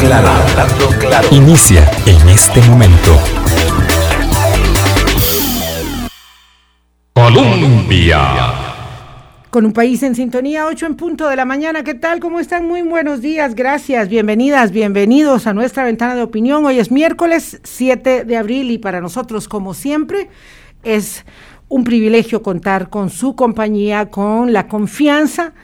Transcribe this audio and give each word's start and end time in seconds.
Claro, 0.00 0.30
claro. 1.00 1.28
Inicia 1.32 1.90
en 2.06 2.28
este 2.28 2.60
momento. 2.68 3.16
Colombia. 7.12 8.20
Con 9.50 9.66
un 9.66 9.72
país 9.72 10.02
en 10.04 10.14
sintonía, 10.14 10.66
8 10.66 10.86
en 10.86 10.94
punto 10.94 11.28
de 11.28 11.34
la 11.34 11.44
mañana. 11.44 11.82
¿Qué 11.82 11.94
tal? 11.94 12.20
¿Cómo 12.20 12.38
están? 12.38 12.68
Muy 12.68 12.82
buenos 12.82 13.20
días. 13.20 13.56
Gracias. 13.56 14.08
Bienvenidas, 14.08 14.70
bienvenidos 14.70 15.48
a 15.48 15.52
nuestra 15.52 15.84
ventana 15.84 16.14
de 16.14 16.22
opinión. 16.22 16.64
Hoy 16.64 16.78
es 16.78 16.92
miércoles 16.92 17.60
7 17.64 18.24
de 18.24 18.36
abril 18.36 18.70
y 18.70 18.78
para 18.78 19.00
nosotros, 19.00 19.48
como 19.48 19.74
siempre, 19.74 20.28
es 20.84 21.24
un 21.68 21.82
privilegio 21.82 22.42
contar 22.42 22.88
con 22.88 23.10
su 23.10 23.34
compañía, 23.34 24.10
con 24.10 24.52
la 24.52 24.68
confianza 24.68 25.54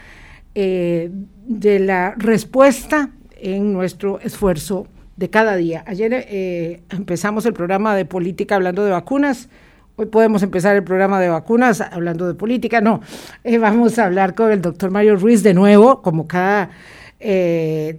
eh, 0.56 1.10
de 1.46 1.78
la 1.78 2.14
respuesta 2.16 3.10
en 3.42 3.72
nuestro 3.72 4.20
esfuerzo 4.20 4.86
de 5.16 5.28
cada 5.28 5.56
día. 5.56 5.84
Ayer 5.86 6.12
eh, 6.14 6.80
empezamos 6.90 7.44
el 7.44 7.52
programa 7.52 7.94
de 7.94 8.04
política 8.04 8.54
hablando 8.54 8.84
de 8.84 8.92
vacunas. 8.92 9.48
Hoy 9.96 10.06
podemos 10.06 10.42
empezar 10.42 10.74
el 10.74 10.84
programa 10.84 11.20
de 11.20 11.28
vacunas 11.28 11.80
hablando 11.80 12.26
de 12.26 12.34
política. 12.34 12.80
No, 12.80 13.00
eh, 13.44 13.58
vamos 13.58 13.98
a 13.98 14.06
hablar 14.06 14.34
con 14.34 14.50
el 14.50 14.62
doctor 14.62 14.90
Mario 14.90 15.16
Ruiz 15.16 15.42
de 15.42 15.54
nuevo, 15.54 16.00
como 16.02 16.26
cada 16.26 16.70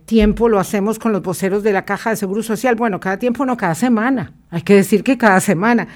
tiempo 0.06 0.50
lo 0.50 0.60
hacemos 0.60 1.00
con 1.00 1.14
los 1.14 1.22
voceros 1.22 1.64
de 1.64 1.72
la 1.72 1.86
Caja 1.86 2.10
de 2.10 2.18
Seguro 2.18 2.44
Social. 2.44 2.76
Bueno, 2.76 3.00
cada 3.00 3.18
tiempo 3.18 3.46
no, 3.46 3.56
cada 3.56 3.74
semana. 3.74 4.34
Hay 4.50 4.64
que 4.64 4.76
decir 4.76 5.02
que 5.02 5.18
cada 5.18 5.40
semana. 5.40 5.88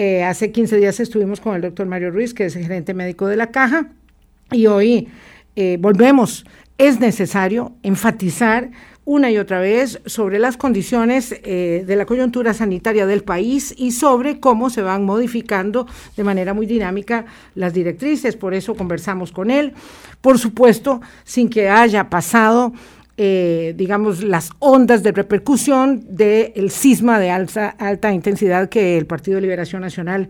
Eh, 0.00 0.22
hace 0.22 0.52
15 0.52 0.76
días 0.76 1.00
estuvimos 1.00 1.40
con 1.40 1.56
el 1.56 1.62
doctor 1.62 1.84
Mario 1.84 2.12
Ruiz, 2.12 2.32
que 2.32 2.44
es 2.44 2.54
el 2.54 2.62
gerente 2.62 2.94
médico 2.94 3.26
de 3.26 3.34
la 3.34 3.48
caja, 3.48 3.88
y 4.52 4.68
hoy 4.68 5.08
eh, 5.56 5.76
volvemos. 5.80 6.46
Es 6.78 7.00
necesario 7.00 7.72
enfatizar 7.82 8.70
una 9.04 9.30
y 9.30 9.38
otra 9.38 9.58
vez 9.58 10.00
sobre 10.06 10.38
las 10.38 10.56
condiciones 10.56 11.34
eh, 11.42 11.82
de 11.84 11.96
la 11.96 12.06
coyuntura 12.06 12.54
sanitaria 12.54 13.04
del 13.04 13.24
país 13.24 13.74
y 13.76 13.92
sobre 13.92 14.38
cómo 14.38 14.70
se 14.70 14.82
van 14.82 15.04
modificando 15.04 15.88
de 16.16 16.22
manera 16.24 16.54
muy 16.54 16.66
dinámica 16.66 17.24
las 17.56 17.74
directrices. 17.74 18.36
Por 18.36 18.54
eso 18.54 18.76
conversamos 18.76 19.32
con 19.32 19.50
él. 19.50 19.72
Por 20.20 20.38
supuesto, 20.38 21.00
sin 21.24 21.48
que 21.48 21.68
haya 21.68 22.08
pasado 22.08 22.72
eh, 23.20 23.74
digamos, 23.76 24.22
las 24.22 24.50
ondas 24.60 25.02
de 25.02 25.10
repercusión 25.10 26.04
del 26.08 26.70
cisma 26.70 27.18
de 27.18 27.30
alta, 27.30 27.70
alta 27.70 28.12
intensidad 28.12 28.68
que 28.68 28.96
el 28.96 29.06
Partido 29.06 29.34
de 29.34 29.40
Liberación 29.40 29.82
Nacional 29.82 30.28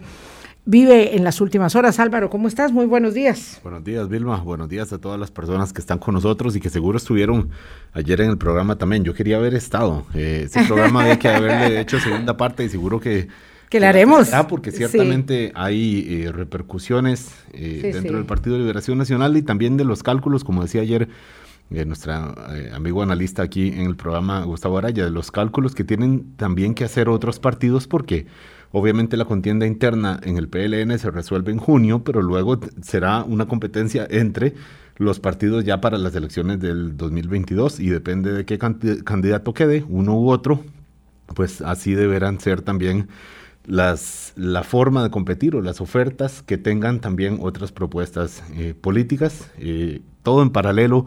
vive 0.69 1.16
en 1.16 1.24
las 1.24 1.41
últimas 1.41 1.74
horas. 1.77 1.98
Álvaro, 1.98 2.28
¿cómo 2.28 2.47
estás? 2.47 2.72
Muy 2.72 2.84
buenos 2.84 3.14
días. 3.14 3.58
Buenos 3.62 3.83
días, 3.84 4.06
Vilma. 4.06 4.36
Buenos 4.42 4.69
días 4.69 4.92
a 4.92 4.98
todas 4.98 5.19
las 5.19 5.30
personas 5.30 5.72
que 5.72 5.80
están 5.80 5.98
con 5.98 6.12
nosotros 6.12 6.55
y 6.56 6.61
que 6.61 6.69
seguro 6.69 6.98
estuvieron 6.98 7.48
ayer 7.94 8.20
en 8.20 8.28
el 8.28 8.36
programa 8.36 8.77
también. 8.77 9.02
Yo 9.02 9.14
quería 9.14 9.39
haber 9.39 9.55
estado. 9.55 10.05
Eh, 10.14 10.42
ese 10.44 10.62
programa 10.64 11.00
había 11.00 11.19
que 11.19 11.28
haberle 11.28 11.80
hecho 11.80 11.98
segunda 11.98 12.36
parte 12.36 12.64
y 12.64 12.69
seguro 12.69 13.00
que... 13.00 13.28
Que 13.70 13.80
la 13.80 13.89
haremos. 13.89 14.34
Ah, 14.34 14.46
porque 14.46 14.70
ciertamente 14.70 15.52
hay 15.55 16.06
eh, 16.24 16.33
repercusiones 16.33 17.30
dentro 17.52 18.16
del 18.16 18.27
Partido 18.27 18.56
de 18.56 18.61
Liberación 18.61 18.98
Nacional 18.98 19.36
y 19.39 19.42
también 19.42 19.78
de 19.78 19.84
los 19.84 20.02
cálculos, 20.02 20.44
como 20.44 20.62
decía 20.62 20.83
ayer 20.83 21.08
de 21.70 21.84
nuestro 21.84 22.12
eh, 22.55 22.70
amigo 22.74 23.02
analista 23.02 23.42
aquí 23.42 23.69
en 23.69 23.83
el 23.83 23.96
programa, 23.96 24.42
Gustavo 24.44 24.78
Araya, 24.78 25.05
de 25.05 25.11
los 25.11 25.30
cálculos 25.30 25.74
que 25.74 25.84
tienen 25.84 26.34
también 26.36 26.74
que 26.74 26.84
hacer 26.84 27.08
otros 27.08 27.39
partidos 27.39 27.86
porque 27.86 28.27
obviamente 28.72 29.16
la 29.16 29.24
contienda 29.24 29.66
interna 29.66 30.20
en 30.22 30.36
el 30.36 30.48
PLN 30.48 30.98
se 30.98 31.11
resuelve 31.11 31.52
en 31.52 31.58
junio, 31.58 32.02
pero 32.05 32.22
luego 32.22 32.58
será 32.83 33.22
una 33.24 33.47
competencia 33.47 34.06
entre 34.11 34.55
los 34.97 35.20
partidos 35.20 35.64
ya 35.64 35.80
para 35.80 35.97
las 35.97 36.14
elecciones 36.14 36.61
del 36.61 36.96
2022 36.96 37.80
y 37.80 37.89
depende 37.89 38.33
de 38.33 38.44
qué 38.44 38.58
candidato 38.58 39.55
quede, 39.55 39.84
uno 39.89 40.19
u 40.19 40.30
otro, 40.30 40.62
pues 41.34 41.61
así 41.61 41.94
deberán 41.94 42.41
ser 42.41 42.62
también 42.62 43.08
las, 43.64 44.33
la 44.34 44.64
forma 44.64 45.02
de 45.02 45.11
competir 45.11 45.55
o 45.55 45.61
las 45.61 45.80
ofertas 45.80 46.42
que 46.42 46.58
tengan 46.58 47.00
también 47.00 47.39
otras 47.40 47.70
propuestas 47.70 48.42
eh, 48.55 48.74
políticas, 48.79 49.50
eh, 49.58 50.00
todo 50.23 50.42
en 50.42 50.50
paralelo 50.50 51.06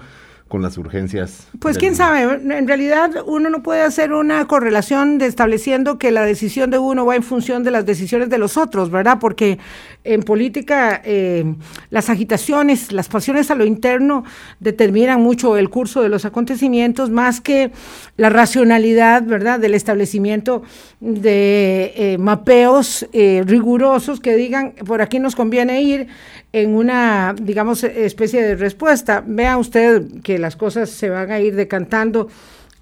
con 0.52 0.62
las 0.62 0.78
urgencias. 0.78 1.48
Pues 1.60 1.78
quién 1.78 1.96
sabe, 1.96 2.24
en 2.24 2.68
realidad 2.68 3.24
uno 3.26 3.50
no 3.50 3.64
puede 3.64 3.84
hacer 3.84 4.12
una 4.12 4.46
correlación 4.48 5.18
de 5.18 5.26
estableciendo 5.28 5.98
que 5.98 6.12
la 6.12 6.24
decisión 6.24 6.70
de 6.70 6.78
uno 6.78 7.06
va 7.06 7.16
en 7.16 7.24
función 7.24 7.64
de 7.64 7.72
las 7.72 7.86
decisiones 7.86 8.30
de 8.30 8.38
los 8.38 8.58
otros, 8.58 8.92
¿verdad? 8.92 9.18
Porque 9.22 9.60
en 10.04 10.24
política 10.24 11.02
eh, 11.06 11.56
las 11.90 12.10
agitaciones, 12.10 12.92
las 12.92 13.08
pasiones 13.08 13.50
a 13.50 13.56
lo 13.56 13.64
interno 13.64 14.26
determinan 14.60 15.22
mucho 15.22 15.56
el 15.56 15.70
curso 15.70 16.02
de 16.02 16.10
los 16.10 16.26
acontecimientos 16.26 17.10
más 17.10 17.40
que 17.40 17.72
la 18.18 18.30
racionalidad, 18.30 19.24
¿verdad? 19.24 19.58
Del 19.58 19.74
establecimiento 19.74 20.64
de 21.00 21.94
eh, 21.96 22.18
mapeos 22.18 23.08
eh, 23.14 23.44
rigurosos 23.46 24.20
que 24.20 24.36
digan 24.36 24.74
por 24.86 25.02
aquí 25.02 25.18
nos 25.18 25.38
conviene 25.38 25.82
ir 25.82 26.08
en 26.54 26.76
una, 26.76 27.34
digamos, 27.40 27.84
especie 27.84 28.42
de 28.42 28.56
respuesta. 28.56 29.24
Vea 29.26 29.58
usted 29.58 30.22
que 30.22 30.38
las 30.38 30.56
cosas 30.56 30.90
se 30.90 31.10
van 31.10 31.32
a 31.32 31.40
ir 31.40 31.56
decantando 31.56 32.28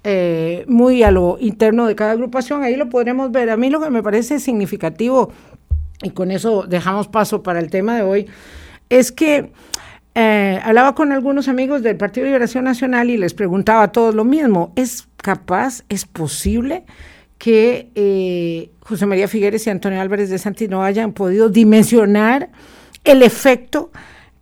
eh, 0.02 0.64
muy 0.66 1.02
a 1.02 1.10
lo 1.10 1.36
interno 1.40 1.86
de 1.86 1.94
cada 1.94 2.12
agrupación, 2.12 2.62
ahí 2.62 2.76
lo 2.76 2.88
podremos 2.88 3.30
ver. 3.30 3.50
A 3.50 3.56
mí 3.56 3.70
lo 3.70 3.80
que 3.80 3.90
me 3.90 4.02
parece 4.02 4.40
significativo, 4.40 5.30
y 6.02 6.10
con 6.10 6.30
eso 6.30 6.64
dejamos 6.66 7.08
paso 7.08 7.42
para 7.42 7.60
el 7.60 7.70
tema 7.70 7.96
de 7.96 8.02
hoy, 8.02 8.26
es 8.88 9.12
que 9.12 9.52
eh, 10.14 10.60
hablaba 10.64 10.94
con 10.94 11.12
algunos 11.12 11.48
amigos 11.48 11.82
del 11.82 11.96
Partido 11.96 12.26
Liberación 12.26 12.64
Nacional 12.64 13.10
y 13.10 13.16
les 13.16 13.34
preguntaba 13.34 13.84
a 13.84 13.92
todos 13.92 14.14
lo 14.14 14.24
mismo, 14.24 14.72
¿es 14.74 15.06
capaz, 15.18 15.84
es 15.88 16.06
posible 16.06 16.84
que 17.38 17.90
eh, 17.94 18.70
José 18.80 19.06
María 19.06 19.28
Figueres 19.28 19.66
y 19.66 19.70
Antonio 19.70 20.00
Álvarez 20.00 20.30
de 20.30 20.38
Santino 20.38 20.82
hayan 20.82 21.12
podido 21.12 21.48
dimensionar 21.48 22.50
el 23.04 23.22
efecto 23.22 23.90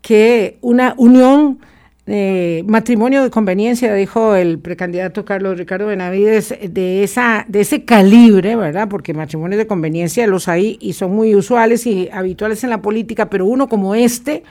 que 0.01 0.59
una 0.61 0.95
unión, 0.97 1.59
eh, 2.07 2.65
matrimonio 2.67 3.23
de 3.23 3.31
conveniencia, 3.31 3.93
dijo 3.95 4.35
el 4.35 4.59
precandidato 4.59 5.25
Carlos 5.25 5.59
Ricardo 5.59 5.87
Benavides, 5.87 6.55
de, 6.63 7.03
esa, 7.03 7.45
de 7.49 7.61
ese 7.61 7.85
calibre, 7.85 8.57
¿verdad? 8.57 8.89
Porque 8.89 9.13
matrimonios 9.13 9.59
de 9.59 9.67
conveniencia 9.67 10.27
los 10.27 10.49
hay 10.49 10.79
y 10.81 10.95
son 10.95 11.15
muy 11.15 11.35
usuales 11.35 11.87
y 11.87 12.09
habituales 12.11 12.65
en 12.65 12.71
la 12.71 12.81
política, 12.81 13.29
pero 13.29 13.47
uno 13.47 13.69
como 13.69 13.95
este, 13.95 14.45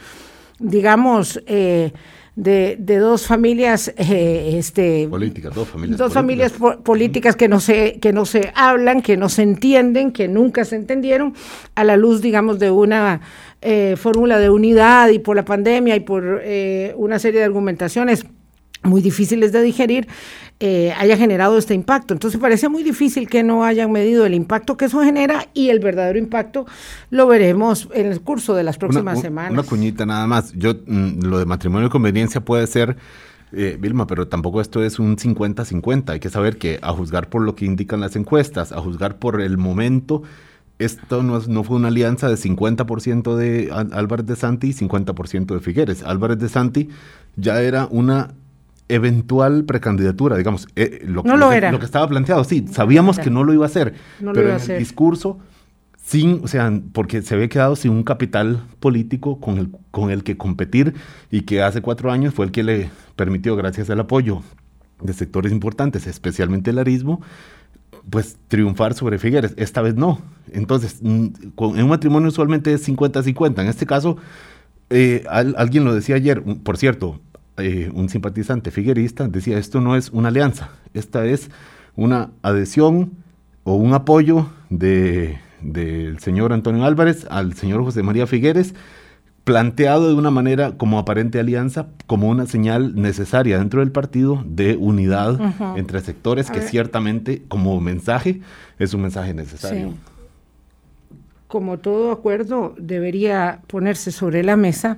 digamos, 0.60 1.42
eh, 1.48 1.92
de, 2.38 3.00
dos 3.00 3.26
familias 3.26 3.92
eh, 3.98 4.54
este 4.60 5.08
políticas 5.10 5.56
dos 5.56 5.68
familias 5.68 5.98
dos 5.98 6.14
familias 6.14 6.54
políticas 6.84 7.36
que 7.36 7.48
no 7.48 7.60
se 7.60 7.98
que 8.00 8.14
no 8.14 8.26
se 8.26 8.52
hablan 8.54 9.02
que 9.02 9.18
no 9.18 9.28
se 9.28 9.42
entienden 9.42 10.12
que 10.12 10.28
nunca 10.28 10.64
se 10.64 10.76
entendieron 10.76 11.34
a 11.74 11.84
la 11.84 11.98
luz 11.98 12.22
digamos 12.22 12.60
de 12.60 12.70
una 12.70 13.22
eh, 13.62 13.96
fórmula 13.98 14.38
de 14.38 14.52
unidad 14.52 15.10
y 15.10 15.18
por 15.18 15.36
la 15.36 15.44
pandemia 15.44 15.96
y 15.96 16.02
por 16.02 16.42
eh, 16.44 16.94
una 16.96 17.18
serie 17.18 17.40
de 17.40 17.46
argumentaciones 17.46 18.24
muy 18.84 19.02
difíciles 19.02 19.52
de 19.52 19.64
digerir, 19.64 20.08
eh, 20.60 20.94
haya 20.96 21.18
generado 21.18 21.58
este 21.58 21.74
impacto. 21.74 22.14
Entonces 22.14 22.40
parece 22.40 22.70
muy 22.70 22.84
difícil 22.84 23.28
que 23.28 23.42
no 23.42 23.64
hayan 23.64 23.92
medido 23.92 24.28
el 24.28 24.36
impacto 24.36 24.78
que 24.78 24.86
eso 24.86 25.02
genera 25.02 25.48
y 25.56 25.70
el 25.70 25.80
verdadero 25.80 26.20
impacto 26.20 26.68
lo 27.10 27.26
veremos 27.26 27.90
en 27.96 28.06
el 28.06 28.22
curso 28.22 28.54
de 28.54 28.64
las 28.64 28.78
próximas 28.78 29.22
semanas. 29.22 29.52
Una 29.54 29.64
cuñita 29.64 30.06
nada 30.06 30.28
más. 30.28 30.54
Yo 30.54 30.76
mm, 30.86 31.24
lo 31.24 31.40
de 31.40 31.46
matrimonio 31.46 31.88
de 31.88 31.92
conveniencia 31.92 32.42
puede 32.42 32.68
ser 32.68 32.96
Vilma, 33.52 34.06
pero 34.06 34.28
tampoco 34.28 34.62
esto 34.62 34.84
es 34.84 35.00
un 35.00 35.18
50-50. 35.18 36.10
Hay 36.10 36.20
que 36.20 36.30
saber 36.30 36.58
que 36.58 36.80
a 36.82 36.92
juzgar 36.92 37.30
por 37.30 37.42
lo 37.42 37.56
que 37.56 37.66
indican 37.66 38.02
las 38.02 38.16
encuestas, 38.16 38.72
a 38.72 38.82
juzgar 38.82 39.18
por 39.18 39.42
el 39.42 39.58
momento 39.58 40.22
esto 40.80 41.24
no, 41.24 41.40
no, 41.40 41.64
fue 41.64 41.76
una 41.76 41.88
alianza 41.88 42.30
de 42.30 42.36
50% 42.36 43.36
de 43.36 43.70
Álvarez 43.72 44.26
de 44.26 44.36
Santi 44.36 44.68
y 44.68 44.74
50% 44.74 45.54
de 45.54 45.60
Figueres. 45.60 46.04
Álvarez 46.04 46.38
de 46.40 46.50
Santi 46.50 46.90
ya 47.36 47.62
era 47.62 47.88
una 47.90 48.36
eventual 48.90 49.66
precandidatura, 49.66 50.38
digamos. 50.38 50.68
Eh, 50.76 51.02
lo, 51.06 51.24
no 51.24 51.38
lo, 51.38 51.52
era. 51.52 51.72
Lo 51.72 51.80
que 51.80 51.86
estaba 51.86 52.08
planteado, 52.08 52.44
sí, 52.44 52.66
sabíamos 52.72 53.20
que 53.20 53.30
no 53.30 53.44
lo 53.44 53.54
iba 53.54 53.66
a 53.66 53.68
hacer, 53.68 53.96
pero 54.20 54.56
en 54.56 54.72
el 54.72 54.80
discurso, 54.80 55.40
sin, 56.02 56.42
o 56.44 56.48
sea, 56.48 56.72
porque 56.94 57.22
se 57.22 57.36
había 57.36 57.50
quedado 57.50 57.76
sin 57.76 57.92
un 57.92 58.04
capital 58.04 58.64
político 58.80 59.40
con 59.40 59.58
el, 59.58 59.72
con 59.92 60.12
el 60.12 60.24
que 60.24 60.38
competir 60.38 60.94
y 61.32 61.42
que 61.42 61.62
hace 61.62 61.82
cuatro 61.82 62.12
años 62.12 62.34
fue 62.34 62.46
el 62.46 62.52
que 62.52 62.64
le 62.64 62.90
permitió, 63.16 63.56
gracias 63.56 63.90
al 63.90 64.00
apoyo 64.00 64.42
de 65.02 65.14
sectores 65.14 65.52
importantes, 65.52 66.08
especialmente 66.08 66.72
el 66.72 66.80
arismo, 66.80 67.22
pues 68.10 68.38
triunfar 68.48 68.94
sobre 68.94 69.18
Figueres. 69.18 69.54
Esta 69.58 69.82
vez 69.82 69.96
no. 69.96 70.22
Entonces, 70.52 71.00
en 71.02 71.34
un 71.58 71.90
matrimonio 71.90 72.30
usualmente 72.30 72.74
es 72.74 72.88
50-50. 72.88 73.62
En 73.62 73.68
este 73.68 73.86
caso, 73.86 74.18
eh, 74.90 75.24
alguien 75.30 75.84
lo 75.84 75.94
decía 75.94 76.16
ayer, 76.16 76.42
por 76.64 76.78
cierto, 76.78 77.20
eh, 77.58 77.90
un 77.94 78.08
simpatizante 78.08 78.72
figuerista 78.72 79.28
decía, 79.28 79.58
esto 79.58 79.82
no 79.82 79.96
es 79.96 80.10
una 80.12 80.30
alianza, 80.30 80.70
esta 80.94 81.26
es 81.26 81.50
una 81.96 82.30
adhesión 82.44 83.14
o 83.64 83.76
un 83.76 83.94
apoyo 83.94 84.48
del 84.70 86.20
señor 86.20 86.54
Antonio 86.54 86.86
Álvarez 86.86 87.26
al 87.30 87.54
señor 87.56 87.84
José 87.84 88.04
María 88.04 88.28
Figueres 88.28 88.76
planteado 89.48 90.10
de 90.10 90.14
una 90.14 90.30
manera 90.30 90.74
como 90.74 91.00
aparente 91.00 91.40
alianza, 91.40 91.88
como 92.06 92.28
una 92.28 92.48
señal 92.48 93.02
necesaria 93.02 93.58
dentro 93.58 93.80
del 93.80 93.94
partido 93.94 94.44
de 94.46 94.76
unidad 94.76 95.40
entre 95.78 96.02
sectores, 96.02 96.52
que 96.52 96.60
ciertamente 96.60 97.44
como 97.48 97.80
mensaje 97.80 98.42
es 98.78 98.94
un 98.94 99.04
mensaje 99.04 99.34
necesario. 99.34 99.94
Como 101.48 101.78
todo 101.78 102.12
acuerdo, 102.12 102.76
debería 102.78 103.62
ponerse 103.68 104.12
sobre 104.12 104.44
la 104.44 104.58
mesa 104.58 104.98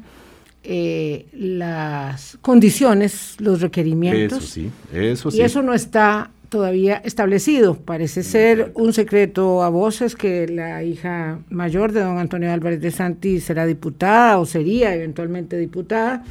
eh, 0.63 1.28
las 1.31 2.40
condiciones, 2.42 3.36
los 3.38 3.62
requerimientos. 3.62 4.40
Eso 4.40 4.48
sí, 4.48 4.72
eso 4.92 5.30
sí. 5.30 5.38
Y 5.38 5.42
eso 5.42 5.62
no 5.62 5.75
está 5.75 6.31
todavía 6.50 6.98
establecido. 7.06 7.75
Parece 7.75 8.24
ser 8.24 8.72
un 8.75 8.92
secreto 8.94 9.63
a 9.63 9.69
voces 9.69 10.16
que 10.16 10.48
la 10.48 10.84
hija 10.84 11.40
mayor 11.50 11.92
de 11.92 12.01
don 12.01 12.18
Antonio 12.18 12.51
Álvarez 12.51 12.81
de 12.81 12.92
Santi 12.92 13.40
será 13.40 13.66
diputada 13.66 14.40
o 14.40 14.46
sería 14.46 14.94
eventualmente 14.94 15.57
diputada, 15.57 16.24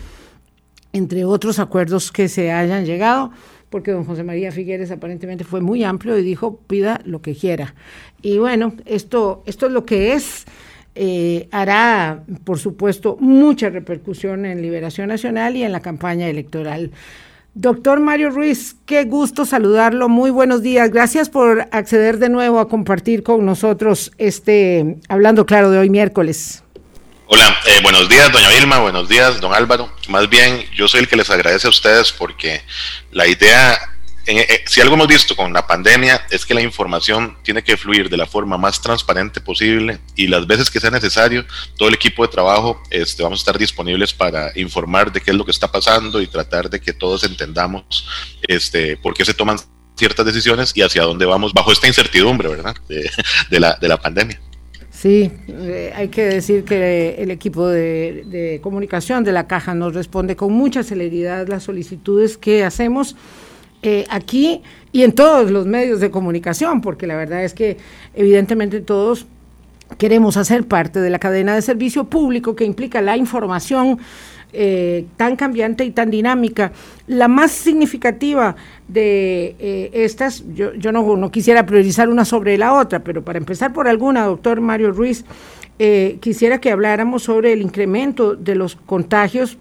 entre 0.93 1.25
otros 1.25 1.59
acuerdos 1.59 2.13
que 2.13 2.29
se 2.29 2.53
hayan 2.53 2.85
llegado, 2.85 3.31
porque 3.71 3.93
don 3.93 4.05
José 4.05 4.25
María 4.25 4.53
Figueres 4.53 4.91
aparentemente 4.91 5.45
fue 5.45 5.61
muy 5.61 5.85
amplio 5.85 6.19
y 6.19 6.23
dijo 6.23 6.59
pida 6.67 7.01
lo 7.05 7.23
que 7.23 7.35
quiera. 7.35 7.75
Y 8.21 8.39
bueno, 8.39 8.75
esto, 8.85 9.43
esto 9.47 9.67
es 9.67 9.73
lo 9.73 9.85
que 9.85 10.15
es. 10.15 10.45
Eh, 11.01 11.49
hará, 11.53 12.25
por 12.43 12.59
supuesto, 12.59 13.17
mucha 13.21 13.71
repercusión 13.71 14.45
en 14.45 14.61
Liberación 14.61 15.09
Nacional 15.09 15.55
y 15.55 15.63
en 15.63 15.71
la 15.71 15.81
campaña 15.81 16.29
electoral. 16.29 16.91
Doctor 17.55 17.99
Mario 18.01 18.31
Ruiz, 18.31 18.77
qué 18.87 19.05
gusto 19.05 19.45
saludarlo. 19.45 20.09
Muy 20.09 20.31
buenos 20.31 20.63
días. 20.63 20.91
Gracias 20.91 21.29
por 21.29 21.69
acceder 21.73 22.19
de 22.19 22.29
nuevo 22.29 22.61
a 22.61 22.69
compartir 22.69 23.23
con 23.23 23.45
nosotros 23.45 24.13
este 24.19 24.99
Hablando 25.09 25.47
Claro 25.47 25.71
de 25.71 25.79
hoy 25.79 25.91
miércoles. 25.91 26.63
Hola, 27.27 27.57
eh, 27.67 27.81
buenos 27.83 28.09
días, 28.09 28.33
doña 28.33 28.49
Vilma, 28.49 28.79
buenos 28.79 29.09
días, 29.09 29.41
don 29.41 29.53
Álvaro. 29.53 29.93
Más 30.09 30.31
bien, 30.31 30.65
yo 30.75 30.89
soy 30.89 31.01
el 31.01 31.09
que 31.09 31.17
les 31.17 31.29
agradece 31.29 31.67
a 31.67 31.71
ustedes 31.71 32.11
porque 32.13 32.63
la 33.11 33.27
idea 33.27 33.79
eh, 34.27 34.65
si 34.67 34.81
algo 34.81 34.95
hemos 34.95 35.09
visto 35.09 35.35
con 35.35 35.53
la 35.53 35.67
pandemia 35.67 36.27
es 36.31 36.45
que 36.45 36.53
la 36.53 36.61
información 36.61 37.37
tiene 37.43 37.63
que 37.65 37.77
fluir 37.77 38.11
de 38.11 38.17
la 38.17 38.27
forma 38.27 38.59
más 38.59 38.81
transparente 38.81 39.41
posible 39.41 39.99
y 40.17 40.27
las 40.27 40.47
veces 40.47 40.71
que 40.71 40.81
sea 40.81 40.91
necesario, 40.91 41.47
todo 41.77 41.89
el 41.89 41.95
equipo 41.95 42.23
de 42.27 42.33
trabajo 42.33 42.83
este, 42.91 43.23
vamos 43.23 43.41
a 43.41 43.43
estar 43.43 43.59
disponibles 43.59 44.13
para 44.13 44.53
informar 44.59 45.11
de 45.13 45.21
qué 45.21 45.31
es 45.31 45.37
lo 45.37 45.45
que 45.45 45.51
está 45.51 45.71
pasando 45.73 46.21
y 46.21 46.27
tratar 46.27 46.69
de 46.69 46.81
que 46.81 46.93
todos 46.93 47.25
entendamos 47.25 48.07
este, 48.43 48.99
por 48.99 49.15
qué 49.15 49.25
se 49.25 49.33
toman 49.33 49.59
ciertas 49.97 50.27
decisiones 50.27 50.73
y 50.75 50.83
hacia 50.83 51.03
dónde 51.03 51.25
vamos 51.25 51.53
bajo 51.55 51.73
esta 51.73 51.89
incertidumbre, 51.89 52.49
¿verdad? 52.49 52.77
De, 52.89 53.11
la, 53.61 53.77
de 53.81 53.89
la 53.89 53.97
pandemia. 53.97 54.41
Sí, 54.91 55.31
eh, 55.49 55.93
hay 55.95 56.09
que 56.09 56.25
decir 56.25 56.65
que 56.65 57.17
el 57.19 57.31
equipo 57.31 57.69
de, 57.69 58.25
de 58.27 58.61
comunicación 58.63 59.23
de 59.25 59.33
la 59.33 59.47
caja 59.47 59.75
nos 59.75 59.95
responde 59.95 60.35
con 60.35 60.53
mucha 60.53 60.83
celeridad 60.83 61.47
las 61.49 61.63
solicitudes 61.63 62.37
que 62.37 62.65
hacemos 62.65 63.17
eh, 63.83 64.07
aquí 64.11 64.63
y 64.91 65.05
en 65.05 65.13
todos 65.13 65.53
los 65.53 65.67
medios 65.67 66.01
de 66.01 66.11
comunicación, 66.11 66.81
porque 66.81 67.07
la 67.07 67.15
verdad 67.15 67.45
es 67.45 67.55
que 67.55 67.77
evidentemente 68.15 68.81
todos 68.81 69.27
queremos 69.99 70.37
hacer 70.37 70.67
parte 70.67 71.01
de 71.01 71.11
la 71.11 71.21
cadena 71.21 71.55
de 71.55 71.63
servicio 71.63 72.05
público 72.05 72.57
que 72.57 72.65
implica 72.65 73.01
la 73.01 73.17
información 73.17 73.99
eh, 74.53 75.07
tan 75.17 75.37
cambiante 75.37 75.85
y 75.85 75.93
tan 75.93 76.11
dinámica. 76.11 76.73
La 77.07 77.29
más 77.29 77.53
significativa 77.53 78.57
de 78.89 79.55
eh, 79.61 79.91
estas, 79.93 80.43
yo, 80.55 80.75
yo 80.75 80.91
no, 80.91 81.17
no, 81.17 81.31
quisiera 81.31 81.65
priorizar 81.65 82.09
una 82.09 82.25
sobre 82.25 82.59
la 82.59 82.75
otra, 82.75 83.05
pero 83.05 83.23
para 83.23 83.39
empezar 83.39 83.73
por 83.73 83.87
alguna, 83.87 84.25
doctor 84.25 84.61
Mario 84.61 84.91
Ruiz, 84.91 85.25
quisiera 86.19 86.61
que 86.61 86.73
habláramos 86.73 87.23
sobre 87.23 87.53
el 87.53 87.63
incremento 87.63 88.35
de 88.35 88.57
los 88.57 88.75
contagios 88.75 89.57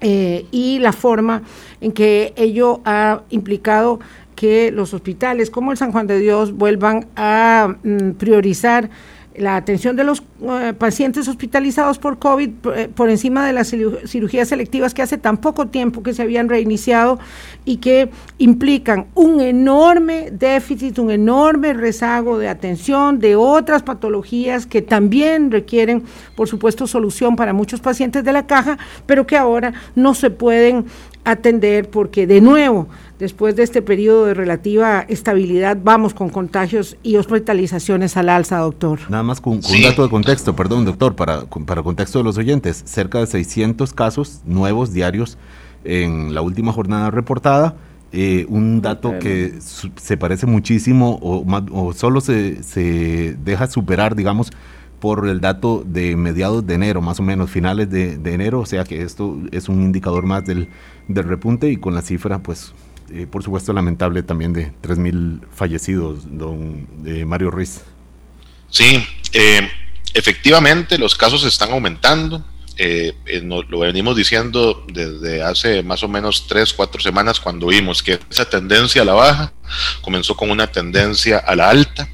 eh, 0.00 0.46
y 0.50 0.78
la 0.78 0.92
forma 0.92 1.42
en 1.80 1.92
que 1.92 2.32
ello 2.36 2.80
ha 2.84 3.22
implicado 3.30 4.00
que 4.34 4.72
los 4.72 4.94
hospitales 4.94 5.50
como 5.50 5.70
el 5.70 5.76
San 5.76 5.92
Juan 5.92 6.06
de 6.06 6.18
Dios 6.18 6.52
vuelvan 6.52 7.06
a 7.16 7.76
mm, 7.82 8.12
priorizar 8.12 8.88
la 9.40 9.56
atención 9.56 9.96
de 9.96 10.04
los 10.04 10.22
eh, 10.42 10.72
pacientes 10.76 11.28
hospitalizados 11.28 11.98
por 11.98 12.18
COVID 12.18 12.50
eh, 12.74 12.88
por 12.94 13.10
encima 13.10 13.46
de 13.46 13.52
las 13.52 13.68
cirugías 14.06 14.48
selectivas 14.48 14.94
que 14.94 15.02
hace 15.02 15.18
tan 15.18 15.38
poco 15.38 15.66
tiempo 15.66 16.02
que 16.02 16.14
se 16.14 16.22
habían 16.22 16.48
reiniciado 16.48 17.18
y 17.64 17.78
que 17.78 18.10
implican 18.38 19.06
un 19.14 19.40
enorme 19.40 20.30
déficit, 20.30 20.98
un 20.98 21.10
enorme 21.10 21.72
rezago 21.72 22.38
de 22.38 22.48
atención 22.48 23.18
de 23.18 23.36
otras 23.36 23.82
patologías 23.82 24.66
que 24.66 24.82
también 24.82 25.50
requieren, 25.50 26.04
por 26.36 26.48
supuesto, 26.48 26.86
solución 26.86 27.36
para 27.36 27.52
muchos 27.52 27.80
pacientes 27.80 28.24
de 28.24 28.32
la 28.32 28.46
caja, 28.46 28.78
pero 29.06 29.26
que 29.26 29.36
ahora 29.36 29.72
no 29.94 30.14
se 30.14 30.30
pueden 30.30 30.86
atender 31.24 31.90
porque 31.90 32.26
de 32.26 32.40
nuevo 32.40 32.88
después 33.20 33.54
de 33.54 33.62
este 33.62 33.82
periodo 33.82 34.24
de 34.26 34.34
relativa 34.34 35.00
estabilidad, 35.02 35.78
vamos 35.82 36.14
con 36.14 36.30
contagios 36.30 36.96
y 37.02 37.16
hospitalizaciones 37.16 38.16
al 38.16 38.30
alza, 38.30 38.58
doctor. 38.58 38.98
Nada 39.08 39.22
más 39.22 39.40
con, 39.40 39.54
un 39.54 39.82
dato 39.82 40.02
de 40.02 40.08
contexto, 40.08 40.56
perdón, 40.56 40.86
doctor, 40.86 41.14
para, 41.14 41.44
para 41.44 41.82
contexto 41.82 42.18
de 42.18 42.24
los 42.24 42.38
oyentes, 42.38 42.82
cerca 42.86 43.20
de 43.20 43.26
600 43.26 43.92
casos 43.92 44.40
nuevos 44.46 44.92
diarios 44.92 45.38
en 45.84 46.34
la 46.34 46.40
última 46.40 46.72
jornada 46.72 47.10
reportada. 47.10 47.76
Eh, 48.12 48.44
un 48.48 48.82
dato 48.82 49.20
que 49.20 49.54
se 49.60 50.16
parece 50.16 50.44
muchísimo 50.44 51.20
o, 51.22 51.44
o 51.70 51.92
solo 51.92 52.20
se, 52.20 52.60
se, 52.64 53.36
deja 53.44 53.68
superar, 53.68 54.16
digamos, 54.16 54.50
por 54.98 55.28
el 55.28 55.40
dato 55.40 55.84
de 55.86 56.16
mediados 56.16 56.66
de 56.66 56.74
enero, 56.74 57.00
más 57.00 57.20
o 57.20 57.22
menos 57.22 57.50
finales 57.50 57.88
de, 57.88 58.18
de 58.18 58.34
enero, 58.34 58.60
o 58.60 58.66
sea 58.66 58.82
que 58.82 59.02
esto 59.02 59.38
es 59.52 59.68
un 59.68 59.82
indicador 59.82 60.26
más 60.26 60.44
del, 60.44 60.68
del 61.14 61.28
repunte 61.28 61.70
y 61.70 61.76
con 61.76 61.94
la 61.94 62.02
cifra, 62.02 62.38
pues 62.38 62.72
eh, 63.12 63.26
por 63.30 63.42
supuesto 63.42 63.72
lamentable 63.72 64.22
también 64.22 64.52
de 64.52 64.72
3.000 64.82 65.40
fallecidos, 65.52 66.20
don 66.26 66.86
Mario 67.26 67.50
Ruiz. 67.50 67.80
Sí, 68.68 69.04
eh, 69.32 69.68
efectivamente 70.14 70.96
los 70.96 71.14
casos 71.16 71.44
están 71.44 71.72
aumentando. 71.72 72.44
Eh, 72.82 73.12
lo 73.42 73.80
venimos 73.80 74.16
diciendo 74.16 74.86
desde 74.90 75.42
hace 75.42 75.82
más 75.82 76.02
o 76.02 76.08
menos 76.08 76.46
tres, 76.46 76.72
cuatro 76.72 76.98
semanas 76.98 77.38
cuando 77.38 77.66
vimos 77.66 78.02
que 78.02 78.18
esa 78.30 78.48
tendencia 78.48 79.02
a 79.02 79.04
la 79.04 79.12
baja 79.12 79.52
comenzó 80.00 80.34
con 80.34 80.50
una 80.50 80.68
tendencia 80.68 81.38
a 81.38 81.54
la 81.56 81.68
alta. 81.68 82.08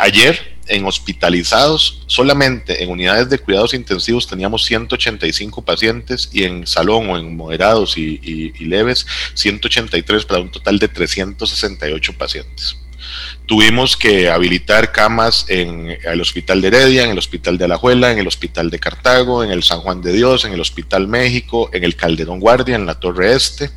ayer 0.00 0.49
en 0.70 0.86
hospitalizados, 0.86 2.02
solamente 2.06 2.82
en 2.82 2.90
unidades 2.90 3.28
de 3.28 3.38
cuidados 3.38 3.74
intensivos 3.74 4.26
teníamos 4.26 4.64
185 4.64 5.62
pacientes 5.62 6.30
y 6.32 6.44
en 6.44 6.66
salón 6.66 7.10
o 7.10 7.18
en 7.18 7.36
moderados 7.36 7.98
y, 7.98 8.20
leves 8.60 9.06
183 9.34 10.24
para 10.24 10.40
un 10.40 10.50
total 10.50 10.78
de 10.78 10.86
368 10.86 12.12
pacientes. 12.16 12.76
Tuvimos 13.46 13.96
que 13.96 14.30
habilitar 14.30 14.92
camas 14.92 15.46
en 15.48 15.98
el 16.04 16.20
Hospital 16.20 16.60
de 16.60 16.68
Heredia, 16.68 17.02
en 17.02 17.10
el 17.10 17.18
Hospital 17.18 17.58
de 17.58 17.64
Alajuela, 17.64 18.12
en 18.12 18.18
el 18.18 18.28
Hospital 18.28 18.70
de 18.70 18.78
Cartago, 18.78 19.42
en 19.42 19.50
el 19.50 19.64
San 19.64 19.80
Juan 19.80 20.00
de 20.02 20.12
Dios, 20.12 20.44
en 20.44 20.52
el 20.52 20.60
Hospital 20.60 21.08
México, 21.08 21.68
en 21.72 21.82
el 21.82 21.96
Calderón 21.96 22.38
Guardia, 22.38 22.76
en 22.76 22.86
la 22.86 23.00
Torre 23.00 23.34
Este. 23.34 23.70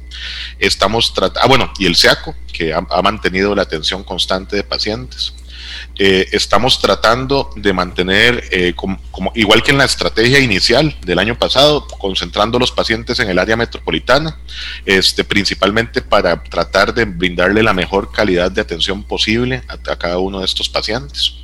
Estamos 0.59 1.15
tratando, 1.15 1.39
ah, 1.43 1.47
bueno, 1.47 1.73
y 1.79 1.87
el 1.87 1.95
SEACO, 1.95 2.35
que 2.51 2.71
ha 2.71 3.01
mantenido 3.01 3.55
la 3.55 3.63
atención 3.63 4.03
constante 4.03 4.55
de 4.55 4.63
pacientes. 4.63 5.33
Eh, 5.97 6.27
estamos 6.31 6.81
tratando 6.81 7.51
de 7.55 7.71
mantener, 7.71 8.43
eh, 8.51 8.73
como, 8.75 8.99
igual 9.35 9.61
que 9.61 9.71
en 9.71 9.77
la 9.77 9.85
estrategia 9.85 10.39
inicial 10.39 10.95
del 11.01 11.19
año 11.19 11.37
pasado, 11.37 11.87
concentrando 11.87 12.57
los 12.57 12.71
pacientes 12.71 13.19
en 13.19 13.29
el 13.29 13.37
área 13.37 13.55
metropolitana, 13.55 14.39
este, 14.85 15.23
principalmente 15.23 16.01
para 16.01 16.41
tratar 16.41 16.93
de 16.93 17.05
brindarle 17.05 17.61
la 17.61 17.73
mejor 17.73 18.11
calidad 18.11 18.51
de 18.51 18.61
atención 18.61 19.03
posible 19.03 19.61
a, 19.67 19.77
cada 19.77 20.17
uno 20.17 20.39
de 20.39 20.45
estos 20.45 20.67
pacientes. 20.67 21.35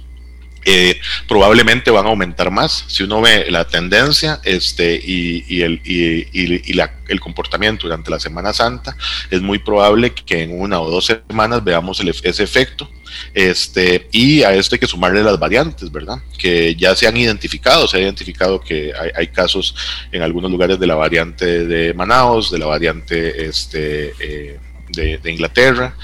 Eh, 0.66 1.00
probablemente 1.28 1.92
van 1.92 2.06
a 2.06 2.10
aumentar 2.10 2.51
más. 2.51 2.86
Si 2.88 3.04
uno 3.04 3.22
ve 3.22 3.50
la 3.50 3.66
tendencia 3.66 4.39
este, 4.44 5.00
y, 5.01 5.62
el, 5.62 5.82
y, 5.84 6.80
el 7.08 7.20
comportamiento 7.20 7.88
durante 7.88 8.12
la 8.12 8.20
Semana 8.20 8.54
Santa, 8.54 8.96
es 9.32 9.42
muy 9.42 9.60
probable 9.60 10.12
que 10.12 10.44
en 10.44 10.60
una 10.60 10.80
o 10.80 10.89
dos 10.89 11.06
semanas 11.06 11.63
veamos 11.63 12.01
ese 12.01 12.44
efecto 12.44 12.89
este, 13.34 14.08
y 14.12 14.44
a 14.44 14.54
esto 14.54 14.75
hay 14.75 14.80
que 14.80 14.88
sumarle 14.88 15.24
las 15.24 15.39
variantes, 15.39 15.92
¿verdad? 15.92 16.20
Que 16.38 16.75
ya 16.75 16.96
se 16.96 17.08
han 17.08 17.18
identificado, 17.18 17.88
se 17.88 17.98
ha 17.98 18.01
identificado 18.01 18.60
que 18.60 18.94
hay, 19.16 19.28
casos 19.28 19.75
en 20.12 20.22
algunos 20.22 20.51
lugares 20.51 20.80
de 20.80 20.88
la 20.88 20.96
variante 20.96 21.66
de 21.66 21.94
Manaus, 21.94 22.51
de 22.51 22.60
la 22.60 22.66
variante 22.66 23.46
este, 23.46 24.13
eh, 24.20 24.60
de, 24.89 25.32
Inglaterra, 25.32 25.96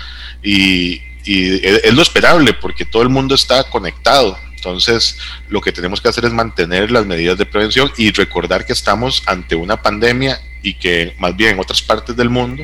y, 0.44 1.02
es 1.26 1.94
lo 1.94 2.02
esperable 2.02 2.54
porque 2.54 2.86
todo 2.86 3.02
el 3.02 3.10
mundo 3.10 3.36
está 3.36 3.64
conectado. 3.64 4.38
Entonces, 4.56 5.18
lo 5.48 5.62
que 5.62 5.72
tenemos 5.72 6.02
que 6.02 6.08
hacer 6.08 6.26
es 6.26 6.34
mantener 6.34 6.92
las 6.92 7.06
medidas 7.06 7.38
de 7.38 7.46
prevención 7.46 7.92
y 7.98 8.12
recordar 8.12 8.66
que 8.66 8.74
estamos 8.74 9.22
ante 9.28 9.56
una 9.56 9.82
pandemia 9.82 10.40
y 10.64 10.74
que 10.74 11.16
más 11.20 11.36
bien 11.36 11.52
en 11.52 11.60
otras 11.60 11.82
partes 11.82 12.16
del 12.16 12.30
mundo 12.30 12.64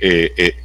eh, 0.00 0.32
eh, 0.36 0.56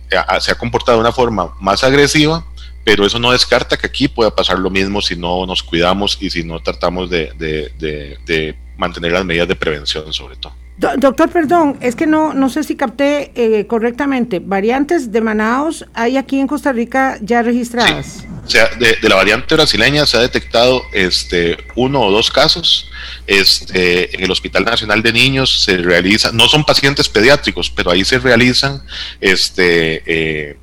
se 0.41 0.51
ha 0.51 0.55
comportado 0.55 0.97
de 0.97 1.01
una 1.01 1.13
forma 1.13 1.53
más 1.61 1.83
agresiva 1.83 2.45
pero 2.85 3.03
eso 3.03 3.19
no 3.19 3.31
descarta 3.31 3.77
que 3.77 3.87
aquí 3.87 4.07
pueda 4.07 4.33
pasar 4.33 4.59
lo 4.59 4.69
mismo 4.69 5.01
si 5.01 5.15
no 5.15 5.45
nos 5.47 5.63
cuidamos 5.63 6.19
y 6.21 6.29
si 6.29 6.43
no 6.43 6.59
tratamos 6.61 7.09
de, 7.09 8.55
mantener 8.77 9.11
las 9.11 9.25
medidas 9.25 9.47
de 9.47 9.55
prevención 9.55 10.13
sobre 10.13 10.35
todo. 10.35 10.53
Doctor, 10.77 11.29
perdón, 11.29 11.77
es 11.81 11.95
que 11.95 12.05
no, 12.05 12.33
no 12.33 12.49
sé 12.49 12.63
si 12.63 12.75
capté 12.75 13.31
eh, 13.35 13.65
correctamente. 13.67 14.39
¿Variantes 14.39 15.11
de 15.11 15.21
Manaos 15.21 15.85
hay 15.93 16.17
aquí 16.17 16.39
en 16.39 16.47
Costa 16.47 16.73
Rica 16.73 17.17
ya 17.21 17.41
registradas? 17.41 18.25
O 18.45 18.49
sea, 18.49 18.69
de, 18.77 18.97
la 19.01 19.15
variante 19.15 19.55
brasileña 19.55 20.05
se 20.05 20.17
ha 20.17 20.19
detectado 20.19 20.83
este, 20.93 21.57
uno 21.75 22.01
o 22.01 22.11
dos 22.11 22.29
casos. 22.29 22.89
Este, 23.25 24.15
en 24.15 24.23
el 24.23 24.29
Hospital 24.29 24.65
Nacional 24.65 25.01
de 25.01 25.13
Niños 25.13 25.63
se 25.63 25.77
realizan, 25.77 26.35
no 26.35 26.47
son 26.47 26.63
pacientes 26.63 27.09
pediátricos, 27.09 27.69
pero 27.69 27.91
ahí 27.91 28.03
se 28.05 28.19
realizan 28.19 28.83
este, 29.19 30.03
eh, 30.05 30.57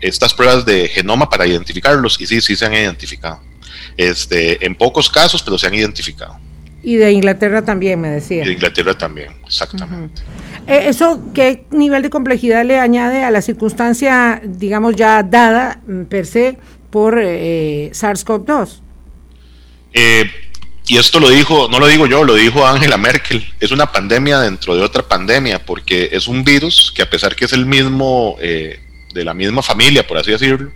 estas 0.00 0.32
pruebas 0.32 0.64
de 0.64 0.88
genoma 0.88 1.28
para 1.28 1.46
identificarlos 1.46 2.20
y 2.20 2.26
sí, 2.26 2.40
sí 2.40 2.56
se 2.56 2.64
han 2.64 2.74
identificado. 2.74 3.40
Este, 3.96 4.64
en 4.64 4.76
pocos 4.76 5.10
casos, 5.10 5.42
pero 5.42 5.58
se 5.58 5.66
han 5.66 5.74
identificado. 5.74 6.38
Y 6.82 6.96
de 6.96 7.12
Inglaterra 7.12 7.64
también, 7.64 8.00
me 8.00 8.08
decía. 8.08 8.44
de 8.44 8.52
Inglaterra 8.52 8.96
también, 8.96 9.32
exactamente. 9.46 10.22
Eh, 10.66 10.84
¿Eso 10.88 11.22
qué 11.34 11.64
nivel 11.70 12.02
de 12.02 12.10
complejidad 12.10 12.64
le 12.64 12.78
añade 12.78 13.24
a 13.24 13.30
la 13.30 13.42
circunstancia, 13.42 14.40
digamos, 14.44 14.94
ya 14.96 15.22
dada 15.22 15.80
mm, 15.86 16.02
per 16.04 16.26
se 16.26 16.56
por 16.90 17.18
eh, 17.20 17.90
SARS-CoV-2? 17.92 18.80
Eh, 19.92 20.30
y 20.86 20.96
esto 20.96 21.20
lo 21.20 21.30
dijo, 21.30 21.68
no 21.68 21.80
lo 21.80 21.86
digo 21.86 22.06
yo, 22.06 22.22
lo 22.22 22.34
dijo 22.34 22.66
Angela 22.66 22.96
Merkel, 22.96 23.44
es 23.60 23.72
una 23.72 23.90
pandemia 23.90 24.40
dentro 24.40 24.76
de 24.76 24.82
otra 24.82 25.02
pandemia, 25.02 25.64
porque 25.64 26.10
es 26.12 26.28
un 26.28 26.44
virus 26.44 26.92
que 26.94 27.02
a 27.02 27.10
pesar 27.10 27.34
que 27.34 27.44
es 27.46 27.52
el 27.52 27.66
mismo 27.66 28.36
de 29.12 29.24
la 29.24 29.34
misma 29.34 29.62
familia, 29.62 30.06
por 30.06 30.18
así 30.18 30.30
decirlo, 30.30 30.70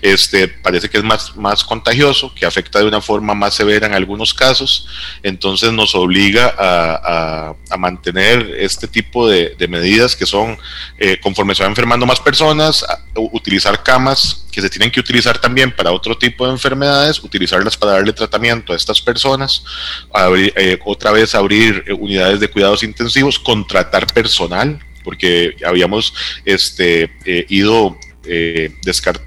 este, 0.00 0.48
parece 0.48 0.88
que 0.88 0.98
es 0.98 1.04
más, 1.04 1.36
más 1.36 1.64
contagioso, 1.64 2.34
que 2.34 2.46
afecta 2.46 2.78
de 2.78 2.86
una 2.86 3.00
forma 3.00 3.34
más 3.34 3.54
severa 3.54 3.86
en 3.86 3.94
algunos 3.94 4.32
casos, 4.32 4.86
entonces 5.22 5.72
nos 5.72 5.94
obliga 5.94 6.54
a, 6.58 7.54
a, 7.70 7.76
mantener 7.76 8.54
este 8.58 8.88
tipo 8.88 9.28
de, 9.28 9.54
de 9.58 9.68
medidas 9.68 10.16
que 10.16 10.26
son, 10.26 10.56
eh, 10.98 11.18
conforme 11.20 11.54
se 11.54 11.62
van 11.62 11.72
enfermando 11.72 12.06
más 12.06 12.20
personas, 12.20 12.84
utilizar 13.14 13.82
camas 13.82 14.44
que 14.50 14.60
se 14.60 14.70
tienen 14.70 14.90
que 14.90 15.00
utilizar 15.00 15.38
también 15.38 15.74
para 15.74 15.90
otro 15.90 16.16
tipo 16.16 16.46
de 16.46 16.52
enfermedades, 16.52 17.22
utilizarlas 17.22 17.76
para 17.76 17.92
darle 17.92 18.12
tratamiento 18.12 18.72
a 18.72 18.76
estas 18.76 19.00
personas, 19.00 19.64
eh, 20.36 20.78
otra 20.84 21.10
vez 21.10 21.34
abrir 21.34 21.84
eh, 21.86 21.92
unidades 21.92 22.38
de 22.38 22.48
cuidados 22.48 22.84
intensivos, 22.84 23.38
contratar 23.38 24.06
personal, 24.06 24.78
porque 25.04 25.54
habíamos 25.64 26.14
este, 26.44 27.12
eh, 27.24 27.46
ido 27.48 27.96
eh, 28.26 28.72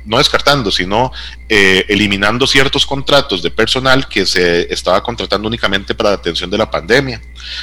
no 0.05 0.17
descartando, 0.17 0.71
sino 0.71 1.11
eh, 1.47 1.85
eliminando 1.87 2.47
ciertos 2.47 2.85
contratos 2.85 3.43
de 3.43 3.51
personal 3.51 4.07
que 4.07 4.25
se 4.25 4.73
estaba 4.73 5.03
contratando 5.03 5.47
únicamente 5.47 5.93
para 5.93 6.09
la 6.09 6.15
atención 6.15 6.49
de 6.49 6.57
la 6.57 6.69
pandemia. 6.69 7.21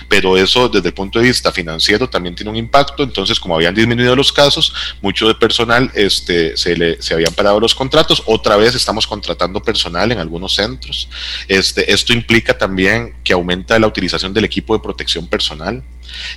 Pero 0.09 0.37
eso 0.37 0.69
desde 0.69 0.89
el 0.89 0.95
punto 0.95 1.19
de 1.19 1.27
vista 1.27 1.53
financiero 1.53 2.09
también 2.09 2.35
tiene 2.35 2.51
un 2.51 2.57
impacto. 2.57 3.03
Entonces, 3.03 3.39
como 3.39 3.57
habían 3.57 3.75
disminuido 3.75 4.17
los 4.17 4.33
casos, 4.33 4.73
mucho 5.01 5.29
de 5.29 5.35
personal 5.35 5.91
este, 5.95 6.57
se, 6.57 6.77
le, 6.77 7.01
se 7.03 7.15
habían 7.15 7.33
parado 7.35 7.61
los 7.61 7.75
contratos. 7.75 8.23
Otra 8.27 8.57
vez 8.57 8.75
estamos 8.75 9.07
contratando 9.07 9.63
personal 9.63 10.13
en 10.13 10.19
algunos 10.19 10.55
centros. 10.55 11.09
Este, 11.49 11.93
esto 11.93 12.13
implica 12.13 12.57
también 12.57 13.15
que 13.23 13.33
aumenta 13.33 13.79
la 13.79 13.87
utilización 13.87 14.33
del 14.33 14.45
equipo 14.45 14.75
de 14.75 14.83
protección 14.83 15.27
personal. 15.27 15.83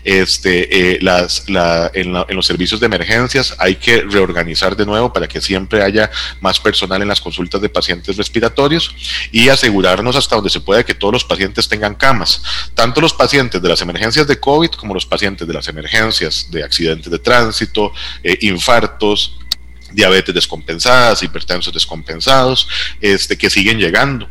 Este, 0.03 0.93
eh, 0.93 0.99
las, 1.01 1.43
en, 1.47 2.15
en 2.15 2.35
los 2.35 2.45
servicios 2.45 2.79
de 2.79 2.87
emergencias 2.87 3.55
hay 3.59 3.75
que 3.75 4.01
reorganizar 4.01 4.75
de 4.75 4.85
nuevo 4.85 5.13
para 5.13 5.27
que 5.27 5.39
siempre 5.39 5.83
haya 5.83 6.09
más 6.41 6.59
personal 6.59 7.01
en 7.01 7.07
las 7.07 7.21
consultas 7.21 7.61
de 7.61 7.69
pacientes 7.69 8.17
respiratorios 8.17 8.95
y 9.31 9.49
asegurarnos 9.49 10.15
hasta 10.15 10.35
donde 10.35 10.49
se 10.49 10.61
pueda 10.61 10.83
que 10.83 10.95
todos 10.95 11.13
los 11.13 11.25
pacientes 11.25 11.67
tengan 11.67 11.95
camas, 11.95 12.41
tanto 12.73 13.01
los 13.01 13.13
pacientes 13.13 13.36
de 13.37 13.69
las 13.69 13.81
emergencias 13.81 14.25
de 14.25 14.39
COVID 14.39 14.71
como 14.71 14.95
los 14.95 15.05
pacientes 15.05 15.47
de 15.47 15.53
las 15.53 15.67
emergencias 15.67 16.47
de 16.49 16.63
accidentes 16.63 17.11
de 17.11 17.19
tránsito, 17.19 17.93
eh, 18.23 18.35
infartos, 18.41 19.37
diabetes 19.91 20.33
descompensadas, 20.33 21.21
hipertensos 21.21 21.71
descompensados, 21.71 22.67
este, 22.99 23.37
que 23.37 23.51
siguen 23.51 23.77
llegando. 23.77 24.27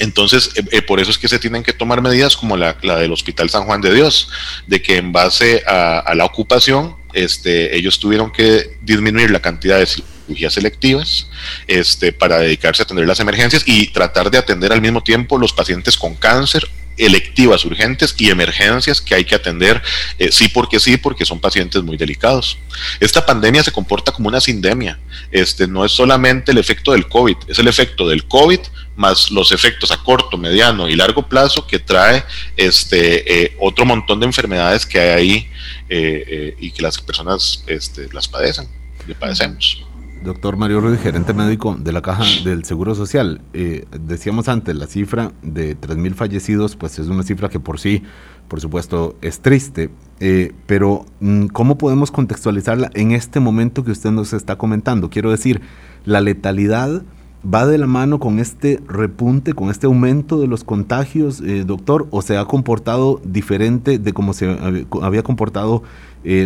Entonces, 0.00 0.50
eh, 0.54 0.64
eh, 0.70 0.82
por 0.82 1.00
eso 1.00 1.10
es 1.10 1.16
que 1.16 1.28
se 1.28 1.38
tienen 1.38 1.62
que 1.62 1.72
tomar 1.72 2.02
medidas 2.02 2.36
como 2.36 2.58
la, 2.58 2.74
del 2.74 3.12
Hospital 3.12 3.48
San 3.48 3.64
Juan 3.64 3.80
de 3.80 3.94
Dios, 3.94 4.28
de 4.66 4.82
que 4.82 4.98
en 4.98 5.12
base 5.12 5.64
a, 5.66 6.12
la 6.14 6.26
ocupación, 6.26 6.94
este, 7.14 7.74
ellos 7.74 7.98
tuvieron 7.98 8.30
que 8.30 8.76
disminuir 8.82 9.30
la 9.30 9.40
cantidad 9.40 9.78
de 9.78 9.86
cirugías 9.86 10.52
selectivas 10.52 11.28
este, 11.66 12.12
para 12.12 12.38
dedicarse 12.38 12.82
a 12.82 12.84
atender 12.84 13.06
las 13.06 13.20
emergencias 13.20 13.62
y 13.64 13.86
tratar 13.86 14.30
de 14.30 14.36
atender 14.36 14.74
al 14.74 14.82
mismo 14.82 15.02
tiempo 15.02 15.38
los 15.38 15.54
pacientes 15.54 15.96
con 15.96 16.14
cáncer 16.14 16.68
electivas 16.96 17.64
urgentes 17.64 18.14
y 18.18 18.30
emergencias 18.30 19.00
que 19.00 19.14
hay 19.14 19.24
que 19.24 19.34
atender, 19.34 19.82
eh, 20.18 20.30
sí 20.32 20.48
porque 20.48 20.80
sí, 20.80 20.96
porque 20.96 21.24
son 21.24 21.40
pacientes 21.40 21.82
muy 21.82 21.96
delicados. 21.96 22.58
Esta 23.00 23.24
pandemia 23.24 23.62
se 23.62 23.72
comporta 23.72 24.12
como 24.12 24.28
una 24.28 24.40
sindemia. 24.40 24.98
Este, 25.30 25.66
no 25.66 25.84
es 25.84 25.92
solamente 25.92 26.52
el 26.52 26.58
efecto 26.58 26.92
del 26.92 27.08
COVID, 27.08 27.36
es 27.48 27.58
el 27.58 27.68
efecto 27.68 28.08
del 28.08 28.26
COVID 28.26 28.60
más 28.96 29.30
los 29.30 29.52
efectos 29.52 29.90
a 29.90 29.98
corto, 29.98 30.38
mediano 30.38 30.88
y 30.88 30.96
largo 30.96 31.28
plazo 31.28 31.66
que 31.66 31.78
trae 31.78 32.24
este, 32.56 33.44
eh, 33.44 33.56
otro 33.60 33.84
montón 33.84 34.20
de 34.20 34.26
enfermedades 34.26 34.86
que 34.86 34.98
hay 34.98 35.10
ahí 35.10 35.50
eh, 35.90 36.56
y 36.58 36.70
que 36.70 36.82
las 36.82 36.98
personas 36.98 37.62
este, 37.66 38.08
las 38.12 38.26
padecen, 38.26 38.66
le 39.06 39.14
padecemos. 39.14 39.84
Doctor 40.22 40.56
Mario 40.56 40.80
Ruiz, 40.80 40.98
gerente 41.00 41.34
médico 41.34 41.76
de 41.78 41.92
la 41.92 42.02
Caja 42.02 42.24
del 42.44 42.64
Seguro 42.64 42.94
Social. 42.94 43.42
Eh, 43.52 43.84
decíamos 44.00 44.48
antes, 44.48 44.74
la 44.74 44.86
cifra 44.86 45.32
de 45.42 45.78
3.000 45.78 46.14
fallecidos, 46.14 46.74
pues 46.74 46.98
es 46.98 47.08
una 47.08 47.22
cifra 47.22 47.48
que 47.48 47.60
por 47.60 47.78
sí, 47.78 48.02
por 48.48 48.60
supuesto, 48.60 49.16
es 49.22 49.40
triste, 49.40 49.90
eh, 50.18 50.52
pero 50.66 51.06
mm, 51.20 51.46
¿cómo 51.46 51.78
podemos 51.78 52.10
contextualizarla 52.10 52.90
en 52.94 53.12
este 53.12 53.40
momento 53.40 53.84
que 53.84 53.92
usted 53.92 54.10
nos 54.10 54.32
está 54.32 54.56
comentando? 54.56 55.10
Quiero 55.10 55.30
decir, 55.30 55.60
la 56.04 56.20
letalidad 56.20 57.02
va 57.44 57.66
de 57.66 57.78
la 57.78 57.86
mano 57.86 58.18
con 58.18 58.40
este 58.40 58.80
repunte, 58.88 59.52
con 59.52 59.70
este 59.70 59.86
aumento 59.86 60.40
de 60.40 60.48
los 60.48 60.64
contagios, 60.64 61.40
eh, 61.40 61.62
doctor, 61.64 62.08
o 62.10 62.22
se 62.22 62.36
ha 62.36 62.44
comportado 62.46 63.20
diferente 63.24 63.98
de 63.98 64.12
cómo 64.12 64.32
se 64.32 64.58
había 65.02 65.22
comportado, 65.22 65.84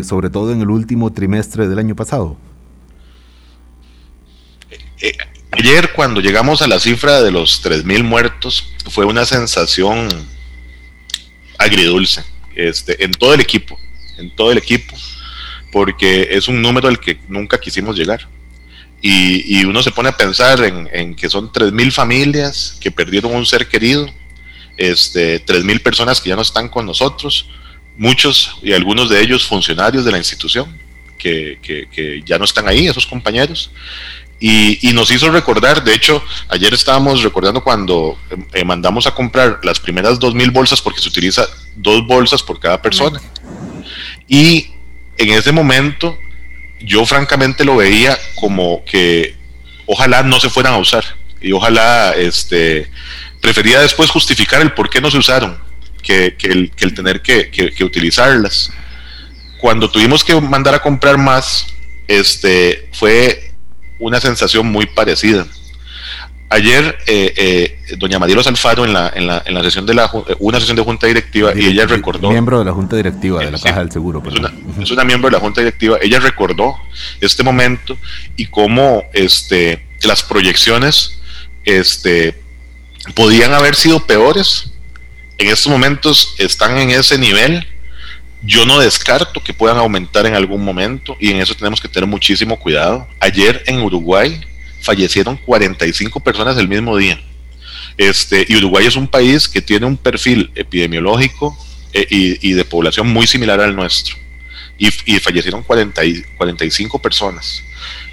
sobre 0.03 0.29
todo 0.29 0.53
en 0.53 0.61
el 0.61 0.69
último 0.69 1.11
trimestre 1.11 1.67
del 1.67 1.79
año 1.79 1.97
pasado? 1.97 2.37
Ayer 5.53 5.93
cuando 5.93 6.21
llegamos 6.21 6.63
a 6.63 6.69
la 6.69 6.79
cifra 6.79 7.23
de 7.23 7.33
los 7.33 7.63
3.000 7.65 8.05
muertos 8.05 8.73
fue 8.89 9.05
una 9.05 9.25
sensación 9.25 10.09
agridulce 11.59 12.23
este, 12.55 13.05
en 13.05 13.13
todo 13.13 13.35
el 13.35 13.41
equipo, 13.41 13.79
en 14.17 14.35
todo 14.35 14.53
el 14.53 14.59
equipo, 14.59 14.97
porque 15.73 16.29
es 16.31 16.49
un 16.49 16.63
número 16.63 16.89
al 16.89 17.01
que 17.01 17.19
nunca 17.29 17.59
quisimos 17.59 17.97
llegar. 17.97 18.29
Y, 19.03 19.65
uno 19.65 19.83
se 19.83 19.91
pone 19.91 20.11
a 20.11 20.17
pensar 20.17 20.63
en, 20.63 21.15
que 21.15 21.31
son 21.31 21.51
3.000 21.51 21.91
familias 21.91 22.77
que 22.81 22.91
perdieron 22.91 23.35
un 23.35 23.47
ser 23.47 23.67
querido, 23.67 24.07
este, 24.77 25.45
3.000 25.45 25.83
personas 25.83 26.21
que 26.21 26.29
ya 26.29 26.37
no 26.37 26.43
están 26.43 26.69
con 26.69 26.85
nosotros, 26.85 27.49
muchos 27.97 28.57
y 28.63 28.73
algunos 28.73 29.09
de 29.09 29.23
ellos 29.23 29.47
funcionarios 29.47 30.05
de 30.05 30.13
la 30.13 30.19
institución 30.19 30.79
que, 31.17 31.59
que 31.63 32.23
ya 32.27 32.39
no 32.39 32.45
están 32.45 32.69
ahí, 32.69 32.89
esos 32.89 33.07
compañeros, 33.07 33.71
y, 34.43 34.93
nos 34.95 35.11
hizo 35.11 35.31
recordar, 35.31 35.85
de 35.85 35.95
hecho, 35.95 36.25
ayer 36.49 36.73
estábamos 36.73 37.23
recordando 37.23 37.63
cuando 37.63 38.19
eh, 38.55 38.65
mandamos 38.65 39.07
a 39.07 39.11
comprar 39.11 39.61
las 39.63 39.79
primeras 39.79 40.19
dos 40.19 40.35
mil 40.35 40.51
bolsas 40.51 40.81
porque 40.81 41.03
se 41.03 41.11
utiliza 41.11 41.47
dos 41.77 42.07
bolsas 42.07 42.43
por 42.43 42.59
cada 42.59 42.81
persona. 42.81 43.21
Y 44.27 44.71
en 45.19 45.31
ese 45.31 45.53
momento 45.53 46.19
yo 46.81 47.05
francamente 47.05 47.65
lo 47.65 47.77
veía 47.77 48.17
como 48.37 48.83
que 48.87 49.37
ojalá 49.85 50.23
no 50.23 50.41
se 50.41 50.49
fueran 50.49 50.73
a 50.73 50.79
usar 50.79 51.05
y 51.43 51.53
ojalá 51.53 52.15
este 52.17 52.91
prefería 53.43 53.81
después 53.81 54.11
justificar 54.11 54.63
el 54.63 54.73
por 54.73 54.89
qué 54.89 55.03
no 55.03 55.11
se 55.11 55.19
usaron 55.19 55.59
que, 56.03 56.35
el, 56.43 56.95
tener 56.95 57.21
que, 57.21 57.51
que, 57.51 57.85
utilizarlas. 57.85 58.73
Cuando 59.61 59.91
tuvimos 59.91 60.25
que 60.25 60.39
mandar 60.41 60.75
a 60.75 60.81
comprar 60.81 61.19
más, 61.19 61.67
este 62.09 62.89
fue 62.93 63.50
una 64.01 64.21
sensación 64.21 64.67
muy 64.67 64.87
parecida. 64.87 65.47
Ayer, 66.53 66.99
eh, 67.07 67.33
eh, 67.37 67.97
doña 67.97 68.19
Marielos 68.19 68.49
Alfaro, 68.49 68.85
en 68.85 68.93
la, 68.93 69.13
en 69.15 69.29
la, 69.29 69.41
en 69.47 69.55
la 69.55 69.63
sesión 69.63 69.87
de 69.87 69.95
la 69.95 70.11
una 70.41 70.59
sesión 70.59 70.77
de 70.77 70.83
junta 70.83 71.07
directiva, 71.07 71.53
y 71.55 71.67
ella 71.67 71.87
recordó. 71.87 72.29
Miembro 72.29 72.59
de 72.59 72.65
la 72.65 72.73
junta 72.73 72.97
directiva 72.97 73.39
de 73.39 73.53
la 73.53 73.59
Caja 73.61 73.79
del 73.79 73.93
Seguro. 73.93 74.21
Es 74.27 74.35
una, 74.35 74.53
es 74.83 74.91
una, 74.91 75.05
miembro 75.05 75.31
de 75.31 75.37
la 75.37 75.41
junta 75.41 75.61
directiva. 75.61 75.99
Ella 76.03 76.19
recordó 76.19 76.75
este 77.21 77.45
momento 77.45 77.97
y 78.37 78.47
cómo 78.47 79.05
este, 79.13 79.87
las 80.03 80.25
proyecciones 80.25 81.21
este, 81.65 82.41
podían 83.15 83.55
haber 83.55 83.77
sido 83.77 84.05
peores. 84.05 84.73
En 85.39 85.49
estos 85.49 85.71
momentos 85.71 86.35
están 86.39 86.77
en 86.79 86.91
ese 86.91 87.17
nivel 87.17 87.65
yo 88.43 88.65
no 88.65 88.79
descarto 88.79 89.43
que 89.43 89.53
puedan 89.53 89.79
aumentar 89.79 90.27
en 90.27 90.35
algún 90.35 90.65
momento 90.65 91.17
y 91.21 91.31
en 91.31 91.39
eso 91.39 91.55
tenemos 91.55 91.81
que 91.81 91.89
tener 91.89 92.09
muchísimo 92.09 92.59
cuidado. 92.59 93.07
Ayer 93.21 93.63
en 93.67 93.81
Uruguay 93.81 94.41
fallecieron 94.81 95.37
45 95.37 96.21
personas 96.21 96.57
el 96.57 96.69
mismo 96.69 96.97
día. 96.97 97.21
Este, 97.99 98.47
y 98.49 98.57
Uruguay 98.57 98.87
es 98.87 98.97
un 98.97 99.09
país 99.09 99.49
que 99.49 99.61
tiene 99.61 99.85
un 99.85 99.97
perfil 99.97 100.51
epidemiológico 100.55 101.57
eh, 101.93 102.07
y, 102.09 102.53
de 102.53 102.65
población 102.65 103.09
muy 103.09 103.27
similar 103.27 103.61
al 103.61 103.77
nuestro. 103.77 104.17
Y, 104.79 104.89
fallecieron 105.19 105.63
40 105.63 106.03
y, 106.07 106.23
45 106.39 106.99
personas. 107.01 107.63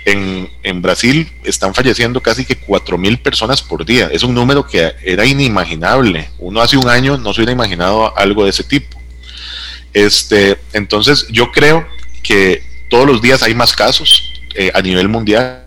En, 0.03 0.49
en, 0.63 0.81
Brasil 0.81 1.29
están 1.45 1.73
falleciendo 1.73 2.21
casi 2.21 2.43
que 2.43 2.59
4.000 2.59 3.21
personas 3.21 3.61
por 3.61 3.85
día. 3.85 4.09
Es 4.11 4.23
un 4.23 4.33
número 4.33 4.67
que 4.67 4.93
era 5.03 5.25
inimaginable. 5.25 6.29
Uno 6.39 6.59
hace 6.59 6.75
un 6.75 6.89
año 6.89 7.17
no 7.17 7.33
se 7.33 7.39
hubiera 7.39 7.53
imaginado 7.53 8.17
algo 8.17 8.43
de 8.43 8.49
ese 8.49 8.65
tipo. 8.65 8.96
Este, 10.05 10.59
entonces 10.73 11.25
yo 11.31 11.51
creo 11.51 11.87
que 12.21 12.61
todos 12.87 13.07
los 13.07 13.19
días 13.19 13.41
hay 13.41 13.55
más 13.55 13.73
casos 13.73 14.43
eh, 14.53 14.69
a 14.75 14.81
nivel 14.83 15.09
mundial 15.09 15.63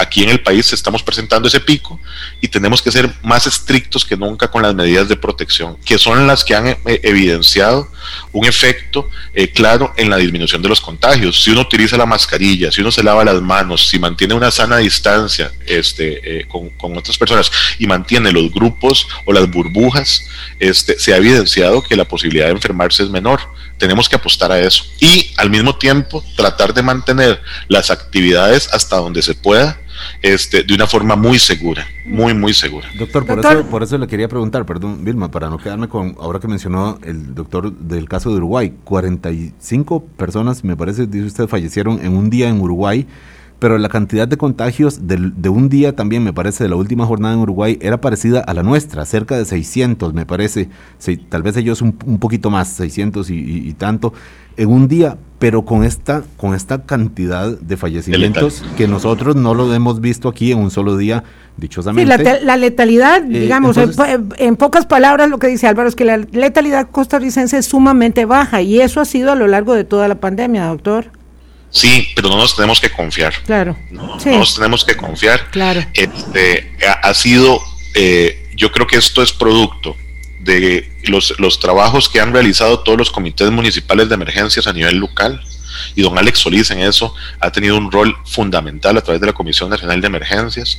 aquí 0.00 0.22
en 0.22 0.30
el 0.30 0.40
país 0.40 0.72
estamos 0.72 1.02
presentando 1.02 1.46
ese 1.46 1.60
pico 1.60 2.00
y 2.40 2.48
tenemos 2.48 2.80
que 2.80 2.90
ser 2.90 3.10
más 3.22 3.46
estrictos 3.46 4.04
que 4.04 4.16
nunca 4.16 4.50
con 4.50 4.62
las 4.62 4.74
medidas 4.74 5.08
de 5.08 5.16
protección, 5.16 5.76
que 5.84 5.98
son 5.98 6.26
las 6.26 6.42
que 6.42 6.54
han 6.54 6.68
eh, 6.68 6.78
evidenciado 7.02 7.90
un 8.32 8.46
efecto 8.46 9.08
eh, 9.34 9.48
claro 9.48 9.92
en 9.96 10.08
la 10.08 10.16
disminución 10.16 10.62
de 10.62 10.68
los 10.68 10.80
contagios. 10.80 11.42
Si 11.42 11.50
uno 11.50 11.60
utiliza 11.60 11.96
la 11.98 12.06
mascarilla, 12.06 12.72
si 12.72 12.80
uno 12.80 12.90
se 12.90 13.02
lava 13.02 13.24
las 13.24 13.42
manos, 13.42 13.88
si 13.88 13.98
mantiene 13.98 14.34
una 14.34 14.50
sana 14.50 14.78
distancia 14.78 15.52
este, 15.66 16.40
eh, 16.40 16.46
con, 16.46 16.70
con, 16.70 16.96
otras 16.96 17.18
personas 17.18 17.50
y 17.78 17.86
mantiene 17.86 18.32
los 18.32 18.50
grupos 18.50 19.06
o 19.26 19.32
las 19.32 19.48
burbujas, 19.50 20.24
este, 20.58 20.98
se 20.98 21.12
ha 21.12 21.18
evidenciado 21.18 21.82
que 21.82 21.96
la 21.96 22.06
posibilidad 22.06 22.46
de 22.46 22.52
enfermarse 22.52 23.02
es 23.02 23.10
menor. 23.10 23.40
Tenemos 23.76 24.08
que 24.08 24.16
apostar 24.16 24.50
a 24.50 24.58
eso 24.58 24.84
y 24.98 25.32
al 25.36 25.50
mismo 25.50 25.76
tiempo 25.76 26.24
tratar 26.36 26.74
de 26.74 26.82
mantener 26.82 27.42
las 27.68 27.90
actividades 27.90 28.68
hasta 28.72 28.96
donde 28.96 29.22
se 29.22 29.34
pueda 29.34 29.80
este, 30.22 30.62
de 30.62 30.74
una 30.74 30.86
forma 30.86 31.16
muy 31.16 31.38
segura, 31.38 31.86
muy, 32.04 32.34
muy 32.34 32.54
segura. 32.54 32.88
Doctor, 32.98 33.26
por, 33.26 33.38
Eso, 33.38 33.66
por 33.66 33.82
eso 33.82 33.98
le 33.98 34.06
quería 34.06 34.28
preguntar, 34.28 34.66
perdón, 34.66 35.04
Vilma, 35.04 35.30
para 35.30 35.48
no 35.48 35.58
quedarme 35.58 35.88
con, 35.88 36.16
ahora 36.18 36.40
que 36.40 36.48
mencionó 36.48 36.98
el 37.02 37.34
doctor 37.34 37.72
del 37.72 38.08
caso 38.08 38.30
de 38.30 38.36
Uruguay, 38.36 38.72
45 38.84 40.04
personas, 40.16 40.64
me 40.64 40.76
parece, 40.76 41.06
dice 41.06 41.26
usted, 41.26 41.46
fallecieron 41.46 42.00
en 42.04 42.16
un 42.16 42.30
día 42.30 42.48
en 42.48 42.60
Uruguay 42.60 43.06
pero 43.60 43.78
la 43.78 43.88
cantidad 43.88 44.26
de 44.26 44.36
contagios 44.36 45.06
de, 45.06 45.32
de, 45.36 45.48
un 45.50 45.68
día 45.68 45.94
también, 45.94 46.24
me 46.24 46.32
parece, 46.32 46.64
de 46.64 46.70
la 46.70 46.76
última 46.76 47.06
jornada 47.06 47.34
en 47.34 47.40
Uruguay 47.40 47.78
era 47.82 48.00
parecida 48.00 48.40
a 48.40 48.54
la 48.54 48.62
nuestra, 48.62 49.04
cerca 49.04 49.36
de 49.36 49.44
600, 49.44 50.14
me 50.14 50.26
parece, 50.26 50.70
tal 51.28 51.42
vez 51.42 51.56
ellos 51.58 51.82
un, 51.82 51.96
un 52.06 52.18
poquito 52.18 52.50
más, 52.50 52.68
600 52.68 53.30
y, 53.30 53.34
y, 53.68 53.72
tanto, 53.74 54.14
en 54.56 54.68
un 54.68 54.88
día, 54.88 55.18
pero 55.38 55.64
con 55.64 55.84
esta, 55.84 56.22
con 56.38 56.54
esta 56.54 56.82
cantidad 56.82 57.50
de 57.50 57.76
fallecimientos 57.76 58.64
que 58.78 58.88
nosotros 58.88 59.36
no 59.36 59.54
lo 59.54 59.72
hemos 59.74 60.00
visto 60.00 60.28
aquí 60.28 60.52
en 60.52 60.58
un 60.58 60.70
solo 60.70 60.96
día, 60.96 61.22
dichosamente. 61.58 62.16
Sí, 62.16 62.44
la, 62.44 62.56
letalidad, 62.56 63.22
eh, 63.24 63.40
digamos, 63.40 63.76
en, 63.76 64.56
pocas 64.56 64.86
palabras 64.86 65.28
lo 65.28 65.38
que 65.38 65.48
dice 65.48 65.66
Álvaro 65.66 65.88
es 65.88 65.96
que 65.96 66.06
la 66.06 66.16
letalidad 66.16 66.88
costarricense 66.90 67.58
es 67.58 67.66
sumamente 67.66 68.24
baja 68.24 68.62
y 68.62 68.80
eso 68.80 69.00
ha 69.00 69.04
sido 69.04 69.32
a 69.32 69.34
lo 69.34 69.46
largo 69.46 69.74
de 69.74 69.84
toda 69.84 70.08
la 70.08 70.14
pandemia, 70.14 70.66
doctor. 70.66 71.19
Sí, 71.70 72.08
pero 72.14 72.28
no 72.28 72.36
nos 72.36 72.56
tenemos 72.56 72.80
que 72.80 72.90
confiar. 72.90 73.32
Claro. 73.44 73.76
No, 73.90 74.18
nos 74.24 74.54
tenemos 74.54 74.84
que 74.84 74.96
confiar. 74.96 75.50
Claro. 75.50 75.84
Este, 75.94 76.72
ha, 77.02 77.14
sido, 77.14 77.60
eh, 77.94 78.50
yo 78.54 78.72
creo 78.72 78.86
que 78.86 78.96
esto 78.96 79.22
es 79.22 79.32
producto 79.32 79.96
de 80.40 80.90
los, 81.04 81.38
los 81.38 81.60
trabajos 81.60 82.08
que 82.08 82.20
han 82.20 82.32
realizado 82.32 82.80
todos 82.80 82.98
los 82.98 83.10
comités 83.10 83.50
municipales 83.50 84.08
de 84.08 84.14
emergencias 84.14 84.66
a 84.66 84.72
nivel 84.72 84.96
local. 84.96 85.40
Y 85.94 86.02
don 86.02 86.18
Alex 86.18 86.40
Solís 86.40 86.70
en 86.72 86.80
eso 86.80 87.14
ha 87.38 87.50
tenido 87.52 87.76
un 87.76 87.90
rol 87.90 88.16
fundamental 88.24 88.96
a 88.98 89.00
través 89.00 89.20
de 89.20 89.28
la 89.28 89.32
Comisión 89.32 89.70
Nacional 89.70 90.00
de 90.00 90.06
Emergencias, 90.08 90.78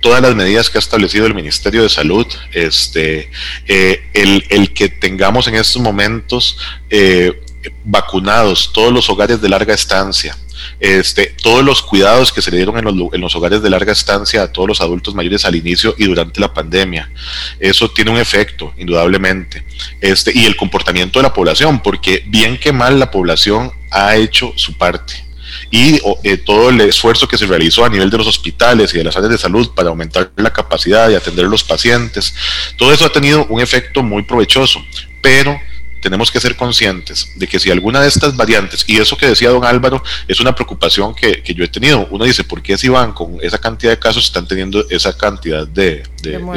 todas 0.00 0.20
las 0.20 0.34
medidas 0.34 0.68
que 0.68 0.78
ha 0.78 0.80
establecido 0.80 1.26
el 1.26 1.34
Ministerio 1.34 1.82
de 1.82 1.88
Salud, 1.88 2.26
este, 2.52 3.30
eh, 3.66 4.02
el, 4.12 4.44
el, 4.50 4.72
que 4.74 4.88
tengamos 4.88 5.46
en 5.46 5.54
estos 5.54 5.80
momentos 5.80 6.58
eh, 6.90 7.40
vacunados 7.84 8.72
todos 8.72 8.92
los 8.92 9.08
hogares 9.08 9.40
de 9.40 9.48
larga 9.48 9.74
estancia, 9.74 10.36
este, 10.80 11.34
todos 11.42 11.64
los 11.64 11.82
cuidados 11.82 12.32
que 12.32 12.42
se 12.42 12.50
le 12.50 12.56
dieron 12.56 12.76
en 12.78 12.84
los, 12.84 13.12
en 13.12 13.20
los, 13.20 13.34
hogares 13.34 13.62
de 13.62 13.70
larga 13.70 13.92
estancia 13.92 14.42
a 14.42 14.52
todos 14.52 14.68
los 14.68 14.80
adultos 14.80 15.14
mayores 15.14 15.44
al 15.44 15.54
inicio 15.54 15.94
y 15.98 16.04
durante 16.04 16.40
la 16.40 16.52
pandemia. 16.52 17.10
Eso 17.58 17.90
tiene 17.90 18.10
un 18.10 18.18
efecto, 18.18 18.72
indudablemente. 18.76 19.64
Este, 20.00 20.32
y 20.36 20.44
el 20.44 20.56
comportamiento 20.56 21.18
de 21.18 21.24
la 21.24 21.34
población, 21.34 21.80
porque 21.80 22.24
bien 22.26 22.58
que 22.58 22.72
mal 22.72 22.98
la 22.98 23.10
población 23.10 23.72
ha 23.90 24.16
hecho 24.16 24.52
su 24.56 24.76
parte. 24.76 25.24
Y 25.70 26.00
eh, 26.24 26.36
todo 26.38 26.70
el 26.70 26.80
esfuerzo 26.80 27.28
que 27.28 27.38
se 27.38 27.46
realizó 27.46 27.84
a 27.84 27.88
nivel 27.88 28.10
de 28.10 28.18
los 28.18 28.26
hospitales 28.26 28.92
y 28.94 28.98
de 28.98 29.04
las 29.04 29.16
áreas 29.16 29.32
de 29.32 29.38
salud 29.38 29.70
para 29.74 29.90
aumentar 29.90 30.32
la 30.36 30.52
capacidad 30.52 31.08
de 31.08 31.16
atender 31.16 31.44
a 31.44 31.48
los 31.48 31.64
pacientes, 31.64 32.34
todo 32.76 32.92
eso 32.92 33.04
ha 33.04 33.12
tenido 33.12 33.46
un 33.46 33.60
efecto 33.60 34.02
muy 34.02 34.22
provechoso, 34.22 34.82
pero 35.20 35.60
tenemos 36.02 36.30
que 36.30 36.40
ser 36.40 36.56
conscientes 36.56 37.30
de 37.36 37.46
que 37.46 37.58
si 37.58 37.70
alguna 37.70 38.00
de 38.00 38.08
estas 38.08 38.36
variantes, 38.36 38.84
y 38.88 38.98
eso 38.98 39.16
que 39.16 39.26
decía 39.26 39.50
don 39.50 39.64
Álvaro, 39.64 40.02
es 40.26 40.40
una 40.40 40.54
preocupación 40.54 41.14
que, 41.14 41.42
yo 41.54 41.64
he 41.64 41.68
tenido, 41.68 42.08
uno 42.10 42.24
dice, 42.24 42.44
¿por 42.44 42.60
qué 42.60 42.76
si 42.76 42.88
van 42.88 43.12
con 43.12 43.38
esa 43.40 43.58
cantidad 43.58 43.92
de 43.92 43.98
casos 43.98 44.24
están 44.24 44.46
teniendo 44.46 44.84
esa 44.90 45.16
cantidad 45.16 45.66
de, 45.66 46.02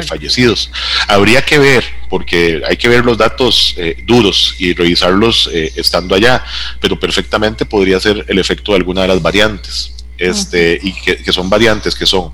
fallecidos? 0.06 0.70
Habría 1.06 1.42
que 1.42 1.58
ver, 1.58 1.84
porque 2.10 2.60
hay 2.68 2.76
que 2.76 2.88
ver 2.88 3.04
los 3.04 3.16
datos 3.16 3.74
eh, 3.76 4.02
duros 4.04 4.56
y 4.58 4.74
revisarlos 4.74 5.48
eh, 5.52 5.72
estando 5.76 6.16
allá, 6.16 6.44
pero 6.80 6.98
perfectamente 6.98 7.64
podría 7.64 8.00
ser 8.00 8.24
el 8.26 8.38
efecto 8.38 8.72
de 8.72 8.78
alguna 8.78 9.02
de 9.02 9.08
las 9.08 9.22
variantes. 9.22 9.92
Este, 10.18 10.78
y 10.82 10.94
que, 10.94 11.18
que 11.18 11.30
son 11.30 11.50
variantes 11.50 11.94
que 11.94 12.06
son 12.06 12.32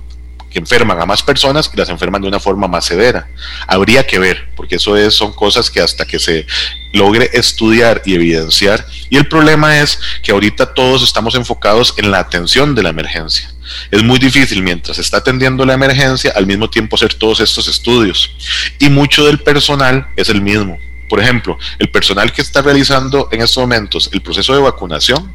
que 0.52 0.58
enferman 0.58 1.00
a 1.00 1.06
más 1.06 1.22
personas 1.22 1.70
y 1.72 1.76
las 1.76 1.88
enferman 1.88 2.22
de 2.22 2.28
una 2.28 2.38
forma 2.38 2.68
más 2.68 2.84
severa. 2.84 3.28
Habría 3.66 4.06
que 4.06 4.18
ver, 4.18 4.48
porque 4.54 4.76
eso 4.76 4.96
es, 4.96 5.14
son 5.14 5.32
cosas 5.32 5.70
que 5.70 5.80
hasta 5.80 6.04
que 6.04 6.18
se 6.18 6.46
logre 6.92 7.30
estudiar 7.32 8.02
y 8.04 8.14
evidenciar. 8.14 8.86
Y 9.10 9.16
el 9.16 9.26
problema 9.26 9.80
es 9.80 9.98
que 10.22 10.32
ahorita 10.32 10.74
todos 10.74 11.02
estamos 11.02 11.34
enfocados 11.34 11.94
en 11.96 12.10
la 12.10 12.18
atención 12.18 12.74
de 12.74 12.82
la 12.82 12.90
emergencia. 12.90 13.52
Es 13.90 14.02
muy 14.02 14.18
difícil 14.18 14.62
mientras 14.62 14.96
se 14.96 15.02
está 15.02 15.18
atendiendo 15.18 15.64
la 15.64 15.74
emergencia 15.74 16.32
al 16.36 16.46
mismo 16.46 16.68
tiempo 16.68 16.96
hacer 16.96 17.14
todos 17.14 17.40
estos 17.40 17.68
estudios. 17.68 18.30
Y 18.78 18.88
mucho 18.90 19.24
del 19.26 19.38
personal 19.40 20.08
es 20.16 20.28
el 20.28 20.42
mismo. 20.42 20.78
Por 21.12 21.20
ejemplo, 21.20 21.58
el 21.78 21.90
personal 21.90 22.32
que 22.32 22.40
está 22.40 22.62
realizando 22.62 23.28
en 23.30 23.42
estos 23.42 23.60
momentos 23.62 24.08
el 24.14 24.22
proceso 24.22 24.54
de 24.54 24.62
vacunación 24.62 25.30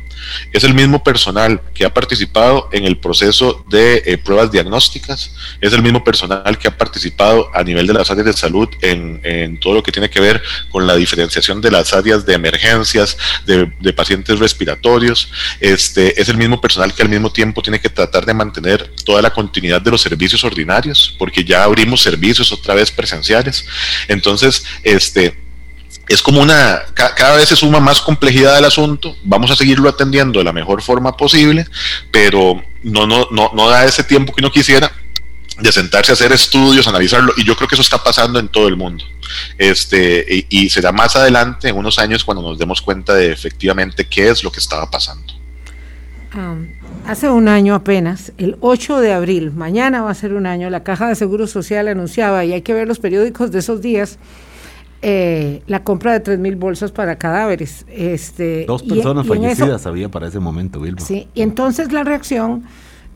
es 0.51 0.63
el 0.63 0.73
mismo 0.73 1.03
personal 1.03 1.61
que 1.71 1.85
ha 1.85 1.93
participado 1.93 2.67
en 2.71 2.83
el 2.85 2.97
proceso 2.97 3.63
de 3.69 4.01
eh, 4.03 4.17
pruebas 4.17 4.51
diagnósticas, 4.51 5.35
es 5.61 5.73
el 5.73 5.83
mismo 5.83 6.03
personal 6.03 6.57
que 6.57 6.67
ha 6.67 6.75
participado 6.75 7.51
a 7.53 7.63
nivel 7.63 7.85
de 7.85 7.93
las 7.93 8.09
áreas 8.09 8.25
de 8.25 8.33
salud 8.33 8.67
en, 8.81 9.59
todo 9.59 9.75
lo 9.75 9.83
que 9.83 9.91
tiene 9.91 10.09
que 10.09 10.19
ver 10.19 10.41
con 10.71 10.87
la 10.87 10.95
diferenciación 10.95 11.61
de 11.61 11.69
las 11.69 11.93
áreas 11.93 12.25
de 12.25 12.33
emergencias, 12.33 13.15
de, 13.45 13.93
pacientes 13.93 14.39
respiratorios, 14.39 15.31
este, 15.59 16.19
es 16.19 16.27
el 16.27 16.37
mismo 16.37 16.59
personal 16.59 16.91
que 16.91 17.03
al 17.03 17.09
mismo 17.09 17.31
tiempo 17.31 17.61
tiene 17.61 17.79
que 17.79 17.89
tratar 17.89 18.25
de 18.25 18.33
mantener 18.33 18.91
toda 19.05 19.21
la 19.21 19.29
continuidad 19.29 19.79
de 19.79 19.91
los 19.91 20.01
servicios 20.01 20.43
ordinarios, 20.43 21.15
porque 21.19 21.43
ya 21.43 21.63
abrimos 21.63 22.01
servicios 22.01 22.51
otra 22.51 22.73
vez 22.73 22.89
presenciales. 22.89 23.63
Entonces, 24.07 24.65
este, 24.81 25.46
es 26.07 26.21
como 26.21 26.41
una, 26.41 26.81
cada 26.93 27.35
vez 27.35 27.49
se 27.49 27.55
suma 27.55 27.79
más 27.79 28.01
complejidad 28.01 28.55
al 28.55 28.65
asunto, 28.65 29.15
vamos 29.23 29.51
a 29.51 29.55
seguirlo 29.55 29.89
atendiendo 29.89 30.39
de 30.39 30.45
la 30.45 30.53
mejor 30.53 30.81
forma 30.81 31.15
posible, 31.17 31.67
pero 32.11 32.61
no, 32.83 33.05
no, 33.05 33.27
no, 33.31 33.51
no 33.53 33.69
da 33.69 33.85
ese 33.85 34.03
tiempo 34.03 34.33
que 34.33 34.41
uno 34.41 34.51
quisiera 34.51 34.91
de 35.59 35.71
sentarse 35.71 36.11
a 36.11 36.13
hacer 36.13 36.31
estudios, 36.31 36.87
analizarlo, 36.87 37.33
y 37.35 37.43
yo 37.43 37.55
creo 37.55 37.67
que 37.67 37.75
eso 37.75 37.81
está 37.81 38.03
pasando 38.03 38.39
en 38.39 38.47
todo 38.47 38.67
el 38.67 38.77
mundo. 38.77 39.03
Este, 39.57 40.45
y, 40.49 40.69
será 40.69 40.91
más 40.91 41.15
adelante, 41.15 41.69
en 41.69 41.75
unos 41.75 41.97
años, 41.99 42.23
cuando 42.23 42.43
nos 42.43 42.59
demos 42.59 42.81
cuenta 42.81 43.13
de 43.15 43.31
efectivamente 43.31 44.05
qué 44.05 44.29
es 44.29 44.43
lo 44.43 44.51
que 44.51 44.59
estaba 44.59 44.89
pasando. 44.89 45.33
hace 47.07 47.29
un 47.29 47.47
año 47.47 47.73
apenas, 47.73 48.31
el 48.37 48.57
8 48.61 48.99
de 48.99 49.13
abril, 49.13 49.51
mañana 49.51 50.03
va 50.03 50.11
a 50.11 50.15
ser 50.15 50.33
un 50.33 50.45
año, 50.45 50.69
la 50.69 50.83
Caja 50.83 51.07
de 51.07 51.15
Seguro 51.15 51.47
Social 51.47 51.87
anunciaba, 51.87 52.45
y 52.45 52.53
hay 52.53 52.61
que 52.61 52.73
ver 52.73 52.87
los 52.87 52.99
periódicos 52.99 53.51
de 53.51 53.59
esos 53.59 53.81
días, 53.81 54.19
eh, 55.01 55.61
la 55.67 55.83
compra 55.83 56.17
de 56.17 56.23
3.000 56.23 56.57
bolsas 56.57 56.91
para 56.91 57.17
cadáveres. 57.17 57.85
Este, 57.89 58.65
Dos 58.65 58.83
personas 58.83 59.27
fallecidas 59.27 59.85
había 59.85 60.09
para 60.09 60.27
ese 60.27 60.39
momento, 60.39 60.79
Vilma. 60.79 61.01
Sí, 61.01 61.27
y 61.33 61.41
entonces 61.41 61.91
la 61.91 62.03
reacción 62.03 62.63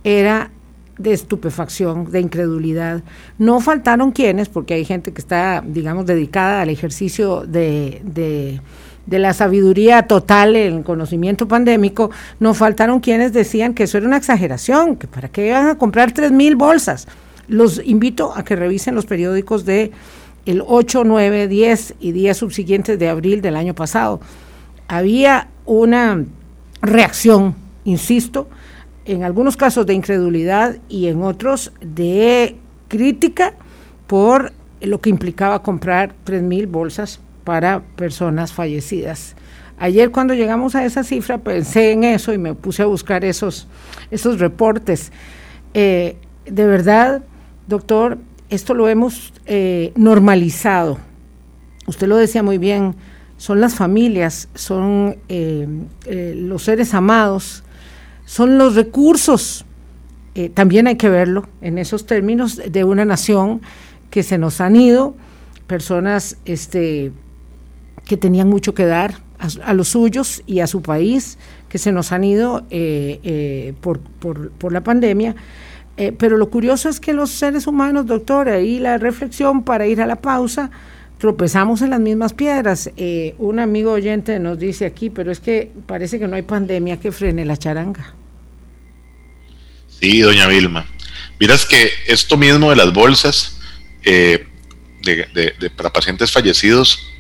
era 0.04 0.52
de 0.98 1.14
estupefacción, 1.14 2.12
de 2.12 2.20
incredulidad. 2.20 3.02
No 3.38 3.60
faltaron 3.60 4.12
quienes, 4.12 4.50
porque 4.50 4.76
hay 4.76 4.86
gente 4.86 5.12
que 5.12 5.22
está, 5.22 5.64
digamos, 5.66 6.06
dedicada 6.06 6.62
al 6.62 6.70
ejercicio 6.70 7.42
de, 7.48 8.02
de, 8.04 8.62
de 9.08 9.20
la 9.20 9.34
sabiduría 9.34 10.04
total, 10.04 10.56
el 10.56 10.84
conocimiento 10.84 11.48
pandémico, 11.48 12.12
no 12.40 12.54
faltaron 12.54 13.00
quienes 13.00 13.34
decían 13.34 13.74
que 13.74 13.84
eso 13.84 13.98
era 13.98 14.08
una 14.08 14.18
exageración, 14.18 14.96
que 14.96 15.08
para 15.08 15.30
qué 15.30 15.48
iban 15.48 15.68
a 15.68 15.78
comprar 15.78 16.14
3.000 16.14 16.56
bolsas. 16.58 17.08
Los 17.48 17.82
invito 17.84 18.34
a 18.36 18.44
que 18.44 18.56
revisen 18.56 18.94
los 18.94 19.06
periódicos 19.06 19.66
de 19.66 19.92
el 20.46 20.64
8, 20.66 21.04
9, 21.04 21.48
10 21.48 21.96
y 22.00 22.12
días 22.12 22.38
subsiguientes 22.38 22.98
de 22.98 23.10
abril 23.10 23.42
del 23.42 23.56
año 23.56 23.76
pasado. 23.76 24.20
Había 24.88 25.48
una 25.66 26.26
reacción, 26.82 27.56
insisto, 27.86 28.50
en 29.06 29.24
algunos 29.24 29.58
casos 29.58 29.86
de 29.86 29.94
incredulidad 29.94 30.78
y 30.90 31.08
en 31.08 31.24
otros 31.24 31.72
de 31.82 32.58
crítica 32.88 33.54
por 34.08 34.52
lo 34.82 35.00
que 35.00 35.10
implicaba 35.10 35.64
comprar 35.64 36.14
3.000 36.26 36.68
bolsas 36.68 37.20
para 37.44 37.82
personas 37.96 38.54
fallecidas. 38.54 39.36
Ayer 39.78 40.12
cuando 40.12 40.34
llegamos 40.34 40.76
a 40.76 40.86
esa 40.86 41.04
cifra 41.04 41.40
pensé 41.40 41.92
en 41.92 42.04
eso 42.04 42.34
y 42.34 42.38
me 42.38 42.54
puse 42.54 42.84
a 42.84 42.86
buscar 42.86 43.26
esos, 43.26 43.68
esos 44.12 44.40
reportes. 44.40 45.12
Eh, 45.74 46.18
de 46.46 46.68
verdad, 46.68 47.24
doctor, 47.68 48.20
esto 48.52 48.76
lo 48.76 48.88
hemos 48.88 49.34
eh, 49.48 49.92
normalizado. 49.96 51.00
Usted 51.88 52.08
lo 52.08 52.18
decía 52.18 52.44
muy 52.44 52.60
bien, 52.60 52.96
son 53.38 53.60
las 53.60 53.74
familias, 53.74 54.48
son 54.54 55.18
eh, 55.28 55.68
los 56.36 56.64
seres 56.64 56.94
amados, 56.94 57.64
son 58.26 58.60
los 58.60 58.76
recursos. 58.76 59.66
también 60.54 60.86
hay 60.88 60.96
que 60.96 61.10
verlo 61.10 61.50
en 61.62 61.80
esos 61.80 62.06
términos 62.06 62.62
de 62.66 62.84
una 62.84 63.04
nación 63.04 63.62
que 64.12 64.22
se 64.22 64.38
nos 64.38 64.62
han 64.62 64.76
ido, 64.76 65.16
personas 65.66 66.38
este, 66.46 67.12
que 68.06 68.18
tenían 68.18 68.48
mucho 68.48 68.74
que 68.74 68.86
dar, 68.86 69.16
a, 69.64 69.74
los 69.74 69.90
suyos 69.90 70.44
y 70.46 70.60
a 70.60 70.68
su 70.68 70.82
país, 70.82 71.38
que 71.70 71.78
se 71.78 71.92
nos 71.92 72.12
han 72.12 72.24
ido 72.24 72.64
eh, 72.70 73.20
eh, 73.24 73.74
por, 73.82 74.00
por, 74.00 74.72
la 74.72 74.82
pandemia. 74.82 75.36
Eh, 76.02 76.12
pero 76.18 76.38
lo 76.38 76.50
curioso 76.50 76.90
es 76.90 77.00
que 77.00 77.14
los 77.14 77.30
seres 77.30 77.68
humanos, 77.68 78.08
doctor, 78.08 78.50
ahí 78.50 78.80
la 78.80 78.98
reflexión 78.98 79.64
para 79.64 79.86
ir 79.86 80.02
a 80.02 80.08
la 80.08 80.16
pausa, 80.16 80.72
tropezamos 81.20 81.84
en 81.84 81.92
las 81.92 82.00
mismas 82.00 82.34
piedras. 82.34 82.90
un 83.38 83.60
amigo 83.60 83.92
oyente 83.92 84.40
nos 84.40 84.58
dice 84.58 84.88
aquí, 84.88 85.12
pero 85.12 85.32
es 85.32 85.40
que 85.40 85.72
parece 85.86 86.18
que 86.18 86.28
no 86.28 86.36
hay 86.36 86.42
pandemia 86.42 87.00
que 87.00 87.12
frene 87.12 87.46
la 87.46 87.56
charanga. 87.56 88.16
Sí, 90.00 90.22
doña 90.22 90.48
Vilma. 90.48 90.88
Miras 91.40 91.68
que 91.68 91.92
esto 92.08 92.36
mismo 92.36 92.72
de 92.72 92.78
las 92.78 92.92
bolsas 92.92 93.60
de, 94.02 95.72
para 95.76 95.92
pacientes 95.92 96.32
fallecidos 96.32 97.12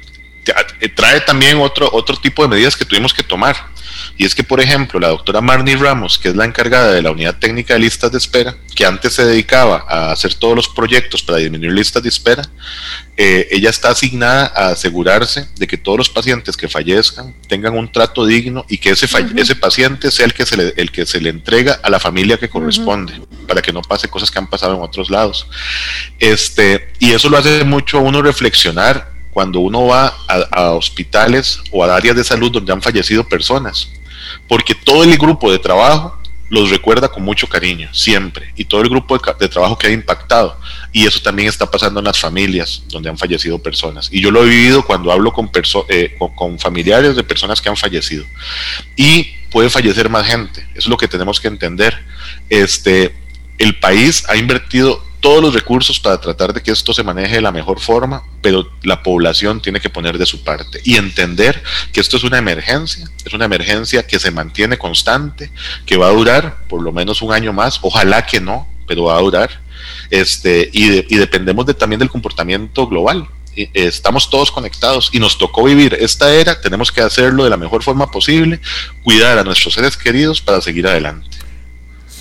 eh, 0.79 0.89
trae 0.89 1.21
también 1.21 1.57
otro, 1.57 1.87
otro 1.93 2.17
tipo 2.17 2.41
de 2.41 2.49
medidas 2.49 2.75
que 2.75 2.85
tuvimos 2.85 3.13
que 3.13 3.21
tomar. 3.21 3.55
Y 4.17 4.25
es 4.25 4.35
que, 4.35 4.43
por 4.43 4.59
ejemplo, 4.59 4.99
la 4.99 5.09
doctora 5.09 5.41
Marnie 5.41 5.75
Ramos, 5.75 6.19
que 6.19 6.29
es 6.29 6.35
la 6.35 6.45
encargada 6.45 6.91
de 6.91 7.01
la 7.01 7.11
unidad 7.11 7.37
técnica 7.37 7.73
de 7.73 7.79
listas 7.79 8.11
de 8.11 8.17
espera, 8.17 8.55
que 8.75 8.85
antes 8.85 9.13
se 9.13 9.25
dedicaba 9.25 9.85
a 9.87 10.11
hacer 10.11 10.35
todos 10.35 10.55
los 10.55 10.69
proyectos 10.69 11.23
para 11.23 11.39
disminuir 11.39 11.73
listas 11.73 12.03
de 12.03 12.09
espera, 12.09 12.43
eh, 13.17 13.47
ella 13.51 13.69
está 13.69 13.89
asignada 13.89 14.51
a 14.55 14.69
asegurarse 14.69 15.47
de 15.57 15.67
que 15.67 15.77
todos 15.77 15.97
los 15.97 16.09
pacientes 16.09 16.55
que 16.55 16.67
fallezcan 16.67 17.35
tengan 17.47 17.77
un 17.77 17.91
trato 17.91 18.25
digno 18.25 18.65
y 18.69 18.77
que 18.77 18.91
ese, 18.91 19.07
ese 19.35 19.55
paciente 19.55 20.11
sea 20.11 20.25
el 20.25 20.33
que, 20.33 20.45
se 20.45 20.57
le, 20.57 20.73
el 20.77 20.91
que 20.91 21.05
se 21.05 21.19
le 21.19 21.29
entrega 21.29 21.79
a 21.83 21.89
la 21.89 21.99
familia 21.99 22.37
que 22.37 22.49
corresponde, 22.49 23.13
para 23.47 23.61
que 23.61 23.73
no 23.73 23.81
pase 23.81 24.07
cosas 24.07 24.31
que 24.31 24.39
han 24.39 24.49
pasado 24.49 24.75
en 24.75 24.81
otros 24.81 25.09
lados. 25.09 25.47
Este, 26.19 26.89
y 26.99 27.11
eso 27.11 27.29
lo 27.29 27.37
hace 27.37 27.63
mucho 27.63 27.97
a 27.97 28.01
uno 28.01 28.21
reflexionar 28.21 29.11
cuando 29.31 29.61
uno 29.61 29.87
va 29.87 30.13
a, 30.27 30.71
hospitales 30.71 31.59
o 31.71 31.83
a 31.83 31.95
áreas 31.95 32.15
de 32.15 32.23
salud 32.23 32.51
donde 32.51 32.73
han 32.73 32.81
fallecido 32.81 33.27
personas, 33.27 33.89
porque 34.51 34.75
todo 34.75 35.05
el 35.05 35.17
grupo 35.17 35.49
de 35.49 35.59
trabajo 35.59 36.19
los 36.49 36.69
recuerda 36.69 37.07
con 37.07 37.23
mucho 37.23 37.47
cariño, 37.47 37.87
siempre, 37.93 38.51
y 38.57 38.65
todo 38.65 38.81
el 38.81 38.89
grupo 38.89 39.17
de, 39.39 39.47
trabajo 39.47 39.77
que 39.77 39.87
ha 39.87 39.91
impactado. 39.91 40.59
Y 40.91 41.07
eso 41.07 41.21
también 41.21 41.47
está 41.47 41.71
pasando 41.71 42.01
en 42.01 42.05
las 42.05 42.19
familias 42.19 42.83
donde 42.89 43.07
han 43.07 43.17
fallecido 43.17 43.59
personas. 43.59 44.09
Y 44.11 44.19
yo 44.19 44.29
lo 44.29 44.43
he 44.43 44.49
vivido 44.49 44.85
cuando 44.85 45.09
hablo 45.09 45.31
con, 45.31 45.49
eh, 45.87 46.17
con, 46.35 46.59
familiares 46.59 47.15
de 47.15 47.23
personas 47.23 47.61
que 47.61 47.69
han 47.69 47.77
fallecido. 47.77 48.25
Y 48.97 49.23
puede 49.49 49.69
fallecer 49.69 50.09
más 50.09 50.27
gente, 50.27 50.59
eso 50.71 50.79
es 50.79 50.87
lo 50.87 50.97
que 50.97 51.07
tenemos 51.07 51.39
que 51.39 51.47
entender. 51.47 51.97
Este, 52.49 53.15
el 53.57 53.79
país 53.79 54.25
ha 54.27 54.35
invertido 54.35 55.01
todos 55.21 55.41
los 55.41 55.53
recursos 55.53 55.99
para 55.99 56.19
tratar 56.19 56.51
de 56.51 56.61
que 56.61 56.71
esto 56.71 56.93
se 56.93 57.03
maneje 57.03 57.35
de 57.35 57.41
la 57.41 57.51
mejor 57.51 57.79
forma, 57.79 58.23
pero 58.41 58.69
la 58.83 59.03
población 59.03 59.61
tiene 59.61 59.79
que 59.79 59.89
poner 59.89 60.17
de 60.17 60.25
su 60.25 60.43
parte 60.43 60.81
y 60.83 60.97
entender 60.97 61.63
que 61.93 62.01
esto 62.01 62.17
es 62.17 62.23
una 62.23 62.39
emergencia, 62.39 63.09
es 63.23 63.33
una 63.33 63.45
emergencia 63.45 64.05
que 64.05 64.19
se 64.19 64.31
mantiene 64.31 64.77
constante, 64.77 65.51
que 65.85 65.95
va 65.95 66.07
a 66.07 66.11
durar 66.11 66.65
por 66.67 66.81
lo 66.81 66.91
menos 66.91 67.21
un 67.21 67.31
año 67.31 67.53
más, 67.53 67.79
ojalá 67.81 68.25
que 68.25 68.41
no, 68.41 68.67
pero 68.87 69.05
va 69.05 69.17
a 69.17 69.21
durar, 69.21 69.61
este, 70.09 70.69
y, 70.73 70.89
dependemos 71.15 71.65
de, 71.65 71.75
también 71.75 71.99
del 71.99 72.09
comportamiento 72.09 72.87
global. 72.87 73.27
Estamos 73.73 74.29
todos 74.29 74.49
conectados 74.49 75.09
y 75.11 75.19
nos 75.19 75.37
tocó 75.37 75.65
vivir 75.65 75.97
esta 75.99 76.33
era, 76.33 76.59
tenemos 76.61 76.91
que 76.91 77.01
hacerlo 77.01 77.43
de 77.43 77.49
la 77.49 77.57
mejor 77.57 77.83
forma 77.83 78.09
posible, 78.09 78.61
cuidar 79.03 79.37
a 79.37 79.43
nuestros 79.43 79.73
seres 79.73 79.97
queridos 79.97 80.41
para 80.41 80.61
seguir 80.61 80.87
adelante. 80.87 81.37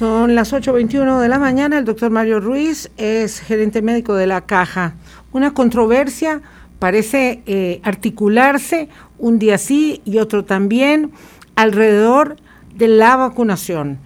Son 0.00 0.34
las 0.34 0.54
8.21 0.54 1.20
de 1.20 1.28
la 1.28 1.38
mañana. 1.38 1.76
El 1.76 1.84
doctor 1.84 2.10
Mario 2.10 2.40
Ruiz 2.40 2.90
es 2.96 3.38
gerente 3.38 3.82
médico 3.82 4.14
de 4.14 4.26
la 4.26 4.40
Caja. 4.46 4.94
Una 5.30 5.52
controversia 5.52 6.40
parece 6.78 7.42
eh, 7.44 7.82
articularse 7.82 8.88
un 9.18 9.38
día 9.38 9.58
sí 9.58 10.00
y 10.06 10.16
otro 10.16 10.46
también 10.46 11.10
alrededor 11.54 12.36
de 12.74 12.88
la 12.88 13.14
vacunación. 13.16 13.98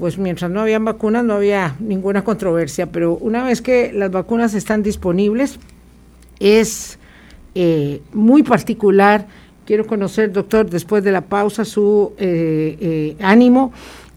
Pues 0.00 0.18
mientras 0.18 0.50
no 0.50 0.60
habían 0.60 0.84
vacunas 0.84 1.22
no 1.24 1.34
había 1.34 1.76
ninguna 1.78 2.24
controversia, 2.24 2.90
pero 2.90 3.14
una 3.14 3.44
vez 3.44 3.62
que 3.62 3.92
las 3.92 4.10
vacunas 4.10 4.54
están 4.54 4.82
disponibles 4.82 5.60
es 6.40 6.98
eh, 7.54 8.02
muy 8.12 8.42
particular. 8.42 9.28
Quiero 9.64 9.86
conocer, 9.86 10.32
doctor, 10.32 10.68
después 10.68 11.04
de 11.04 11.12
la 11.12 11.20
pausa, 11.20 11.64
su 11.64 12.12
eh, 12.18 13.16
ánimo 13.20 13.72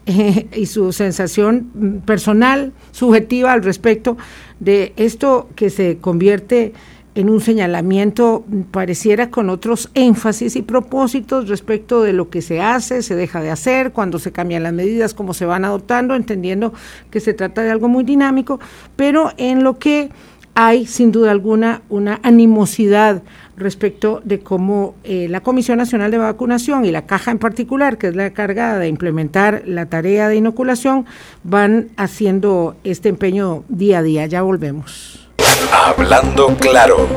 y 0.54 0.66
su 0.66 0.92
sensación 0.92 2.02
personal, 2.04 2.72
subjetiva 2.90 3.52
al 3.52 3.62
respecto 3.62 4.16
de 4.60 4.92
esto 4.96 5.48
que 5.54 5.70
se 5.70 5.98
convierte 5.98 6.72
en 7.14 7.28
un 7.28 7.40
señalamiento, 7.40 8.44
pareciera 8.70 9.30
con 9.30 9.50
otros 9.50 9.90
énfasis 9.94 10.56
y 10.56 10.62
propósitos 10.62 11.48
respecto 11.48 12.02
de 12.02 12.14
lo 12.14 12.30
que 12.30 12.40
se 12.40 12.62
hace, 12.62 13.02
se 13.02 13.14
deja 13.14 13.42
de 13.42 13.50
hacer, 13.50 13.92
cuando 13.92 14.18
se 14.18 14.32
cambian 14.32 14.62
las 14.62 14.72
medidas, 14.72 15.12
cómo 15.12 15.34
se 15.34 15.44
van 15.44 15.66
adoptando, 15.66 16.14
entendiendo 16.14 16.72
que 17.10 17.20
se 17.20 17.34
trata 17.34 17.62
de 17.62 17.70
algo 17.70 17.88
muy 17.88 18.04
dinámico, 18.04 18.60
pero 18.96 19.30
en 19.36 19.62
lo 19.62 19.78
que 19.78 20.10
hay 20.54 20.86
sin 20.86 21.12
duda 21.12 21.30
alguna 21.30 21.82
una 21.88 22.20
animosidad 22.22 23.22
respecto 23.56 24.20
de 24.24 24.40
cómo 24.40 24.94
eh, 25.04 25.26
la 25.28 25.40
Comisión 25.40 25.78
Nacional 25.78 26.10
de 26.10 26.18
Vacunación 26.18 26.84
y 26.84 26.90
la 26.90 27.06
caja 27.06 27.30
en 27.30 27.38
particular, 27.38 27.98
que 27.98 28.08
es 28.08 28.16
la 28.16 28.26
encargada 28.26 28.78
de 28.78 28.88
implementar 28.88 29.62
la 29.66 29.86
tarea 29.86 30.28
de 30.28 30.36
inoculación, 30.36 31.06
van 31.44 31.88
haciendo 31.96 32.76
este 32.84 33.08
empeño 33.08 33.64
día 33.68 33.98
a 33.98 34.02
día. 34.02 34.26
Ya 34.26 34.42
volvemos. 34.42 35.28
Hablando 35.72 36.48
claro. 36.58 37.08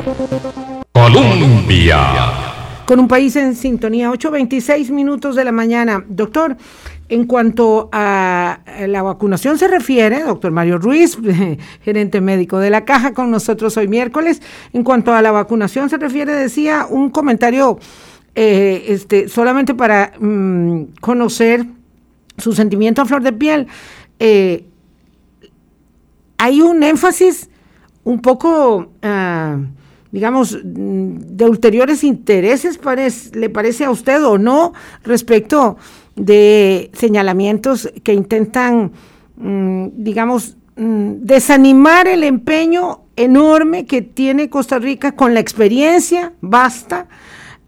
Colombia. 0.92 2.46
Con 2.86 3.00
un 3.00 3.08
país 3.08 3.34
en 3.34 3.56
sintonía, 3.56 4.10
8.26 4.10 4.90
minutos 4.90 5.34
de 5.34 5.44
la 5.44 5.50
mañana. 5.50 6.04
Doctor, 6.08 6.56
en 7.08 7.26
cuanto 7.26 7.88
a 7.92 8.60
la 8.86 9.02
vacunación 9.02 9.58
se 9.58 9.68
refiere, 9.68 10.22
doctor 10.22 10.50
Mario 10.50 10.78
Ruiz, 10.78 11.16
gerente 11.82 12.20
médico 12.20 12.58
de 12.58 12.70
la 12.70 12.84
caja 12.84 13.12
con 13.12 13.30
nosotros 13.30 13.76
hoy 13.76 13.88
miércoles, 13.88 14.42
en 14.72 14.82
cuanto 14.82 15.12
a 15.12 15.22
la 15.22 15.30
vacunación 15.30 15.88
se 15.88 15.98
refiere, 15.98 16.32
decía 16.32 16.86
un 16.88 17.10
comentario 17.10 17.78
eh, 18.34 18.86
este, 18.88 19.28
solamente 19.28 19.74
para 19.74 20.12
mm, 20.18 20.96
conocer 21.00 21.64
su 22.38 22.52
sentimiento 22.52 23.02
a 23.02 23.06
flor 23.06 23.22
de 23.22 23.32
piel. 23.32 23.66
Eh, 24.18 24.66
hay 26.38 26.60
un 26.60 26.82
énfasis 26.82 27.48
un 28.04 28.20
poco, 28.20 28.90
ah, 29.02 29.58
digamos, 30.12 30.58
de 30.62 31.44
ulteriores 31.44 32.04
intereses, 32.04 32.78
¿le 33.34 33.50
parece 33.50 33.84
a 33.84 33.90
usted 33.90 34.22
o 34.24 34.38
no, 34.38 34.72
respecto 35.02 35.76
de 36.16 36.90
señalamientos 36.94 37.90
que 38.02 38.12
intentan, 38.12 38.92
mm, 39.36 39.88
digamos, 39.92 40.56
mm, 40.76 41.12
desanimar 41.20 42.08
el 42.08 42.24
empeño 42.24 43.02
enorme 43.16 43.86
que 43.86 44.02
tiene 44.02 44.50
Costa 44.50 44.78
Rica 44.78 45.12
con 45.12 45.34
la 45.34 45.40
experiencia 45.40 46.32
basta 46.40 47.08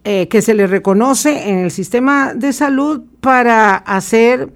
eh, 0.04 0.28
que 0.28 0.42
se 0.42 0.54
le 0.54 0.66
reconoce 0.66 1.50
en 1.50 1.58
el 1.58 1.70
sistema 1.70 2.32
de 2.34 2.52
salud 2.52 3.02
para 3.20 3.76
hacer 3.76 4.50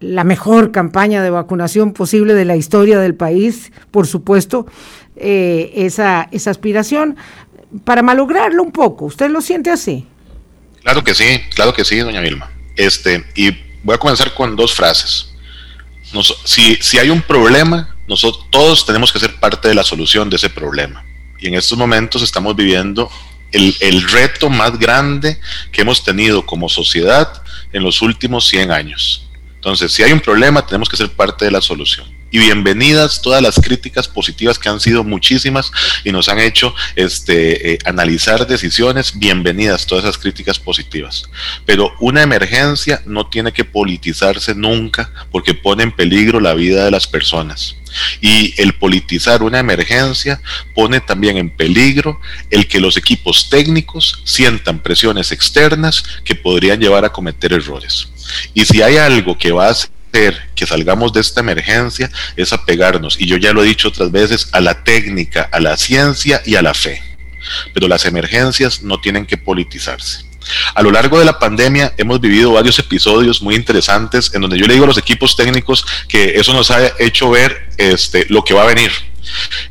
la 0.00 0.24
mejor 0.24 0.72
campaña 0.72 1.22
de 1.22 1.30
vacunación 1.30 1.92
posible 1.92 2.34
de 2.34 2.44
la 2.44 2.56
historia 2.56 2.98
del 2.98 3.14
país, 3.14 3.72
por 3.90 4.06
supuesto, 4.06 4.66
eh, 5.14 5.72
esa, 5.76 6.28
esa 6.32 6.50
aspiración, 6.50 7.16
para 7.84 8.02
malograrlo 8.02 8.62
un 8.62 8.72
poco. 8.72 9.04
¿Usted 9.04 9.30
lo 9.30 9.40
siente 9.40 9.70
así? 9.70 10.06
Claro 10.82 11.04
que 11.04 11.14
sí, 11.14 11.40
claro 11.54 11.72
que 11.72 11.84
sí, 11.84 11.98
doña 11.98 12.20
Vilma. 12.20 12.50
Este, 12.76 13.24
y 13.34 13.50
voy 13.82 13.94
a 13.94 13.98
comenzar 13.98 14.32
con 14.34 14.56
dos 14.56 14.74
frases. 14.74 15.28
si, 16.44 16.76
si 16.76 16.98
hay 16.98 17.10
un 17.10 17.22
problema, 17.22 17.96
nosotros 18.06 18.46
todos 18.50 18.84
tenemos 18.84 19.12
que 19.12 19.18
ser 19.18 19.38
parte 19.38 19.68
de 19.68 19.74
la 19.74 19.84
solución 19.84 20.28
de 20.28 20.36
ese 20.36 20.50
problema. 20.50 21.04
Y 21.38 21.48
en 21.48 21.54
estos 21.54 21.76
momentos 21.76 22.22
estamos 22.22 22.54
viviendo 22.54 23.10
el, 23.50 23.74
el, 23.80 24.08
reto 24.08 24.48
más 24.48 24.78
grande 24.78 25.38
que 25.70 25.82
hemos 25.82 26.02
tenido 26.02 26.46
como 26.46 26.68
sociedad 26.68 27.42
en 27.72 27.82
los 27.82 28.00
últimos 28.00 28.46
100 28.48 28.70
años. 28.70 29.28
Entonces, 29.54 29.92
si 29.92 30.02
hay 30.02 30.12
un 30.12 30.20
problema, 30.20 30.66
tenemos 30.66 30.88
que 30.88 30.96
ser 30.96 31.10
parte 31.10 31.44
de 31.44 31.50
la 31.50 31.60
solución. 31.60 32.06
Y 32.34 32.38
bienvenidas 32.38 33.20
todas 33.20 33.42
las 33.42 33.56
críticas 33.56 34.08
positivas 34.08 34.58
que 34.58 34.70
han 34.70 34.80
sido 34.80 35.04
muchísimas 35.04 35.70
y 36.02 36.12
nos 36.12 36.30
han 36.30 36.38
hecho 36.38 36.74
este, 36.96 37.74
eh, 37.74 37.78
analizar 37.84 38.46
decisiones. 38.46 39.18
Bienvenidas 39.18 39.84
todas 39.84 40.04
esas 40.04 40.16
críticas 40.16 40.58
positivas. 40.58 41.28
Pero 41.66 41.92
una 42.00 42.22
emergencia 42.22 43.02
no 43.04 43.26
tiene 43.26 43.52
que 43.52 43.66
politizarse 43.66 44.54
nunca 44.54 45.12
porque 45.30 45.52
pone 45.52 45.82
en 45.82 45.92
peligro 45.92 46.40
la 46.40 46.54
vida 46.54 46.86
de 46.86 46.90
las 46.90 47.06
personas. 47.06 47.76
Y 48.22 48.58
el 48.58 48.72
politizar 48.72 49.42
una 49.42 49.58
emergencia 49.58 50.40
pone 50.74 51.00
también 51.00 51.36
en 51.36 51.50
peligro 51.50 52.18
el 52.48 52.66
que 52.66 52.80
los 52.80 52.96
equipos 52.96 53.50
técnicos 53.50 54.22
sientan 54.24 54.78
presiones 54.78 55.32
externas 55.32 56.02
que 56.24 56.34
podrían 56.34 56.80
llevar 56.80 57.04
a 57.04 57.12
cometer 57.12 57.52
errores. 57.52 58.08
Y 58.54 58.64
si 58.64 58.80
hay 58.80 58.96
algo 58.96 59.36
que 59.36 59.52
va 59.52 59.66
a 59.66 59.72
hacer 59.72 59.90
que 60.54 60.66
salgamos 60.66 61.12
de 61.12 61.20
esta 61.20 61.40
emergencia 61.40 62.10
es 62.36 62.52
apegarnos, 62.52 63.20
y 63.20 63.26
yo 63.26 63.36
ya 63.36 63.52
lo 63.52 63.62
he 63.62 63.66
dicho 63.66 63.88
otras 63.88 64.10
veces, 64.10 64.48
a 64.52 64.60
la 64.60 64.84
técnica, 64.84 65.48
a 65.50 65.60
la 65.60 65.76
ciencia 65.76 66.42
y 66.44 66.56
a 66.56 66.62
la 66.62 66.74
fe. 66.74 67.02
Pero 67.74 67.88
las 67.88 68.04
emergencias 68.04 68.82
no 68.82 69.00
tienen 69.00 69.26
que 69.26 69.36
politizarse. 69.36 70.24
A 70.74 70.82
lo 70.82 70.90
largo 70.90 71.18
de 71.18 71.24
la 71.24 71.38
pandemia 71.38 71.94
hemos 71.96 72.20
vivido 72.20 72.52
varios 72.52 72.78
episodios 72.78 73.42
muy 73.42 73.54
interesantes 73.54 74.32
en 74.34 74.40
donde 74.40 74.58
yo 74.58 74.66
le 74.66 74.74
digo 74.74 74.84
a 74.84 74.88
los 74.88 74.98
equipos 74.98 75.36
técnicos 75.36 75.84
que 76.08 76.38
eso 76.38 76.52
nos 76.52 76.70
ha 76.70 76.92
hecho 76.98 77.30
ver 77.30 77.68
este, 77.76 78.26
lo 78.28 78.44
que 78.44 78.54
va 78.54 78.62
a 78.62 78.66
venir. 78.66 78.90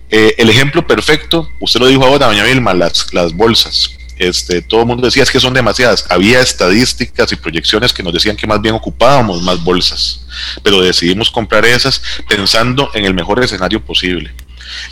Eh, 0.09 0.35
el 0.37 0.49
ejemplo 0.49 0.87
perfecto, 0.87 1.49
usted 1.59 1.79
lo 1.79 1.87
dijo 1.87 2.05
ahora, 2.05 2.27
doña 2.27 2.43
Vilma, 2.43 2.73
las, 2.73 3.13
las 3.13 3.33
bolsas. 3.33 3.97
Este, 4.21 4.61
todo 4.61 4.81
el 4.81 4.85
mundo 4.85 5.07
decía 5.07 5.23
es 5.23 5.31
que 5.31 5.39
son 5.39 5.55
demasiadas. 5.55 6.05
Había 6.07 6.41
estadísticas 6.41 7.31
y 7.31 7.35
proyecciones 7.37 7.91
que 7.91 8.03
nos 8.03 8.13
decían 8.13 8.35
que 8.35 8.45
más 8.45 8.61
bien 8.61 8.75
ocupábamos 8.75 9.41
más 9.41 9.63
bolsas, 9.63 10.27
pero 10.61 10.79
decidimos 10.79 11.31
comprar 11.31 11.65
esas 11.65 11.99
pensando 12.29 12.91
en 12.93 13.05
el 13.05 13.15
mejor 13.15 13.43
escenario 13.43 13.83
posible. 13.83 14.31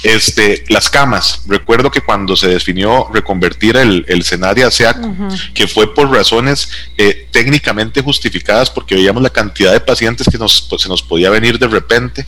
Este, 0.01 0.63
las 0.69 0.89
camas, 0.89 1.43
recuerdo 1.45 1.91
que 1.91 2.01
cuando 2.01 2.35
se 2.35 2.47
definió 2.47 3.07
reconvertir 3.13 3.77
el, 3.77 4.03
el 4.07 4.21
escenario 4.21 4.65
a 4.65 4.71
que 5.53 5.67
fue 5.67 5.93
por 5.93 6.09
razones 6.09 6.67
eh, 6.97 7.27
técnicamente 7.31 8.01
justificadas 8.01 8.71
porque 8.71 8.95
veíamos 8.95 9.21
la 9.21 9.29
cantidad 9.29 9.71
de 9.71 9.79
pacientes 9.79 10.27
que 10.27 10.39
nos, 10.39 10.63
pues, 10.63 10.81
se 10.81 10.89
nos 10.89 11.03
podía 11.03 11.29
venir 11.29 11.59
de 11.59 11.67
repente, 11.67 12.25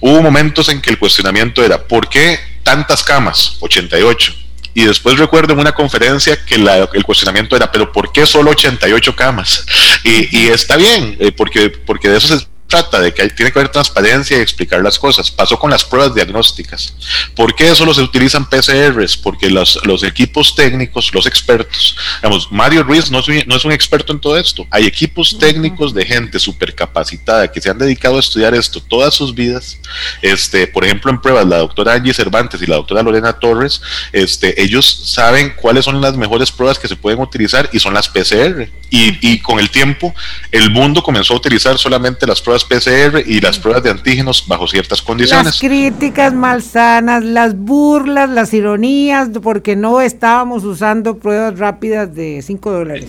hubo 0.00 0.20
momentos 0.20 0.68
en 0.68 0.82
que 0.82 0.90
el 0.90 0.98
cuestionamiento 0.98 1.64
era, 1.64 1.86
¿por 1.86 2.08
qué 2.08 2.40
tantas 2.64 3.04
camas? 3.04 3.56
88 3.60 4.49
y 4.74 4.84
después 4.84 5.18
recuerdo 5.18 5.52
en 5.52 5.58
una 5.58 5.72
conferencia 5.72 6.44
que 6.44 6.54
el 6.54 7.04
cuestionamiento 7.04 7.56
era, 7.56 7.70
pero 7.70 7.92
¿por 7.92 8.12
qué 8.12 8.26
solo 8.26 8.50
88 8.50 9.16
camas? 9.16 9.64
Y, 10.04 10.38
y 10.38 10.48
está 10.48 10.76
bien, 10.76 11.16
eh, 11.18 11.32
porque, 11.32 11.70
porque 11.70 12.08
de 12.08 12.18
eso 12.18 12.28
se 12.28 12.46
trata 12.70 13.00
de 13.00 13.12
que 13.12 13.28
tiene 13.30 13.52
que 13.52 13.58
haber 13.58 13.70
transparencia 13.70 14.38
y 14.38 14.40
explicar 14.40 14.80
las 14.82 14.98
cosas. 14.98 15.30
Pasó 15.30 15.58
con 15.58 15.70
las 15.70 15.84
pruebas 15.84 16.14
diagnósticas. 16.14 16.94
¿Por 17.34 17.54
qué 17.54 17.74
solo 17.74 17.92
se 17.92 18.00
utilizan 18.00 18.48
PCRs? 18.48 19.16
Porque 19.16 19.50
los, 19.50 19.78
los 19.84 20.04
equipos 20.04 20.54
técnicos, 20.54 21.12
los 21.12 21.26
expertos, 21.26 21.96
digamos, 22.22 22.50
Mario 22.50 22.84
Ruiz 22.84 23.10
no 23.10 23.18
es, 23.18 23.28
un, 23.28 23.42
no 23.46 23.56
es 23.56 23.64
un 23.64 23.72
experto 23.72 24.12
en 24.12 24.20
todo 24.20 24.38
esto. 24.38 24.66
Hay 24.70 24.86
equipos 24.86 25.36
técnicos 25.38 25.92
de 25.92 26.06
gente 26.06 26.38
súper 26.38 26.74
capacitada 26.74 27.50
que 27.50 27.60
se 27.60 27.68
han 27.68 27.78
dedicado 27.78 28.16
a 28.16 28.20
estudiar 28.20 28.54
esto 28.54 28.80
todas 28.80 29.14
sus 29.14 29.34
vidas. 29.34 29.78
Este, 30.22 30.68
por 30.68 30.84
ejemplo, 30.84 31.10
en 31.10 31.20
pruebas, 31.20 31.46
la 31.46 31.58
doctora 31.58 31.94
Angie 31.94 32.14
Cervantes 32.14 32.62
y 32.62 32.66
la 32.66 32.76
doctora 32.76 33.02
Lorena 33.02 33.32
Torres, 33.32 33.82
este, 34.12 34.62
ellos 34.62 34.86
saben 35.06 35.54
cuáles 35.56 35.84
son 35.84 36.00
las 36.00 36.16
mejores 36.16 36.52
pruebas 36.52 36.78
que 36.78 36.86
se 36.86 36.96
pueden 36.96 37.20
utilizar 37.20 37.68
y 37.72 37.80
son 37.80 37.94
las 37.94 38.08
PCR. 38.08 38.68
Y, 38.92 39.18
y 39.20 39.40
con 39.40 39.58
el 39.58 39.70
tiempo, 39.70 40.14
el 40.50 40.70
mundo 40.70 41.02
comenzó 41.02 41.34
a 41.34 41.36
utilizar 41.36 41.78
solamente 41.78 42.26
las 42.26 42.40
pruebas 42.40 42.59
PCR 42.64 43.22
y 43.26 43.40
las 43.40 43.58
pruebas 43.58 43.82
de 43.82 43.90
antígenos 43.90 44.44
bajo 44.46 44.66
ciertas 44.66 45.02
condiciones. 45.02 45.44
Las 45.44 45.60
críticas 45.60 46.32
malsanas, 46.34 47.24
las 47.24 47.56
burlas, 47.56 48.30
las 48.30 48.52
ironías, 48.54 49.28
porque 49.42 49.76
no 49.76 50.00
estábamos 50.00 50.64
usando 50.64 51.18
pruebas 51.18 51.58
rápidas 51.58 52.14
de 52.14 52.42
5 52.42 52.70
dólares. 52.70 53.06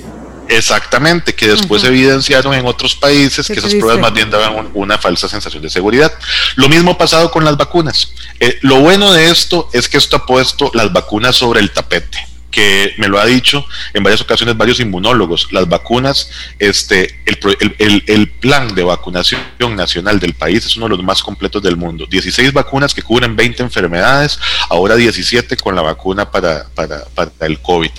Exactamente, 0.48 1.34
que 1.34 1.48
después 1.48 1.84
evidenciaron 1.84 2.54
en 2.54 2.66
otros 2.66 2.96
países 2.96 3.48
que 3.48 3.54
esas 3.54 3.74
pruebas 3.76 4.00
más 4.00 4.14
bien 4.14 4.30
daban 4.30 4.70
una 4.74 4.98
falsa 4.98 5.30
sensación 5.30 5.64
de 5.64 5.70
seguridad. 5.70 6.12
Lo 6.56 6.68
mismo 6.68 6.92
ha 6.92 6.98
pasado 6.98 7.32
con 7.32 7.46
las 7.46 7.56
vacunas. 7.56 8.12
Eh, 8.40 8.58
lo 8.62 8.82
bueno 8.82 9.14
de 9.14 9.32
esto 9.32 9.70
es 9.72 9.88
que 9.88 9.98
esto 9.98 10.18
ha 10.18 10.26
puesto 10.26 10.70
las 10.74 10.92
vacunas 10.92 11.38
sobre 11.38 11.62
el 11.62 11.72
tapete 11.72 12.31
que 12.52 12.94
me 12.98 13.08
lo 13.08 13.20
ha 13.20 13.26
dicho 13.26 13.66
en 13.94 14.04
varias 14.04 14.22
ocasiones 14.22 14.58
varios 14.58 14.80
inmunólogos, 14.80 15.52
las 15.52 15.68
vacunas, 15.68 16.30
este, 16.60 17.20
el, 17.26 18.04
el, 18.08 18.28
plan 18.30 18.76
de 18.76 18.84
vacunación 18.84 19.42
nacional 19.76 20.20
del 20.20 20.34
país 20.34 20.66
es 20.66 20.76
uno 20.76 20.88
de 20.88 20.98
los 20.98 21.04
más 21.04 21.24
completos 21.24 21.64
del 21.64 21.78
mundo. 21.78 22.06
16 22.10 22.52
vacunas 22.54 22.94
que 22.94 23.02
cubren 23.02 23.36
20 23.36 23.64
enfermedades, 23.64 24.40
ahora 24.70 24.96
17 24.96 25.56
con 25.58 25.76
la 25.76 25.82
vacuna 25.82 26.30
para, 26.30 26.68
para, 26.76 27.06
para 27.06 27.32
el 27.42 27.60
COVID. 27.62 27.92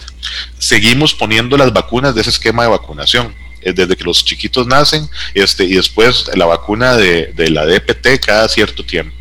Seguimos 0.59 1.15
poniendo 1.15 1.57
las 1.57 1.73
vacunas 1.73 2.15
de 2.15 2.21
ese 2.21 2.31
esquema 2.31 2.65
de 2.65 2.69
vacunación 2.69 3.35
eh, 3.62 3.73
desde 3.73 3.97
que 3.97 4.05
los 4.05 4.25
chiquitos 4.25 4.67
nacen 4.67 5.09
este, 5.35 5.65
y 5.65 5.75
después 5.75 6.31
la 6.35 6.47
vacuna 6.47 6.97
de, 6.97 7.33
de 7.35 7.51
la 7.51 7.65
DPT 7.65 8.25
cada 8.25 8.49
cierto 8.49 8.85
tiempo. 8.85 9.15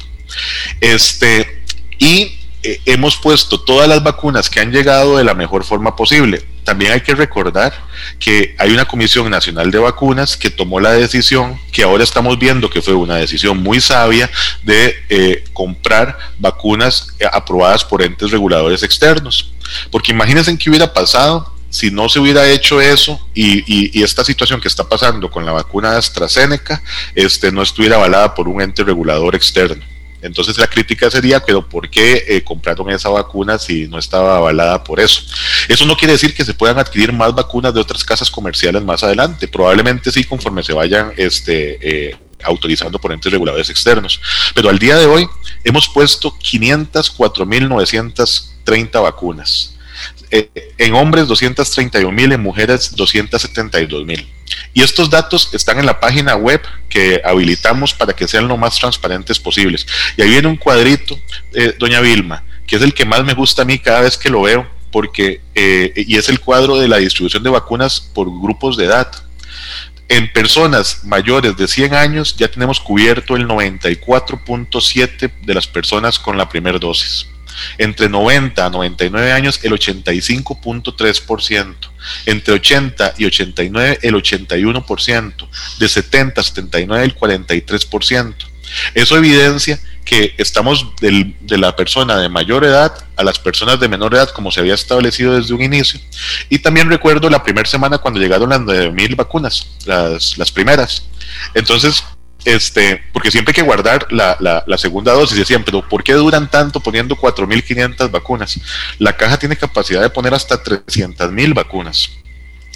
Este, 0.80 1.64
y 2.00 2.41
eh, 2.64 2.80
hemos 2.86 3.18
puesto 3.18 3.60
todas 3.60 3.88
las 3.88 4.04
vacunas 4.04 4.50
que 4.50 4.60
han 4.60 4.72
llegado 4.72 5.18
de 5.18 5.24
la 5.24 5.34
mejor 5.34 5.64
forma 5.64 5.96
posible. 5.96 6.46
También 6.64 6.92
hay 6.92 7.02
que 7.02 7.16
recordar 7.16 7.74
que 8.20 8.56
hay 8.60 8.72
una 8.72 8.86
Comisión 8.86 9.30
Nacional 9.32 9.72
de 9.72 9.80
Vacunas 9.80 10.38
que 10.38 10.52
tomó 10.52 10.80
la 10.80 10.92
decisión, 10.92 11.60
que 11.72 11.82
ahora 11.84 12.04
estamos 12.04 12.38
viendo 12.38 12.70
que 12.70 12.82
fue 12.82 12.94
una 12.94 13.16
decisión 13.16 13.64
muy 13.64 13.82
sabia, 13.82 14.30
de 14.64 14.96
eh, 15.10 15.44
comprar 15.54 16.18
vacunas 16.38 17.08
eh, 17.20 17.26
aprobadas 17.32 17.84
por 17.84 18.04
entes 18.04 18.30
reguladores 18.30 18.84
externos. 18.84 19.54
Porque 19.90 20.12
imagínense 20.12 20.56
qué 20.58 20.70
hubiera 20.70 20.94
pasado 20.94 21.52
si 21.72 21.90
no 21.90 22.10
se 22.10 22.20
hubiera 22.20 22.48
hecho 22.50 22.82
eso 22.82 23.20
y, 23.34 24.04
esta 24.04 24.24
situación 24.24 24.60
que 24.60 24.68
está 24.68 24.88
pasando 24.88 25.32
con 25.32 25.46
la 25.46 25.54
vacuna 25.54 25.92
de 25.92 25.98
AstraZeneca 25.98 26.84
este, 27.16 27.52
no 27.52 27.62
estuviera 27.62 27.96
avalada 27.96 28.36
por 28.36 28.48
un 28.48 28.62
ente 28.62 28.84
regulador 28.84 29.36
externo. 29.36 29.84
Entonces 30.22 30.58
la 30.58 30.68
crítica 30.68 31.10
sería, 31.10 31.40
pero 31.40 31.68
¿por 31.68 31.90
qué 31.90 32.24
eh, 32.28 32.44
compraron 32.44 32.90
esa 32.90 33.10
vacuna 33.10 33.58
si 33.58 33.88
no 33.88 33.98
estaba 33.98 34.38
avalada 34.38 34.84
por 34.84 35.00
eso? 35.00 35.24
Eso 35.68 35.86
no 35.86 35.98
quiere 35.98 36.14
decir 36.14 36.34
que 36.34 36.46
se 36.46 36.54
puedan 36.54 36.80
adquirir 36.80 37.12
más 37.12 37.34
vacunas 37.34 37.74
de 37.74 37.82
otras 37.82 38.04
casas 38.04 38.30
comerciales 38.30 38.84
más 38.84 39.04
adelante. 39.04 39.48
Probablemente 39.48 40.12
sí, 40.12 40.24
conforme 40.24 40.64
se 40.64 40.74
vayan 40.74 41.14
este, 41.18 42.10
eh, 42.10 42.18
autorizando 42.44 43.00
por 43.00 43.12
entes 43.12 43.32
reguladores 43.32 43.70
externos. 43.70 44.22
Pero 44.54 44.70
al 44.70 44.80
día 44.80 44.98
de 44.98 45.06
hoy 45.06 45.28
hemos 45.64 45.88
puesto 45.90 46.36
504.930 46.38 49.02
vacunas. 49.02 49.76
Eh, 50.32 50.50
en 50.78 50.94
hombres 50.94 51.28
231 51.28 52.10
mil, 52.12 52.32
en 52.32 52.42
mujeres 52.42 52.96
272 52.96 54.06
mil. 54.06 54.26
Y 54.74 54.82
estos 54.82 55.10
datos 55.10 55.50
están 55.54 55.78
en 55.80 55.86
la 55.86 56.00
página 56.00 56.36
web 56.36 56.62
que 56.90 57.22
habilitamos 57.24 57.94
para 57.94 58.14
que 58.14 58.28
sean 58.28 58.48
lo 58.48 58.56
más 58.56 58.80
transparentes 58.80 59.40
posibles. 59.40 59.86
Y 60.16 60.22
ahí 60.22 60.30
viene 60.30 60.48
un 60.48 60.56
cuadrito, 60.56 61.20
eh, 61.54 61.76
doña 61.78 62.00
Vilma, 62.00 62.46
que 62.66 62.78
es 62.78 62.82
el 62.82 62.94
que 62.94 63.04
más 63.06 63.26
me 63.26 63.34
gusta 63.34 63.64
a 63.64 63.66
mí 63.66 63.78
cada 63.78 64.02
vez 64.02 64.18
que 64.18 64.30
lo 64.30 64.44
veo, 64.44 64.66
porque, 64.90 65.42
eh, 65.54 65.92
y 65.96 66.16
es 66.18 66.30
el 66.30 66.40
cuadro 66.40 66.78
de 66.78 66.88
la 66.88 66.98
distribución 66.98 67.44
de 67.44 67.50
vacunas 67.50 68.00
por 68.00 68.28
grupos 68.28 68.78
de 68.78 68.86
edad. 68.86 69.12
En 70.08 70.32
personas 70.32 71.04
mayores 71.04 71.58
de 71.58 71.68
100 71.68 71.94
años 71.94 72.36
ya 72.38 72.50
tenemos 72.50 72.80
cubierto 72.80 73.36
el 73.36 73.48
94.7 73.48 75.32
de 75.42 75.54
las 75.54 75.68
personas 75.68 76.20
con 76.20 76.38
la 76.38 76.48
primera 76.48 76.80
dosis. 76.80 77.28
Entre 77.78 78.10
90 78.10 78.66
a 78.66 78.70
99 78.70 79.32
años, 79.32 79.60
el 79.64 79.74
85.3%. 79.74 81.76
Entre 82.26 82.54
80 82.54 83.14
y 83.18 83.26
89, 83.26 84.00
el 84.02 84.16
81%. 84.16 85.48
De 85.80 85.90
70 85.90 86.42
a 86.42 86.44
79, 86.44 87.04
el 87.04 87.16
43%. 87.16 88.36
Eso 88.94 89.18
evidencia 89.18 89.80
que 90.06 90.34
estamos 90.38 90.88
de 91.00 91.58
la 91.58 91.76
persona 91.76 92.18
de 92.18 92.30
mayor 92.30 92.64
edad 92.64 92.94
a 93.16 93.24
las 93.24 93.40
personas 93.40 93.80
de 93.80 93.88
menor 93.88 94.14
edad 94.14 94.30
como 94.30 94.52
se 94.52 94.60
había 94.60 94.74
establecido 94.74 95.36
desde 95.36 95.54
un 95.54 95.62
inicio. 95.62 96.00
Y 96.50 96.60
también 96.60 96.90
recuerdo 96.90 97.30
la 97.30 97.44
primera 97.44 97.70
semana 97.70 97.98
cuando 97.98 98.20
llegaron 98.20 98.50
las 98.50 98.62
9.000 98.62 99.16
vacunas, 99.16 99.68
las, 99.86 100.38
las 100.38 100.52
primeras. 100.52 101.04
Entonces, 101.54 102.04
este, 102.46 103.04
porque 103.14 103.30
siempre 103.30 103.52
hay 103.52 103.56
que 103.56 103.62
guardar 103.62 104.08
la, 104.12 104.36
la, 104.40 104.78
segunda 104.78 105.14
dosis. 105.14 105.38
Decían, 105.38 105.64
pero 105.64 105.88
¿por 105.88 106.04
qué 106.04 106.14
duran 106.14 106.50
tanto 106.50 106.80
poniendo 106.80 107.16
4.500 107.16 108.10
vacunas? 108.10 108.60
La 108.98 109.16
caja 109.16 109.38
tiene 109.38 109.56
capacidad 109.56 110.02
de 110.02 110.10
poner 110.10 110.34
hasta 110.34 110.62
300.000 110.62 111.54
vacunas. 111.54 112.10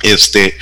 Este, 0.03 0.57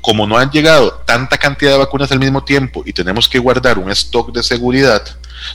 como 0.00 0.26
no 0.26 0.38
han 0.38 0.50
llegado 0.50 1.02
tanta 1.04 1.38
cantidad 1.38 1.72
de 1.72 1.78
vacunas 1.78 2.12
al 2.12 2.20
mismo 2.20 2.44
tiempo 2.44 2.82
y 2.86 2.92
tenemos 2.92 3.28
que 3.28 3.38
guardar 3.38 3.78
un 3.78 3.90
stock 3.90 4.32
de 4.32 4.42
seguridad, 4.42 5.04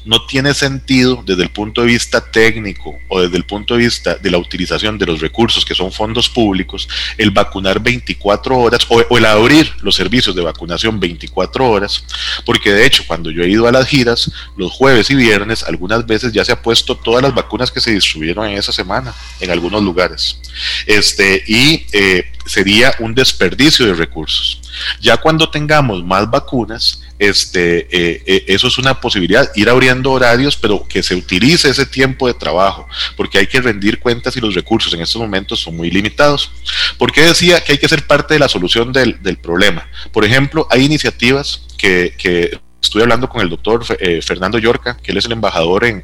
no 0.06 0.25
tiene 0.25 0.53
sentido 0.53 1.23
desde 1.25 1.43
el 1.43 1.49
punto 1.49 1.82
de 1.82 1.88
vista 1.88 2.21
técnico 2.21 2.97
o 3.08 3.21
desde 3.21 3.38
el 3.38 3.45
punto 3.45 3.75
de 3.75 3.82
vista 3.82 4.15
de 4.15 4.32
la 4.32 4.38
utilización 4.38 4.97
de 4.97 5.06
los 5.06 5.21
recursos 5.21 5.65
que 5.65 5.75
son 5.75 5.91
fondos 5.91 6.29
públicos, 6.29 6.88
el 7.17 7.32
vacunar 7.32 7.79
24 7.79 8.58
horas 8.58 8.86
o, 8.89 9.17
el 9.17 9.25
abrir 9.25 9.71
los 9.82 9.95
servicios 9.95 10.36
de 10.36 10.41
vacunación 10.41 10.99
24 10.99 11.69
horas, 11.69 12.03
porque 12.45 12.71
de 12.71 12.86
hecho 12.86 13.03
cuando 13.08 13.32
yo 13.32 13.43
he 13.43 13.49
ido 13.49 13.67
a 13.67 13.71
las 13.71 13.88
giras, 13.88 14.32
los 14.58 14.71
jueves 14.71 15.10
y 15.10 15.15
viernes, 15.15 15.63
algunas 15.63 16.06
veces 16.06 16.32
ya 16.34 16.43
se 16.45 16.51
ha 16.51 16.62
puesto 16.62 16.95
todas 16.95 17.21
las 17.21 17.34
vacunas 17.34 17.71
que 17.71 17.82
se 17.82 17.91
distribuyeron 17.91 18.47
en 18.47 18.58
esa 18.58 18.71
semana 18.71 19.13
en 19.39 19.51
algunos 19.51 19.84
lugares. 19.84 20.39
Este, 20.86 21.43
y 21.47 21.86
eh, 21.91 22.32
sería 22.45 22.93
un 22.99 23.15
desperdicio 23.15 23.86
de 23.86 23.93
recursos. 23.93 24.60
Ya 24.99 25.17
cuando 25.17 25.49
tengamos 25.49 26.03
más 26.03 26.29
vacunas, 26.29 27.03
este, 27.19 27.88
eh, 27.91 28.23
eh, 28.26 28.45
eso 28.47 28.67
es 28.67 28.78
una 28.78 28.99
posibilidad, 28.99 29.49
ir 29.56 29.69
abriendo 29.69 30.12
horarios, 30.12 30.58
pero 30.58 30.86
que 30.88 31.04
se 31.04 31.15
utilice 31.15 31.69
ese 31.69 31.86
tiempo 31.86 32.28
de 32.28 32.34
trabajo, 32.34 32.88
porque 33.15 33.38
hay 33.38 33.47
que 33.47 33.62
rendir 33.62 33.99
cuentas 33.99 34.36
y 34.36 34.41
los 34.41 34.56
recursos 34.56 34.93
en 34.93 35.02
estos 35.02 35.21
momentos 35.21 35.60
son 35.60 35.76
muy 35.76 35.89
limitados. 35.89 36.52
¿Por 36.97 37.12
qué 37.12 37.21
decía 37.21 37.62
que 37.62 37.73
hay 37.73 37.78
que 37.78 37.88
ser 37.88 38.06
parte 38.06 38.34
de 38.34 38.39
la 38.39 38.49
solución 38.49 38.91
del, 38.91 39.17
problema? 39.41 39.88
Por 40.12 40.26
ejemplo, 40.26 40.67
hay 40.69 40.86
iniciativas 40.86 41.63
que, 41.78 42.13
que 42.17 42.60
estuve 42.82 43.04
hablando 43.04 43.30
con 43.30 43.41
el 43.41 43.49
doctor 43.49 43.84
eh, 43.99 44.21
Fernando 44.21 44.58
Yorca, 44.58 44.97
que 45.02 45.12
él 45.12 45.17
es 45.17 45.26
el 45.26 45.32
embajador 45.32 45.86
en, 45.86 46.04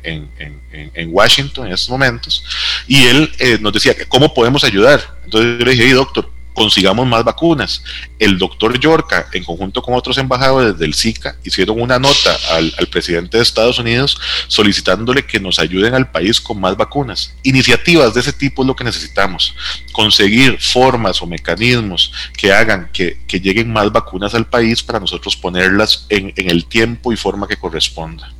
Washington 1.07 1.67
en 1.67 1.73
estos 1.73 1.89
momentos, 1.89 2.43
y 2.87 3.05
él 3.05 3.31
nos 3.61 3.73
decía, 3.73 3.95
¿cómo 4.07 4.33
podemos 4.33 4.63
ayudar? 4.63 5.01
Entonces 5.25 5.59
yo 5.59 5.65
le 5.65 5.71
dije, 5.71 5.93
doctor, 5.93 6.29
consigamos 6.59 7.07
más 7.07 7.23
vacunas. 7.23 7.81
El 8.19 8.37
doctor 8.37 8.77
Yorca, 8.77 9.27
en 9.31 9.45
conjunto 9.45 9.81
con 9.81 9.93
otros 9.93 10.17
embajadores 10.17 10.77
del 10.77 10.93
SICA, 10.93 11.37
hicieron 11.45 11.79
una 11.79 11.97
nota 11.97 12.35
al, 12.51 12.73
presidente 12.91 13.37
de 13.37 13.43
Estados 13.43 13.79
Unidos 13.79 14.19
solicitándole 14.49 15.25
que 15.25 15.39
nos 15.39 15.57
ayuden 15.57 15.93
al 15.93 16.11
país 16.11 16.41
con 16.41 16.59
más 16.59 16.75
vacunas. 16.75 17.33
Iniciativas 17.43 18.13
de 18.13 18.19
ese 18.19 18.33
tipo 18.33 18.61
es 18.61 18.67
lo 18.67 18.75
que 18.75 18.83
necesitamos. 18.83 19.55
Conseguir 19.93 20.59
formas 20.59 21.21
o 21.21 21.27
mecanismos 21.27 22.11
que 22.37 22.51
hagan 22.51 22.89
que, 22.91 23.17
lleguen 23.39 23.71
más 23.71 23.89
vacunas 23.89 24.35
al 24.35 24.45
país 24.45 24.83
para 24.83 24.99
nosotros 24.99 25.37
ponerlas 25.37 26.07
en, 26.09 26.33
en 26.35 26.49
el 26.49 26.65
tiempo 26.65 27.13
y 27.13 27.15
forma 27.15 27.47
que 27.47 27.55
corresponda. 27.55 28.33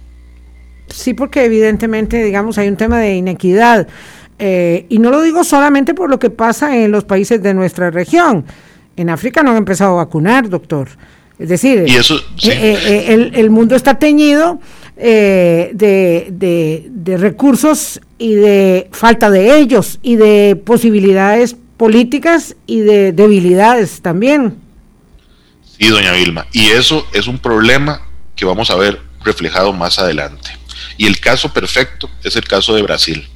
Sí, 0.89 1.13
porque 1.13 1.45
evidentemente, 1.45 2.21
digamos, 2.21 2.57
hay 2.57 2.67
un 2.67 2.75
tema 2.75 2.99
de 2.99 3.15
inequidad 3.15 3.87
eh, 4.39 4.85
y 4.87 4.99
no 4.99 5.11
lo 5.11 5.21
digo 5.21 5.43
solamente 5.43 5.93
por 5.93 6.09
lo 6.09 6.17
que 6.17 6.29
pasa 6.29 6.77
en 6.77 6.91
los 6.91 7.03
países 7.03 7.43
de 7.43 7.53
nuestra 7.53 7.91
región. 7.91 8.45
En 8.95 9.09
África 9.09 9.43
no 9.43 9.51
han 9.51 9.57
empezado 9.57 9.93
a 9.93 10.03
vacunar, 10.03 10.49
doctor. 10.49 10.87
Es 11.37 11.49
decir, 11.49 11.79
eh, 11.79 12.01
eh, 12.43 13.31
el, 13.33 13.49
mundo 13.49 13.75
está 13.75 13.97
teñido 13.99 14.59
de, 14.97 15.71
de, 15.71 17.17
recursos 17.17 18.01
y 18.17 18.35
de 18.35 18.89
falta 18.91 19.29
de 19.29 19.57
ellos 19.57 19.99
y 20.01 20.17
de 20.17 20.61
posibilidades 20.65 21.55
políticas 21.77 22.57
y 22.65 22.81
de 22.81 23.13
debilidades 23.13 24.01
también. 24.01 24.57
Sí, 25.77 25.87
doña 25.87 26.11
Vilma. 26.11 26.45
Y 26.51 26.67
eso 26.67 27.05
es 27.13 27.27
un 27.27 27.39
problema 27.39 28.01
que 28.35 28.43
vamos 28.43 28.69
a 28.69 28.75
ver 28.75 28.99
reflejado 29.23 29.71
más 29.71 29.97
adelante. 29.99 30.49
Y 30.97 31.07
el 31.07 31.21
caso 31.21 31.53
perfecto 31.53 32.09
es 32.21 32.35
el 32.35 32.43
caso 32.43 32.75
de 32.75 32.81
Brasil 32.81 33.29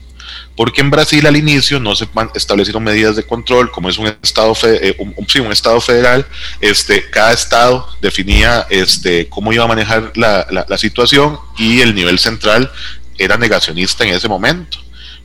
porque 0.56 0.82
en 0.82 0.92
Brasil 0.92 1.26
al 1.26 1.36
inicio 1.36 1.80
no 1.80 1.96
se 1.96 2.08
establecieron 2.36 2.84
medidas 2.84 3.16
de 3.16 3.24
control, 3.24 3.72
como 3.72 3.89
es 3.89 3.98
un 3.98 4.08
estado, 4.22 4.56
eh, 4.66 4.96
un, 5.00 5.16
un, 5.18 5.52
estado 5.52 5.82
federal, 5.82 6.26
este, 6.62 7.10
cada 7.10 7.34
estado 7.34 7.88
definía 8.02 8.68
este, 8.70 9.28
cómo 9.30 9.52
iba 9.52 9.63
a 9.63 9.68
manejar 9.68 10.12
la, 10.16 10.46
la, 10.68 10.78
situación 10.78 11.39
y 11.58 11.82
el 11.82 11.96
nivel 11.96 12.20
central 12.20 12.72
era 13.18 13.38
negacionista 13.38 14.04
en 14.04 14.13
ese 14.13 14.28
momento. 14.28 14.78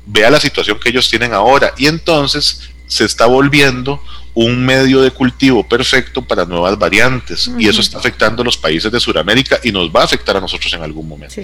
Vea 0.07 0.31
la 0.31 0.41
situación 0.41 0.79
que 0.81 0.88
ellos 0.88 1.11
tienen 1.11 1.35
ahora. 1.35 1.75
Y 1.77 1.87
entonces 1.87 2.71
se 2.87 3.05
está 3.05 3.27
volviendo 3.27 4.03
un 4.33 4.64
medio 4.64 5.03
de 5.03 5.11
cultivo 5.11 5.69
perfecto 5.69 6.23
para 6.23 6.45
nuevas 6.47 6.79
variantes. 6.79 7.51
Y 7.59 7.69
eso 7.69 7.81
está 7.81 7.99
afectando 7.99 8.43
a 8.43 8.45
los 8.45 8.57
países 8.57 8.91
de 8.91 9.01
Sudamérica 9.01 9.59
y 9.62 9.73
nos 9.73 9.91
va 9.91 10.03
a 10.03 10.05
afectar 10.05 10.37
a 10.37 10.41
nosotros 10.41 10.73
en 10.73 10.83
algún 10.83 11.09
momento. 11.09 11.35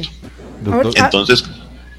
Entonces, 0.94 1.44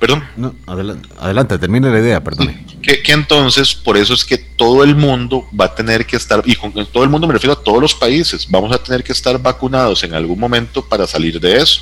Perdón. 0.06 0.24
No, 0.38 0.56
adelante, 0.68 1.10
adelante, 1.18 1.58
termine 1.58 1.90
la 1.90 2.00
idea, 2.00 2.24
perdón. 2.24 2.64
Que, 2.84 3.02
entonces, 3.08 3.74
por 3.74 3.98
eso 3.98 4.14
es 4.14 4.24
que 4.24 4.38
todo 4.38 4.84
el 4.84 4.96
mundo 4.96 5.48
va 5.60 5.66
a 5.66 5.74
tener 5.74 6.06
que 6.06 6.16
estar, 6.16 6.44
y 6.46 6.56
con 6.56 6.72
todo 6.72 7.04
el 7.04 7.10
mundo 7.10 7.26
me 7.26 7.34
refiero 7.34 7.54
a 7.54 7.64
todos 7.64 7.82
los 7.82 7.96
países, 7.96 8.46
vamos 8.48 8.72
a 8.72 8.78
tener 8.78 9.04
que 9.04 9.14
estar 9.14 9.42
vacunados 9.42 10.04
en 10.04 10.14
algún 10.14 10.38
momento 10.38 10.86
para 10.88 11.08
salir 11.08 11.40
de 11.40 11.58
eso. 11.58 11.82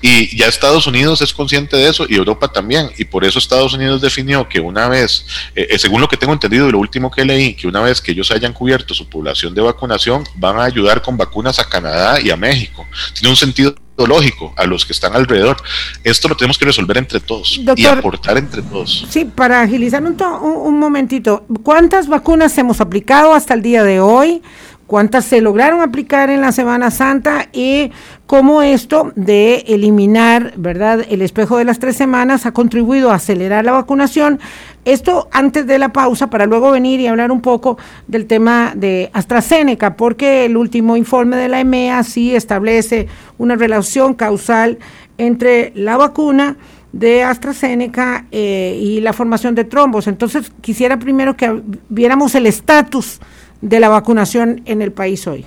Y 0.00 0.36
ya 0.36 0.46
Estados 0.46 0.86
Unidos 0.86 1.22
es 1.22 1.32
consciente 1.32 1.76
de 1.76 1.88
eso 1.88 2.06
y 2.08 2.14
Europa 2.14 2.46
también. 2.46 2.88
Y 2.98 3.04
por 3.04 3.24
eso 3.24 3.40
Estados 3.40 3.74
Unidos 3.74 4.00
definió 4.00 4.48
que 4.48 4.60
una 4.60 4.86
vez, 4.88 5.26
eh, 5.56 5.66
eh, 5.68 5.78
según 5.80 6.00
lo 6.00 6.08
que 6.08 6.16
tengo 6.16 6.34
entendido 6.34 6.68
y 6.68 6.70
lo 6.70 6.78
último 6.78 7.10
que 7.10 7.24
leí, 7.24 7.54
que 7.54 7.66
una 7.66 7.80
vez 7.80 8.00
que 8.00 8.12
ellos 8.12 8.30
hayan 8.30 8.52
cubierto 8.52 8.94
su 8.94 9.08
población 9.08 9.56
de 9.56 9.62
vacunación, 9.62 10.22
van 10.36 10.60
a 10.60 10.62
ayudar 10.62 11.02
con 11.02 11.16
vacunas 11.16 11.58
a 11.58 11.68
Canadá 11.68 12.20
y 12.20 12.30
a 12.30 12.36
México. 12.36 12.86
Tiene 13.12 13.30
un 13.30 13.36
sentido 13.36 13.74
lógico 14.04 14.52
a 14.56 14.66
los 14.66 14.84
que 14.84 14.92
están 14.92 15.14
alrededor. 15.14 15.56
Esto 16.04 16.28
lo 16.28 16.36
tenemos 16.36 16.58
que 16.58 16.66
resolver 16.66 16.98
entre 16.98 17.20
todos 17.20 17.60
y 17.76 17.86
aportar 17.86 18.36
entre 18.36 18.62
todos. 18.62 19.06
Sí, 19.08 19.24
para 19.24 19.62
agilizar 19.62 20.02
un, 20.02 20.20
un 20.20 20.78
momentito, 20.78 21.44
¿cuántas 21.62 22.08
vacunas 22.08 22.58
hemos 22.58 22.80
aplicado 22.80 23.32
hasta 23.32 23.54
el 23.54 23.62
día 23.62 23.84
de 23.84 24.00
hoy? 24.00 24.42
Cuántas 24.86 25.24
se 25.24 25.40
lograron 25.40 25.80
aplicar 25.80 26.30
en 26.30 26.40
la 26.40 26.52
Semana 26.52 26.90
Santa 26.90 27.48
y 27.52 27.90
cómo 28.26 28.62
esto 28.62 29.12
de 29.16 29.64
eliminar, 29.68 30.52
¿verdad?, 30.56 31.04
el 31.08 31.22
espejo 31.22 31.58
de 31.58 31.64
las 31.64 31.78
tres 31.78 31.96
semanas 31.96 32.46
ha 32.46 32.52
contribuido 32.52 33.10
a 33.10 33.16
acelerar 33.16 33.64
la 33.64 33.72
vacunación. 33.72 34.38
Esto 34.84 35.28
antes 35.32 35.66
de 35.66 35.78
la 35.78 35.92
pausa 35.92 36.30
para 36.30 36.46
luego 36.46 36.70
venir 36.70 37.00
y 37.00 37.08
hablar 37.08 37.32
un 37.32 37.40
poco 37.40 37.76
del 38.06 38.26
tema 38.26 38.72
de 38.76 39.10
AstraZeneca, 39.12 39.96
porque 39.96 40.44
el 40.44 40.56
último 40.56 40.96
informe 40.96 41.36
de 41.36 41.48
la 41.48 41.60
EMEA 41.60 42.02
sí 42.04 42.34
establece 42.34 43.08
una 43.38 43.56
relación 43.56 44.14
causal 44.14 44.78
entre 45.18 45.72
la 45.74 45.96
vacuna 45.96 46.56
de 46.92 47.24
AstraZeneca 47.24 48.26
eh, 48.30 48.78
y 48.80 49.00
la 49.00 49.12
formación 49.12 49.54
de 49.54 49.64
trombos. 49.64 50.06
Entonces, 50.06 50.52
quisiera 50.60 50.98
primero 50.98 51.36
que 51.36 51.62
viéramos 51.88 52.34
el 52.34 52.46
estatus 52.46 53.20
de 53.60 53.80
la 53.80 53.88
vacunación 53.88 54.62
en 54.66 54.82
el 54.82 54.92
país 54.92 55.26
hoy? 55.26 55.44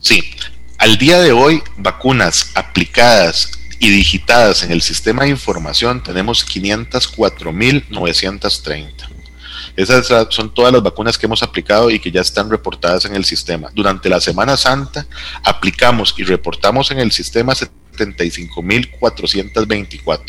Sí, 0.00 0.20
al 0.78 0.98
día 0.98 1.20
de 1.20 1.32
hoy, 1.32 1.62
vacunas 1.76 2.50
aplicadas 2.54 3.52
y 3.78 3.90
digitadas 3.90 4.62
en 4.62 4.72
el 4.72 4.82
sistema 4.82 5.24
de 5.24 5.30
información 5.30 6.02
tenemos 6.02 6.46
504.930. 6.46 9.08
Esas 9.76 10.06
son 10.30 10.54
todas 10.54 10.72
las 10.72 10.82
vacunas 10.82 11.18
que 11.18 11.26
hemos 11.26 11.42
aplicado 11.42 11.90
y 11.90 11.98
que 11.98 12.10
ya 12.10 12.20
están 12.20 12.48
reportadas 12.48 13.04
en 13.06 13.16
el 13.16 13.24
sistema. 13.24 13.70
Durante 13.74 14.08
la 14.08 14.20
Semana 14.20 14.56
Santa 14.56 15.04
aplicamos 15.42 16.14
y 16.16 16.22
reportamos 16.24 16.92
en 16.92 17.00
el 17.00 17.12
sistema 17.12 17.54
75.424. 17.54 20.20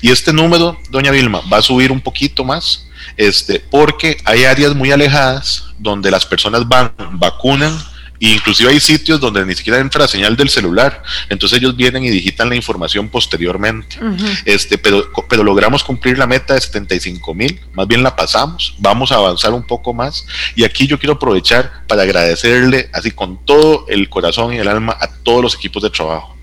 Y 0.00 0.10
este 0.10 0.32
número, 0.32 0.78
doña 0.90 1.10
Vilma, 1.10 1.42
va 1.52 1.58
a 1.58 1.62
subir 1.62 1.92
un 1.92 2.00
poquito 2.00 2.44
más 2.44 2.87
este, 3.16 3.60
porque 3.60 4.18
hay 4.24 4.44
áreas 4.44 4.74
muy 4.74 4.90
alejadas 4.92 5.66
donde 5.78 6.10
las 6.10 6.26
personas 6.26 6.66
van, 6.68 6.92
vacunan, 7.12 7.76
e 8.20 8.30
inclusive 8.30 8.70
hay 8.70 8.80
sitios 8.80 9.20
donde 9.20 9.44
ni 9.46 9.54
siquiera 9.54 9.78
entra 9.78 10.02
la 10.02 10.08
señal 10.08 10.36
del 10.36 10.48
celular, 10.48 11.02
entonces 11.28 11.58
ellos 11.58 11.76
vienen 11.76 12.04
y 12.04 12.10
digitan 12.10 12.48
la 12.48 12.56
información 12.56 13.08
posteriormente. 13.08 13.96
este, 14.44 14.78
pero, 14.78 15.04
pero 15.28 15.44
logramos 15.44 15.84
cumplir 15.84 16.18
la 16.18 16.26
meta 16.26 16.54
de 16.54 16.60
75 16.60 17.34
mil, 17.34 17.60
más 17.74 17.86
bien 17.86 18.02
la 18.02 18.16
pasamos, 18.16 18.74
vamos 18.78 19.12
a 19.12 19.16
avanzar 19.16 19.52
un 19.52 19.66
poco 19.66 19.94
más. 19.94 20.26
Y 20.56 20.64
aquí 20.64 20.86
yo 20.86 20.98
quiero 20.98 21.14
aprovechar 21.14 21.86
para 21.86 22.02
agradecerle 22.02 22.90
así 22.92 23.10
con 23.12 23.44
todo 23.44 23.86
el 23.88 24.08
corazón 24.08 24.52
y 24.52 24.58
el 24.58 24.68
alma 24.68 24.96
a 25.00 25.08
todos 25.22 25.42
los 25.42 25.54
equipos 25.54 25.82
de 25.82 25.90
trabajo 25.90 26.37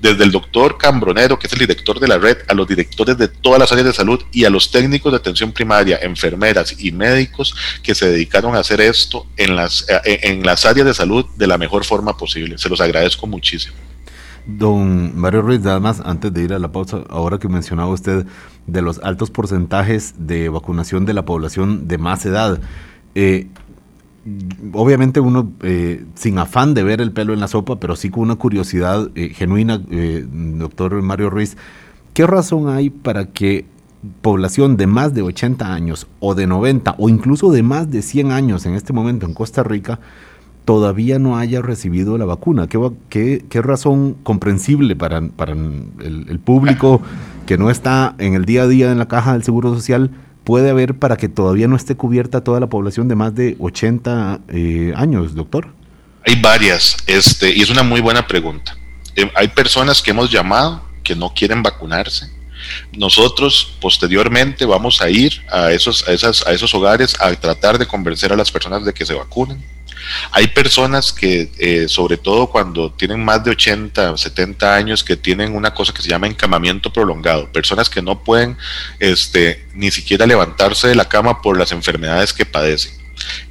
desde 0.00 0.24
el 0.24 0.32
doctor 0.32 0.78
Cambronero, 0.78 1.38
que 1.38 1.46
es 1.46 1.52
el 1.52 1.58
director 1.58 2.00
de 2.00 2.08
la 2.08 2.18
red, 2.18 2.38
a 2.48 2.54
los 2.54 2.66
directores 2.66 3.16
de 3.18 3.28
todas 3.28 3.58
las 3.58 3.72
áreas 3.72 3.86
de 3.86 3.92
salud 3.92 4.20
y 4.32 4.44
a 4.44 4.50
los 4.50 4.70
técnicos 4.70 5.12
de 5.12 5.18
atención 5.18 5.52
primaria, 5.52 5.98
enfermeras 6.02 6.74
y 6.78 6.92
médicos 6.92 7.54
que 7.82 7.94
se 7.94 8.08
dedicaron 8.08 8.54
a 8.54 8.60
hacer 8.60 8.80
esto 8.80 9.26
en 9.36 9.56
las, 9.56 9.86
eh, 10.04 10.20
en 10.22 10.44
las 10.44 10.64
áreas 10.64 10.86
de 10.86 10.94
salud 10.94 11.26
de 11.36 11.46
la 11.46 11.58
mejor 11.58 11.84
forma 11.84 12.16
posible. 12.16 12.58
Se 12.58 12.68
los 12.68 12.80
agradezco 12.80 13.26
muchísimo. 13.26 13.76
Don 14.46 15.18
Mario 15.18 15.42
Ruiz, 15.42 15.60
nada 15.60 15.80
más 15.80 16.00
antes 16.00 16.32
de 16.32 16.44
ir 16.44 16.52
a 16.52 16.60
la 16.60 16.70
pausa, 16.70 17.02
ahora 17.08 17.38
que 17.38 17.48
mencionaba 17.48 17.90
usted 17.90 18.26
de 18.66 18.82
los 18.82 19.00
altos 19.00 19.30
porcentajes 19.30 20.14
de 20.18 20.48
vacunación 20.48 21.04
de 21.04 21.14
la 21.14 21.24
población 21.24 21.88
de 21.88 21.98
más 21.98 22.24
edad, 22.26 22.60
eh, 23.16 23.48
obviamente 24.72 25.20
uno 25.20 25.52
eh, 25.62 26.04
sin 26.14 26.38
afán 26.38 26.74
de 26.74 26.82
ver 26.82 27.00
el 27.00 27.12
pelo 27.12 27.32
en 27.32 27.40
la 27.40 27.48
sopa, 27.48 27.78
pero 27.78 27.96
sí 27.96 28.10
con 28.10 28.24
una 28.24 28.36
curiosidad 28.36 29.10
eh, 29.14 29.30
genuina, 29.30 29.80
eh, 29.90 30.24
doctor 30.28 31.00
Mario 31.02 31.30
Ruiz, 31.30 31.56
¿qué 32.14 32.26
razón 32.26 32.68
hay 32.68 32.90
para 32.90 33.26
que 33.26 33.66
población 34.22 34.76
de 34.76 34.86
más 34.86 35.14
de 35.14 35.22
80 35.22 35.72
años 35.72 36.06
o 36.20 36.34
de 36.34 36.46
90 36.46 36.96
o 36.98 37.08
incluso 37.08 37.50
de 37.50 37.62
más 37.62 37.90
de 37.90 38.02
100 38.02 38.32
años 38.32 38.66
en 38.66 38.74
este 38.74 38.92
momento 38.92 39.26
en 39.26 39.34
Costa 39.34 39.62
Rica 39.62 39.98
todavía 40.64 41.18
no 41.18 41.38
haya 41.38 41.62
recibido 41.62 42.18
la 42.18 42.24
vacuna? 42.24 42.66
¿Qué, 42.68 43.62
razón 43.62 44.16
comprensible 44.22 44.96
para, 44.96 45.22
para 45.22 45.52
el, 45.52 46.40
público 46.44 47.00
que 47.46 47.56
no 47.56 47.70
está 47.70 48.16
en 48.18 48.34
el 48.34 48.44
día 48.44 48.64
a 48.64 48.66
día 48.66 48.90
en 48.90 48.98
la 48.98 49.06
caja 49.06 49.32
del 49.32 49.44
Seguro 49.44 49.72
Social 49.74 50.10
puede 50.46 50.70
haber 50.70 50.94
para 50.94 51.16
que 51.16 51.28
todavía 51.28 51.66
no 51.66 51.74
esté 51.74 51.96
cubierta 51.96 52.44
toda 52.44 52.60
la 52.60 52.68
población 52.68 53.08
de 53.08 53.16
más 53.16 53.34
de 53.34 53.56
80 53.58 54.42
eh, 54.48 54.92
años, 54.96 55.34
doctor? 55.34 55.74
Hay 56.24 56.40
varias, 56.40 56.96
este, 57.08 57.50
y 57.50 57.62
es 57.62 57.68
una 57.68 57.82
muy 57.82 58.00
buena 58.00 58.28
pregunta. 58.28 58.76
Eh, 59.16 59.28
hay 59.34 59.48
personas 59.48 60.00
que 60.00 60.12
hemos 60.12 60.30
llamado 60.30 60.82
que 61.02 61.16
no 61.16 61.34
quieren 61.34 61.64
vacunarse. 61.64 62.30
Nosotros 62.96 63.76
posteriormente 63.80 64.64
vamos 64.64 65.02
a 65.02 65.10
ir 65.10 65.42
a 65.50 65.72
esos, 65.72 66.06
a, 66.08 66.12
esas, 66.12 66.46
a 66.46 66.52
esos 66.52 66.72
hogares 66.74 67.20
a 67.20 67.34
tratar 67.34 67.76
de 67.76 67.86
convencer 67.86 68.32
a 68.32 68.36
las 68.36 68.52
personas 68.52 68.84
de 68.84 68.94
que 68.94 69.04
se 69.04 69.14
vacunen. 69.14 69.62
Hay 70.30 70.48
personas 70.48 71.12
que, 71.12 71.50
eh, 71.58 71.88
sobre 71.88 72.16
todo 72.16 72.48
cuando 72.48 72.92
tienen 72.92 73.24
más 73.24 73.42
de 73.44 73.50
80, 73.50 74.16
70 74.16 74.74
años, 74.74 75.04
que 75.04 75.16
tienen 75.16 75.54
una 75.54 75.74
cosa 75.74 75.92
que 75.92 76.02
se 76.02 76.08
llama 76.08 76.26
encamamiento 76.26 76.92
prolongado, 76.92 77.50
personas 77.52 77.90
que 77.90 78.02
no 78.02 78.22
pueden 78.22 78.56
este, 78.98 79.66
ni 79.74 79.90
siquiera 79.90 80.26
levantarse 80.26 80.88
de 80.88 80.94
la 80.94 81.08
cama 81.08 81.42
por 81.42 81.58
las 81.58 81.72
enfermedades 81.72 82.32
que 82.32 82.46
padecen. 82.46 82.92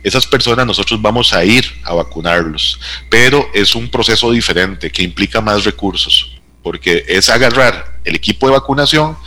Esas 0.04 0.26
personas 0.28 0.66
nosotros 0.66 1.02
vamos 1.02 1.34
a 1.34 1.44
ir 1.44 1.66
a 1.84 1.94
vacunarlos, 1.94 2.80
pero 3.10 3.50
es 3.54 3.76
un 3.76 3.90
proceso 3.90 4.32
diferente 4.32 4.92
que 4.92 5.04
implica 5.04 5.42
más 5.42 5.64
recursos, 5.64 6.40
porque 6.62 7.04
es 7.08 7.30
agarrar 7.30 8.00
el 8.04 8.16
equipo 8.16 8.48
de 8.48 8.54
vacunación, 8.54 9.18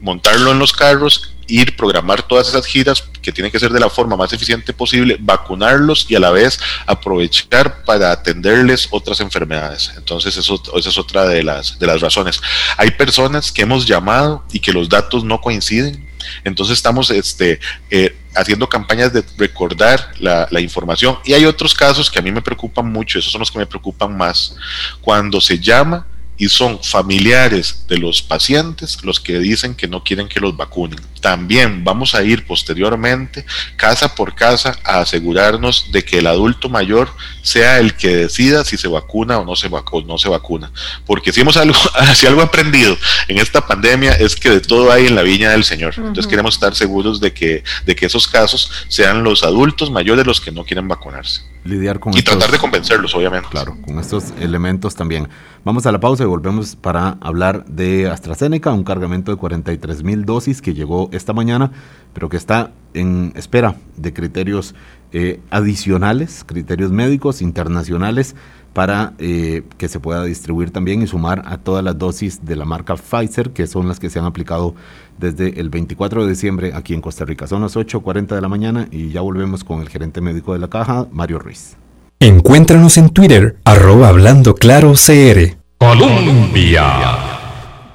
montarlo 0.00 0.52
en 0.52 0.58
los 0.58 0.72
carros, 0.72 1.32
ir, 1.48 1.76
programar 1.76 2.22
todas 2.22 2.48
esas 2.48 2.66
giras 2.66 3.02
que 3.22 3.32
tienen 3.32 3.50
que 3.50 3.58
ser 3.58 3.72
de 3.72 3.80
la 3.80 3.90
forma 3.90 4.16
más 4.16 4.32
eficiente 4.32 4.72
posible, 4.72 5.16
vacunarlos 5.20 6.06
y 6.08 6.14
a 6.14 6.20
la 6.20 6.30
vez 6.30 6.58
aprovechar 6.86 7.84
para 7.84 8.12
atenderles 8.12 8.88
otras 8.90 9.20
enfermedades. 9.20 9.92
Entonces, 9.96 10.36
eso, 10.36 10.60
esa 10.76 10.88
es 10.88 10.98
otra 10.98 11.26
de 11.26 11.42
las, 11.42 11.78
de 11.78 11.86
las 11.86 12.00
razones. 12.00 12.40
Hay 12.76 12.90
personas 12.92 13.52
que 13.52 13.62
hemos 13.62 13.86
llamado 13.86 14.44
y 14.52 14.60
que 14.60 14.72
los 14.72 14.88
datos 14.88 15.24
no 15.24 15.40
coinciden 15.40 16.06
entonces 16.44 16.76
estamos 16.76 17.10
este, 17.10 17.60
eh, 17.90 18.16
haciendo 18.34 18.68
campañas 18.68 19.12
de 19.12 19.24
recordar 19.36 20.12
la, 20.18 20.48
la, 20.50 20.60
información 20.60 21.18
y 21.24 21.32
hay 21.32 21.44
otros 21.44 21.74
casos 21.74 22.10
que 22.10 22.18
a 22.18 22.22
mí 22.22 22.32
me 22.32 22.42
preocupan 22.42 22.90
mucho, 22.90 23.18
esos 23.18 23.32
son 23.32 23.40
los 23.40 23.50
que 23.50 23.58
me 23.58 23.66
preocupan 23.66 24.16
más, 24.16 24.56
cuando 25.00 25.40
se 25.40 25.58
llama 25.58 26.06
y 26.38 26.48
son 26.48 26.82
familiares 26.82 27.86
de 27.88 27.98
los 27.98 28.20
pacientes 28.22 29.02
los 29.02 29.20
que 29.20 29.38
dicen 29.38 29.74
que 29.74 29.88
no 29.88 30.04
quieren 30.04 30.28
que 30.28 30.40
los 30.40 30.56
vacunen. 30.56 30.98
También 31.26 31.82
vamos 31.82 32.14
a 32.14 32.22
ir 32.22 32.46
posteriormente 32.46 33.44
casa 33.74 34.14
por 34.14 34.36
casa 34.36 34.78
a 34.84 35.00
asegurarnos 35.00 35.90
de 35.90 36.04
que 36.04 36.18
el 36.18 36.28
adulto 36.28 36.68
mayor 36.68 37.08
sea 37.42 37.80
el 37.80 37.94
que 37.94 38.14
decida 38.14 38.64
si 38.64 38.76
se 38.76 38.86
vacuna 38.86 39.38
o 39.38 39.44
no 39.44 39.56
se, 39.56 39.68
no 39.68 40.18
se 40.18 40.28
vacuna. 40.28 40.70
Porque 41.04 41.32
si 41.32 41.40
hemos 41.40 41.56
algo, 41.56 41.76
si 42.14 42.28
algo 42.28 42.42
aprendido 42.42 42.96
en 43.26 43.38
esta 43.38 43.66
pandemia 43.66 44.12
es 44.12 44.36
que 44.36 44.50
de 44.50 44.60
todo 44.60 44.92
hay 44.92 45.08
en 45.08 45.16
la 45.16 45.22
viña 45.22 45.50
del 45.50 45.64
Señor. 45.64 45.94
Entonces 45.96 46.28
queremos 46.28 46.54
estar 46.54 46.76
seguros 46.76 47.18
de 47.18 47.34
que, 47.34 47.64
de 47.84 47.96
que 47.96 48.06
esos 48.06 48.28
casos 48.28 48.70
sean 48.86 49.24
los 49.24 49.42
adultos 49.42 49.90
mayores 49.90 50.24
los 50.24 50.40
que 50.40 50.52
no 50.52 50.64
quieren 50.64 50.86
vacunarse 50.86 51.40
lidiar 51.66 52.00
con 52.00 52.16
y 52.16 52.22
tratar 52.22 52.50
de 52.50 52.58
convencerlos, 52.58 53.14
obviamente. 53.14 53.48
Claro, 53.50 53.76
con 53.84 53.98
estos 53.98 54.32
elementos 54.38 54.94
también. 54.94 55.28
Vamos 55.64 55.84
a 55.84 55.92
la 55.92 55.98
pausa 55.98 56.22
y 56.22 56.26
volvemos 56.26 56.76
para 56.76 57.18
hablar 57.20 57.64
de 57.66 58.08
AstraZeneca, 58.08 58.72
un 58.72 58.84
cargamento 58.84 59.32
de 59.32 59.36
43 59.36 60.04
mil 60.04 60.24
dosis 60.24 60.62
que 60.62 60.74
llegó 60.74 61.08
esta 61.16 61.32
mañana, 61.32 61.72
pero 62.12 62.28
que 62.28 62.36
está 62.36 62.72
en 62.94 63.32
espera 63.36 63.76
de 63.96 64.12
criterios 64.12 64.74
eh, 65.12 65.40
adicionales, 65.50 66.44
criterios 66.46 66.90
médicos 66.90 67.42
internacionales 67.42 68.34
para 68.72 69.14
eh, 69.18 69.62
que 69.78 69.88
se 69.88 70.00
pueda 70.00 70.22
distribuir 70.24 70.70
también 70.70 71.00
y 71.00 71.06
sumar 71.06 71.42
a 71.46 71.56
todas 71.56 71.82
las 71.82 71.96
dosis 71.96 72.44
de 72.44 72.56
la 72.56 72.66
marca 72.66 72.94
Pfizer, 72.96 73.50
que 73.50 73.66
son 73.66 73.88
las 73.88 73.98
que 73.98 74.10
se 74.10 74.18
han 74.18 74.26
aplicado 74.26 74.74
desde 75.16 75.58
el 75.60 75.70
24 75.70 76.24
de 76.24 76.30
diciembre 76.30 76.72
aquí 76.74 76.92
en 76.92 77.00
Costa 77.00 77.24
Rica. 77.24 77.46
Son 77.46 77.62
las 77.62 77.74
8.40 77.74 78.34
de 78.34 78.40
la 78.42 78.48
mañana 78.48 78.88
y 78.90 79.08
ya 79.08 79.22
volvemos 79.22 79.64
con 79.64 79.80
el 79.80 79.88
gerente 79.88 80.20
médico 80.20 80.52
de 80.52 80.58
la 80.58 80.68
caja, 80.68 81.06
Mario 81.10 81.38
Ruiz. 81.38 81.76
Encuéntranos 82.20 82.98
en 82.98 83.08
Twitter, 83.10 83.56
arroba 83.64 84.08
hablando 84.08 84.54
claro 84.54 84.92
CR. 84.92 85.56
Colombia. 85.78 87.35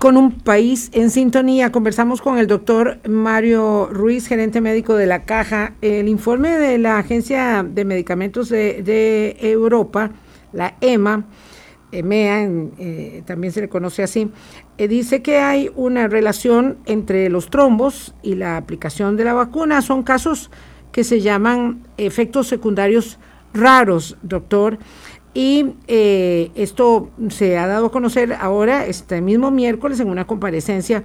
Con 0.02 0.18
un 0.18 0.32
país 0.32 0.89
en 0.93 1.12
sintonía, 1.12 1.72
conversamos 1.72 2.24
con 2.24 2.39
el 2.39 2.47
doctor 2.47 2.97
Mario 3.08 3.88
Ruiz, 3.91 4.26
gerente 4.26 4.60
médico 4.60 4.95
de 4.95 5.06
la 5.06 5.26
caja. 5.26 5.76
El 5.80 6.10
informe 6.10 6.58
de 6.58 6.80
la 6.80 6.97
Agencia 6.97 7.64
de 7.64 7.86
Medicamentos 7.86 8.49
de 8.49 9.38
Europa 9.39 10.10
la 10.54 10.76
EMA, 10.82 11.28
EMEA 11.91 12.49
eh, 12.80 13.22
también 13.28 13.54
se 13.54 13.62
le 13.62 13.70
conoce 13.70 14.02
así, 14.02 14.32
eh, 14.80 14.88
dice 14.88 15.22
que 15.22 15.38
hay 15.38 15.70
una 15.76 16.08
relación 16.08 16.80
entre 16.88 17.30
los 17.30 17.52
trombos 17.52 18.16
y 18.24 18.34
la 18.34 18.58
aplicación 18.58 19.18
de 19.18 19.26
la 19.26 19.36
vacuna. 19.36 19.84
Son 19.84 20.02
casos 20.02 20.49
que 20.91 21.04
se 21.04 21.22
llaman 21.22 21.84
efectos 21.97 22.47
secundarios 22.47 23.20
raros, 23.54 24.18
doctor. 24.24 24.80
Y 25.34 25.74
eh, 25.88 26.52
esto 26.56 27.10
se 27.30 27.58
ha 27.58 27.68
dado 27.68 27.88
a 27.88 27.92
conocer 27.92 28.34
ahora, 28.34 28.86
este 28.86 29.22
mismo 29.22 29.52
miércoles, 29.52 30.00
en 30.00 30.10
una 30.10 30.26
comparecencia 30.26 31.04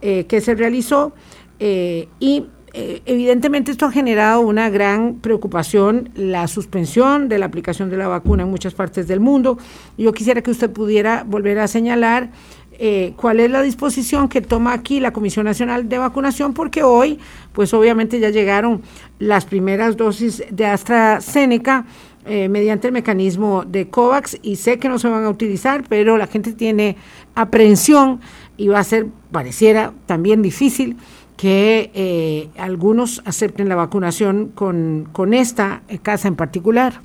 que 0.00 0.40
se 0.40 0.56
realizó. 0.56 1.12
y 1.60 2.46
eh, 2.74 3.02
evidentemente 3.04 3.70
esto 3.70 3.84
ha 3.84 3.92
generado 3.92 4.40
una 4.40 4.70
gran 4.70 5.16
preocupación, 5.16 6.08
la 6.14 6.48
suspensión 6.48 7.28
de 7.28 7.38
la 7.38 7.46
aplicación 7.46 7.90
de 7.90 7.98
la 7.98 8.08
vacuna 8.08 8.44
en 8.44 8.50
muchas 8.50 8.72
partes 8.72 9.06
del 9.06 9.20
mundo. 9.20 9.58
Yo 9.98 10.12
quisiera 10.12 10.40
que 10.40 10.50
usted 10.50 10.70
pudiera 10.70 11.22
volver 11.24 11.58
a 11.58 11.68
señalar 11.68 12.30
eh, 12.78 13.12
cuál 13.16 13.40
es 13.40 13.50
la 13.50 13.60
disposición 13.60 14.30
que 14.30 14.40
toma 14.40 14.72
aquí 14.72 15.00
la 15.00 15.12
Comisión 15.12 15.44
Nacional 15.44 15.90
de 15.90 15.98
Vacunación, 15.98 16.54
porque 16.54 16.82
hoy, 16.82 17.18
pues 17.52 17.74
obviamente 17.74 18.18
ya 18.20 18.30
llegaron 18.30 18.80
las 19.18 19.44
primeras 19.44 19.98
dosis 19.98 20.42
de 20.50 20.64
AstraZeneca. 20.64 21.84
Eh, 22.24 22.48
mediante 22.48 22.86
el 22.86 22.92
mecanismo 22.92 23.64
de 23.66 23.88
COVAX 23.88 24.38
y 24.42 24.54
sé 24.54 24.78
que 24.78 24.88
no 24.88 25.00
se 25.00 25.08
van 25.08 25.24
a 25.24 25.28
utilizar, 25.28 25.82
pero 25.88 26.16
la 26.16 26.28
gente 26.28 26.52
tiene 26.52 26.96
aprehensión 27.34 28.20
y 28.56 28.68
va 28.68 28.78
a 28.78 28.84
ser, 28.84 29.08
pareciera, 29.32 29.92
también 30.06 30.40
difícil 30.40 30.96
que 31.36 31.90
eh, 31.94 32.48
algunos 32.56 33.22
acepten 33.24 33.68
la 33.68 33.74
vacunación 33.74 34.52
con, 34.54 35.08
con 35.10 35.34
esta 35.34 35.82
casa 36.02 36.28
en 36.28 36.36
particular? 36.36 37.00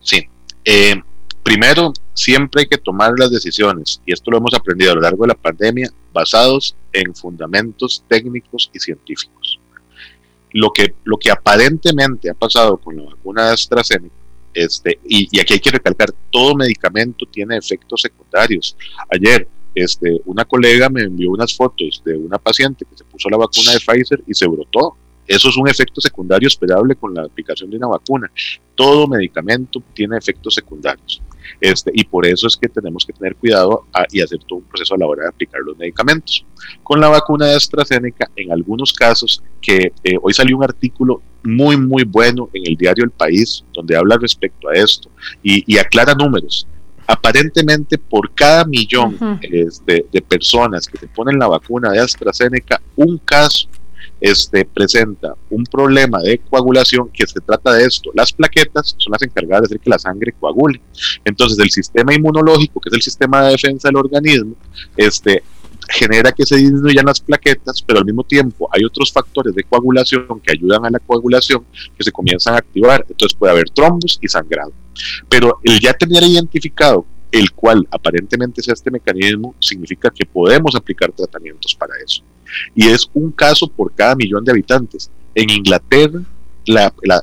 Sí. 0.00 0.26
Eh, 0.64 0.96
primero, 1.44 1.92
siempre 2.12 2.62
hay 2.62 2.66
que 2.66 2.78
tomar 2.78 3.14
las 3.16 3.30
decisiones, 3.30 4.02
y 4.04 4.12
esto 4.12 4.32
lo 4.32 4.38
hemos 4.38 4.52
aprendido 4.54 4.90
a 4.90 4.94
lo 4.96 5.00
largo 5.00 5.22
de 5.22 5.28
la 5.28 5.34
pandemia, 5.34 5.92
basados 6.12 6.74
en 6.92 7.14
fundamentos 7.14 8.04
técnicos 8.08 8.68
y 8.74 8.80
científicos. 8.80 9.37
Lo 10.52 10.70
que, 10.72 10.94
lo 11.04 11.16
que 11.16 11.30
aparentemente 11.30 12.30
ha 12.30 12.34
pasado 12.34 12.78
con 12.78 12.96
la 12.96 13.04
vacuna 13.04 13.46
de 13.46 13.52
AstraZeneca, 13.52 14.14
este, 14.54 14.98
y, 15.04 15.28
y 15.30 15.40
aquí 15.40 15.54
hay 15.54 15.60
que 15.60 15.70
recalcar, 15.70 16.10
todo 16.30 16.54
medicamento 16.54 17.26
tiene 17.26 17.56
efectos 17.56 18.00
secundarios. 18.00 18.76
Ayer, 19.10 19.46
este, 19.74 20.20
una 20.24 20.44
colega 20.44 20.88
me 20.88 21.02
envió 21.02 21.30
unas 21.30 21.54
fotos 21.54 22.02
de 22.04 22.16
una 22.16 22.38
paciente 22.38 22.84
que 22.84 22.96
se 22.96 23.04
puso 23.04 23.28
la 23.28 23.36
vacuna 23.36 23.72
de 23.72 23.78
Pfizer 23.78 24.22
y 24.26 24.34
se 24.34 24.46
brotó. 24.46 24.96
Eso 25.28 25.50
es 25.50 25.56
un 25.58 25.68
efecto 25.68 26.00
secundario 26.00 26.48
esperable 26.48 26.96
con 26.96 27.14
la 27.14 27.22
aplicación 27.22 27.70
de 27.70 27.76
una 27.76 27.88
vacuna. 27.88 28.30
Todo 28.74 29.06
medicamento 29.06 29.82
tiene 29.92 30.16
efectos 30.16 30.54
secundarios. 30.54 31.22
Este, 31.60 31.90
y 31.94 32.04
por 32.04 32.26
eso 32.26 32.46
es 32.46 32.56
que 32.56 32.68
tenemos 32.68 33.04
que 33.04 33.12
tener 33.12 33.36
cuidado 33.36 33.86
y 34.10 34.20
hacer 34.20 34.38
todo 34.46 34.60
un 34.60 34.64
proceso 34.64 34.94
a 34.94 34.98
la 34.98 35.06
hora 35.06 35.22
de 35.24 35.28
aplicar 35.28 35.60
los 35.60 35.76
medicamentos. 35.76 36.44
Con 36.82 37.00
la 37.00 37.08
vacuna 37.08 37.46
de 37.46 37.56
AstraZeneca, 37.56 38.30
en 38.36 38.52
algunos 38.52 38.92
casos, 38.92 39.42
que 39.60 39.92
eh, 40.02 40.16
hoy 40.22 40.32
salió 40.32 40.56
un 40.56 40.64
artículo 40.64 41.22
muy, 41.42 41.76
muy 41.76 42.04
bueno 42.04 42.48
en 42.54 42.66
el 42.66 42.76
diario 42.76 43.04
El 43.04 43.10
País, 43.10 43.64
donde 43.74 43.96
habla 43.96 44.16
respecto 44.16 44.68
a 44.68 44.72
esto 44.72 45.10
y 45.42 45.78
aclara 45.78 46.14
números 46.14 46.66
aparentemente 47.08 47.96
por 47.96 48.30
cada 48.34 48.66
millón 48.66 49.18
este, 49.40 50.04
de 50.12 50.22
personas 50.22 50.86
que 50.86 50.98
se 50.98 51.08
ponen 51.08 51.38
la 51.38 51.48
vacuna 51.48 51.90
de 51.90 52.00
AstraZeneca, 52.00 52.82
un 52.96 53.16
caso 53.16 53.66
este, 54.20 54.64
presenta 54.64 55.34
un 55.50 55.64
problema 55.64 56.20
de 56.20 56.38
coagulación 56.38 57.10
que 57.12 57.26
se 57.26 57.40
trata 57.40 57.72
de 57.72 57.84
esto. 57.84 58.10
Las 58.14 58.32
plaquetas 58.32 58.94
son 58.98 59.12
las 59.12 59.22
encargadas 59.22 59.62
de 59.62 59.66
hacer 59.66 59.80
que 59.80 59.90
la 59.90 59.98
sangre 59.98 60.32
coagule. 60.38 60.80
Entonces 61.24 61.58
el 61.58 61.70
sistema 61.70 62.14
inmunológico, 62.14 62.80
que 62.80 62.88
es 62.88 62.94
el 62.94 63.02
sistema 63.02 63.42
de 63.42 63.52
defensa 63.52 63.88
del 63.88 63.96
organismo, 63.96 64.54
este, 64.96 65.42
genera 65.88 66.32
que 66.32 66.44
se 66.44 66.56
disminuyan 66.56 67.06
las 67.06 67.20
plaquetas, 67.20 67.82
pero 67.82 68.00
al 68.00 68.04
mismo 68.04 68.24
tiempo 68.24 68.68
hay 68.72 68.84
otros 68.84 69.12
factores 69.12 69.54
de 69.54 69.64
coagulación 69.64 70.40
que 70.42 70.52
ayudan 70.52 70.84
a 70.84 70.90
la 70.90 70.98
coagulación 70.98 71.64
que 71.96 72.04
se 72.04 72.12
comienzan 72.12 72.54
a 72.54 72.58
activar. 72.58 73.04
Entonces 73.08 73.36
puede 73.38 73.52
haber 73.52 73.70
trombos 73.70 74.18
y 74.20 74.28
sangrado. 74.28 74.72
Pero 75.28 75.58
el 75.62 75.80
ya 75.80 75.94
tener 75.94 76.22
identificado 76.24 77.06
el 77.30 77.52
cual 77.52 77.86
aparentemente 77.90 78.60
es 78.60 78.68
este 78.68 78.90
mecanismo, 78.90 79.54
significa 79.58 80.10
que 80.10 80.24
podemos 80.24 80.74
aplicar 80.74 81.12
tratamientos 81.12 81.74
para 81.74 81.94
eso. 82.04 82.22
Y 82.74 82.86
es 82.86 83.08
un 83.12 83.30
caso 83.30 83.68
por 83.68 83.94
cada 83.94 84.14
millón 84.14 84.44
de 84.44 84.52
habitantes. 84.52 85.10
En 85.34 85.50
Inglaterra 85.50 86.22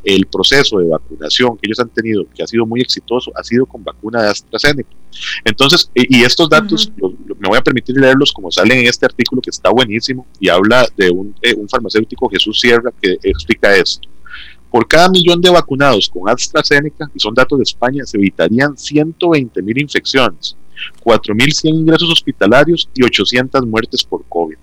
el 0.03 0.25
proceso 0.25 0.79
de 0.79 0.87
vacunación 0.87 1.57
que 1.57 1.67
ellos 1.67 1.79
han 1.79 1.89
tenido, 1.89 2.25
que 2.33 2.43
ha 2.43 2.47
sido 2.47 2.65
muy 2.65 2.81
exitoso, 2.81 3.31
ha 3.35 3.43
sido 3.43 3.65
con 3.65 3.83
vacuna 3.83 4.23
de 4.23 4.29
AstraZeneca. 4.29 4.89
Entonces, 5.43 5.89
y, 5.93 6.23
estos 6.23 6.49
datos, 6.49 6.91
me 7.39 7.47
voy 7.47 7.57
a 7.57 7.61
permitir 7.61 7.95
leerlos 7.95 8.31
como 8.31 8.51
salen 8.51 8.79
en 8.79 8.87
este 8.87 9.05
artículo 9.05 9.41
que 9.41 9.49
está 9.49 9.69
buenísimo 9.69 10.25
y 10.39 10.49
habla 10.49 10.87
de 10.97 11.11
un, 11.11 11.35
eh, 11.41 11.53
un 11.53 11.69
farmacéutico, 11.69 12.29
Jesús 12.29 12.59
Sierra, 12.59 12.91
que 13.01 13.17
explica 13.23 13.75
esto. 13.75 14.09
Por 14.75 14.89
cada 14.89 15.07
millón 15.07 15.39
de 15.39 15.49
vacunados 15.49 16.09
con 16.09 16.29
AstraZeneca, 16.29 17.09
y 17.15 17.19
son 17.21 17.33
datos 17.33 17.57
de 17.57 17.63
España, 17.63 18.05
se 18.05 18.17
evitarían 18.17 18.77
120 18.77 19.61
mil 19.61 19.81
infecciones, 19.81 20.57
4.100 21.01 21.69
ingresos 21.69 22.11
hospitalarios 22.11 22.89
y 22.93 23.05
800 23.05 23.65
muertes 23.65 24.03
por 24.03 24.25
COVID. 24.27 24.57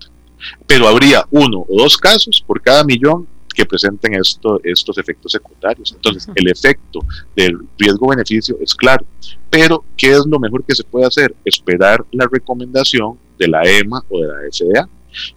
Pero 0.67 0.87
habría 0.87 1.25
uno 1.31 1.65
o 1.67 1.81
dos 1.81 1.97
casos 1.97 2.43
por 2.45 2.61
cada 2.61 2.83
millón 2.83 3.27
que 3.55 3.65
presenten 3.65 4.13
esto, 4.13 4.61
estos 4.63 4.99
efectos 4.99 5.31
secundarios. 5.31 5.91
Entonces, 5.93 6.29
el 6.35 6.47
efecto 6.47 6.99
del 7.35 7.57
riesgo-beneficio 7.79 8.55
es 8.61 8.75
claro. 8.75 9.03
Pero, 9.49 9.83
¿qué 9.97 10.11
es 10.11 10.27
lo 10.27 10.39
mejor 10.39 10.63
que 10.63 10.75
se 10.75 10.83
puede 10.83 11.07
hacer? 11.07 11.33
Esperar 11.43 12.05
la 12.11 12.29
recomendación 12.31 13.17
de 13.39 13.47
la 13.47 13.63
EMA 13.63 14.03
o 14.11 14.19
de 14.19 14.27
la 14.27 14.35
FDA 14.51 14.89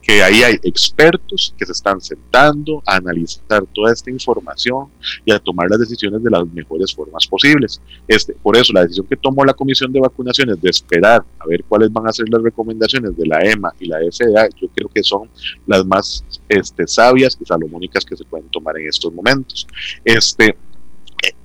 que 0.03 0.23
ahí 0.23 0.43
hay 0.43 0.55
expertos 0.63 1.55
que 1.57 1.67
se 1.67 1.73
están 1.73 2.01
sentando 2.01 2.83
a 2.87 2.97
analizar 2.97 3.65
toda 3.75 3.93
esta 3.93 4.11
información 4.11 4.89
y 5.25 5.33
a 5.33 5.39
tomar 5.39 5.69
las 5.71 5.81
decisiones 5.81 6.23
de 6.23 6.31
las 6.31 6.47
mejores 6.49 6.95
formas 6.95 7.27
posibles. 7.27 7.81
Este, 8.07 8.35
por 8.35 8.57
eso 8.57 8.73
la 8.73 8.83
decisión 8.83 9.07
que 9.07 9.17
tomó 9.17 9.45
la 9.45 9.55
Comisión 9.55 9.93
de 9.93 10.01
Vacunaciones 10.01 10.61
de 10.61 10.71
esperar 10.71 11.25
a 11.39 11.47
ver 11.47 11.65
cuáles 11.65 11.93
van 11.93 12.07
a 12.09 12.13
ser 12.13 12.29
las 12.29 12.43
recomendaciones 12.43 13.17
de 13.17 13.27
la 13.27 13.41
EMA 13.41 13.73
y 13.81 13.87
la 13.87 13.99
FDA, 13.99 14.49
yo 14.61 14.69
creo 14.75 14.89
que 14.89 15.03
son 15.03 15.29
las 15.67 15.85
más 15.85 16.25
este, 16.49 16.87
sabias 16.87 17.37
y 17.41 17.45
salomónicas 17.45 18.05
que 18.05 18.17
se 18.17 18.25
pueden 18.25 18.49
tomar 18.49 18.79
en 18.79 18.89
estos 18.89 19.13
momentos. 19.13 19.67
Este, 20.05 20.57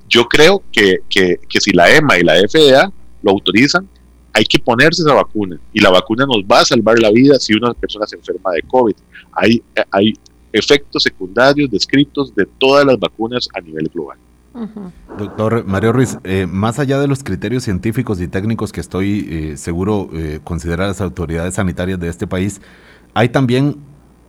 yo 0.08 0.26
creo 0.26 0.64
que, 0.72 1.00
que, 1.10 1.40
que 1.48 1.62
si 1.62 1.72
la 1.72 1.90
EMA 1.90 2.20
y 2.20 2.24
la 2.24 2.36
FDA 2.36 2.92
lo 3.24 3.32
autorizan, 3.32 3.88
hay 4.34 4.46
que 4.46 4.60
ponerse 4.60 5.02
esa 5.02 5.14
vacuna 5.14 5.60
y 5.74 5.80
la 5.80 5.90
vacuna 5.90 6.26
nos 6.26 6.44
va 6.44 6.62
a 6.62 6.66
salvar 6.66 6.98
la 7.00 7.12
vida 7.12 7.40
si 7.40 7.54
una 7.54 7.74
persona 7.74 8.06
se 8.08 8.16
enferma 8.16 8.52
de 8.52 8.62
COVID. 8.64 8.96
Hay, 9.34 9.62
hay 9.92 10.14
efectos 10.54 11.04
secundarios 11.04 11.70
descritos 11.70 12.34
de 12.36 12.46
todas 12.58 12.86
las 12.86 13.00
vacunas 13.00 13.48
a 13.54 13.62
nivel 13.62 13.90
global. 13.94 14.18
Doctor 15.18 15.66
Mario 15.66 15.94
Ruiz, 15.94 16.18
eh, 16.26 16.46
más 16.46 16.78
allá 16.78 17.00
de 17.00 17.08
los 17.08 17.24
criterios 17.24 17.64
científicos 17.64 18.20
y 18.20 18.28
técnicos 18.28 18.74
que 18.74 18.82
estoy 18.82 19.28
eh, 19.30 19.58
seguro 19.58 20.10
eh, 20.14 20.42
considerar 20.44 20.90
las 20.90 21.00
autoridades 21.00 21.54
sanitarias 21.54 22.00
de 22.00 22.10
este 22.10 22.28
país, 22.28 22.62
hay 23.14 23.30
también 23.30 23.78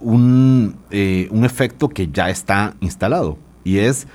un, 0.01 0.77
eh, 0.91 1.29
un 1.31 1.45
efecto 1.45 1.89
que 1.89 2.09
ya 2.13 2.31
está 2.31 2.77
instalado 2.81 3.37
y 3.65 3.79
es 3.79 4.07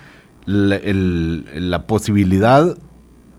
la, 0.45 0.79
la 0.83 1.87
posibilidad 1.87 2.77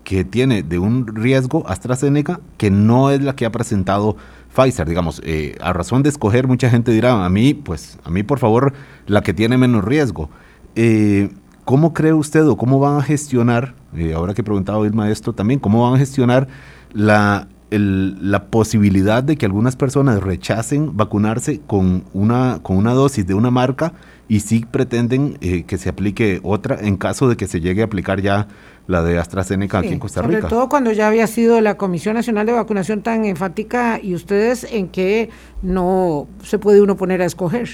que 0.09 0.25
tiene 0.25 0.63
de 0.63 0.79
un 0.79 1.05
riesgo 1.05 1.63
AstraZeneca 1.69 2.39
que 2.57 2.71
no 2.71 3.11
es 3.11 3.21
la 3.21 3.35
que 3.35 3.45
ha 3.45 3.51
presentado 3.51 4.17
Pfizer, 4.51 4.89
digamos, 4.89 5.21
eh, 5.23 5.55
a 5.61 5.71
razón 5.71 6.01
de 6.01 6.09
escoger, 6.09 6.47
mucha 6.47 6.67
gente 6.67 6.91
dirá, 6.91 7.23
a 7.23 7.29
mí, 7.29 7.53
pues, 7.53 7.99
a 8.03 8.09
mí 8.09 8.23
por 8.23 8.39
favor, 8.39 8.73
la 9.05 9.21
que 9.21 9.35
tiene 9.35 9.55
menos 9.59 9.85
riesgo. 9.85 10.31
Eh, 10.75 11.29
¿Cómo 11.63 11.93
cree 11.93 12.13
usted 12.13 12.47
o 12.47 12.57
cómo 12.57 12.79
van 12.79 12.97
a 12.97 13.03
gestionar, 13.03 13.75
eh, 13.95 14.13
ahora 14.15 14.33
que 14.33 14.43
preguntaba 14.43 14.83
el 14.87 14.93
maestro 14.93 15.33
también, 15.33 15.59
cómo 15.59 15.83
van 15.83 15.93
a 15.93 15.99
gestionar 15.99 16.47
la, 16.91 17.47
la 17.69 18.45
posibilidad 18.45 19.23
de 19.23 19.37
que 19.37 19.45
algunas 19.45 19.75
personas 19.75 20.23
rechacen 20.23 20.97
vacunarse 20.97 21.61
con 21.67 22.03
una, 22.13 22.61
con 22.63 22.77
una 22.77 22.95
dosis 22.95 23.27
de 23.27 23.35
una 23.35 23.51
marca 23.51 23.93
y 24.27 24.39
sí 24.39 24.65
pretenden 24.69 25.35
que 25.35 25.77
se 25.77 25.89
aplique 25.89 26.39
otra 26.41 26.79
en 26.81 26.97
caso 26.97 27.29
de 27.29 27.37
que 27.37 27.47
se 27.47 27.61
llegue 27.61 27.81
a 27.81 27.85
aplicar 27.85 28.21
ya 28.21 28.47
la 28.89 29.03
de 29.03 29.19
AstraZeneca 29.19 29.79
aquí 29.79 29.89
en 29.89 29.99
Costa 29.99 30.23
Rica. 30.23 30.41
Sobre 30.41 30.49
todo 30.49 30.67
cuando 30.67 30.91
ya 30.91 31.07
había 31.07 31.27
sido 31.27 31.61
la 31.61 31.77
Comisión 31.77 32.15
Nacional 32.15 32.47
de 32.47 32.53
Vacunación 32.53 33.03
tan 33.03 33.23
enfática 33.23 33.99
y 34.01 34.15
ustedes 34.15 34.63
en 34.63 34.89
que 34.89 35.29
no 35.61 36.27
se 36.43 36.57
puede 36.57 36.81
uno 36.81 36.97
poner 36.97 37.21
a 37.21 37.25
escoger. 37.25 37.69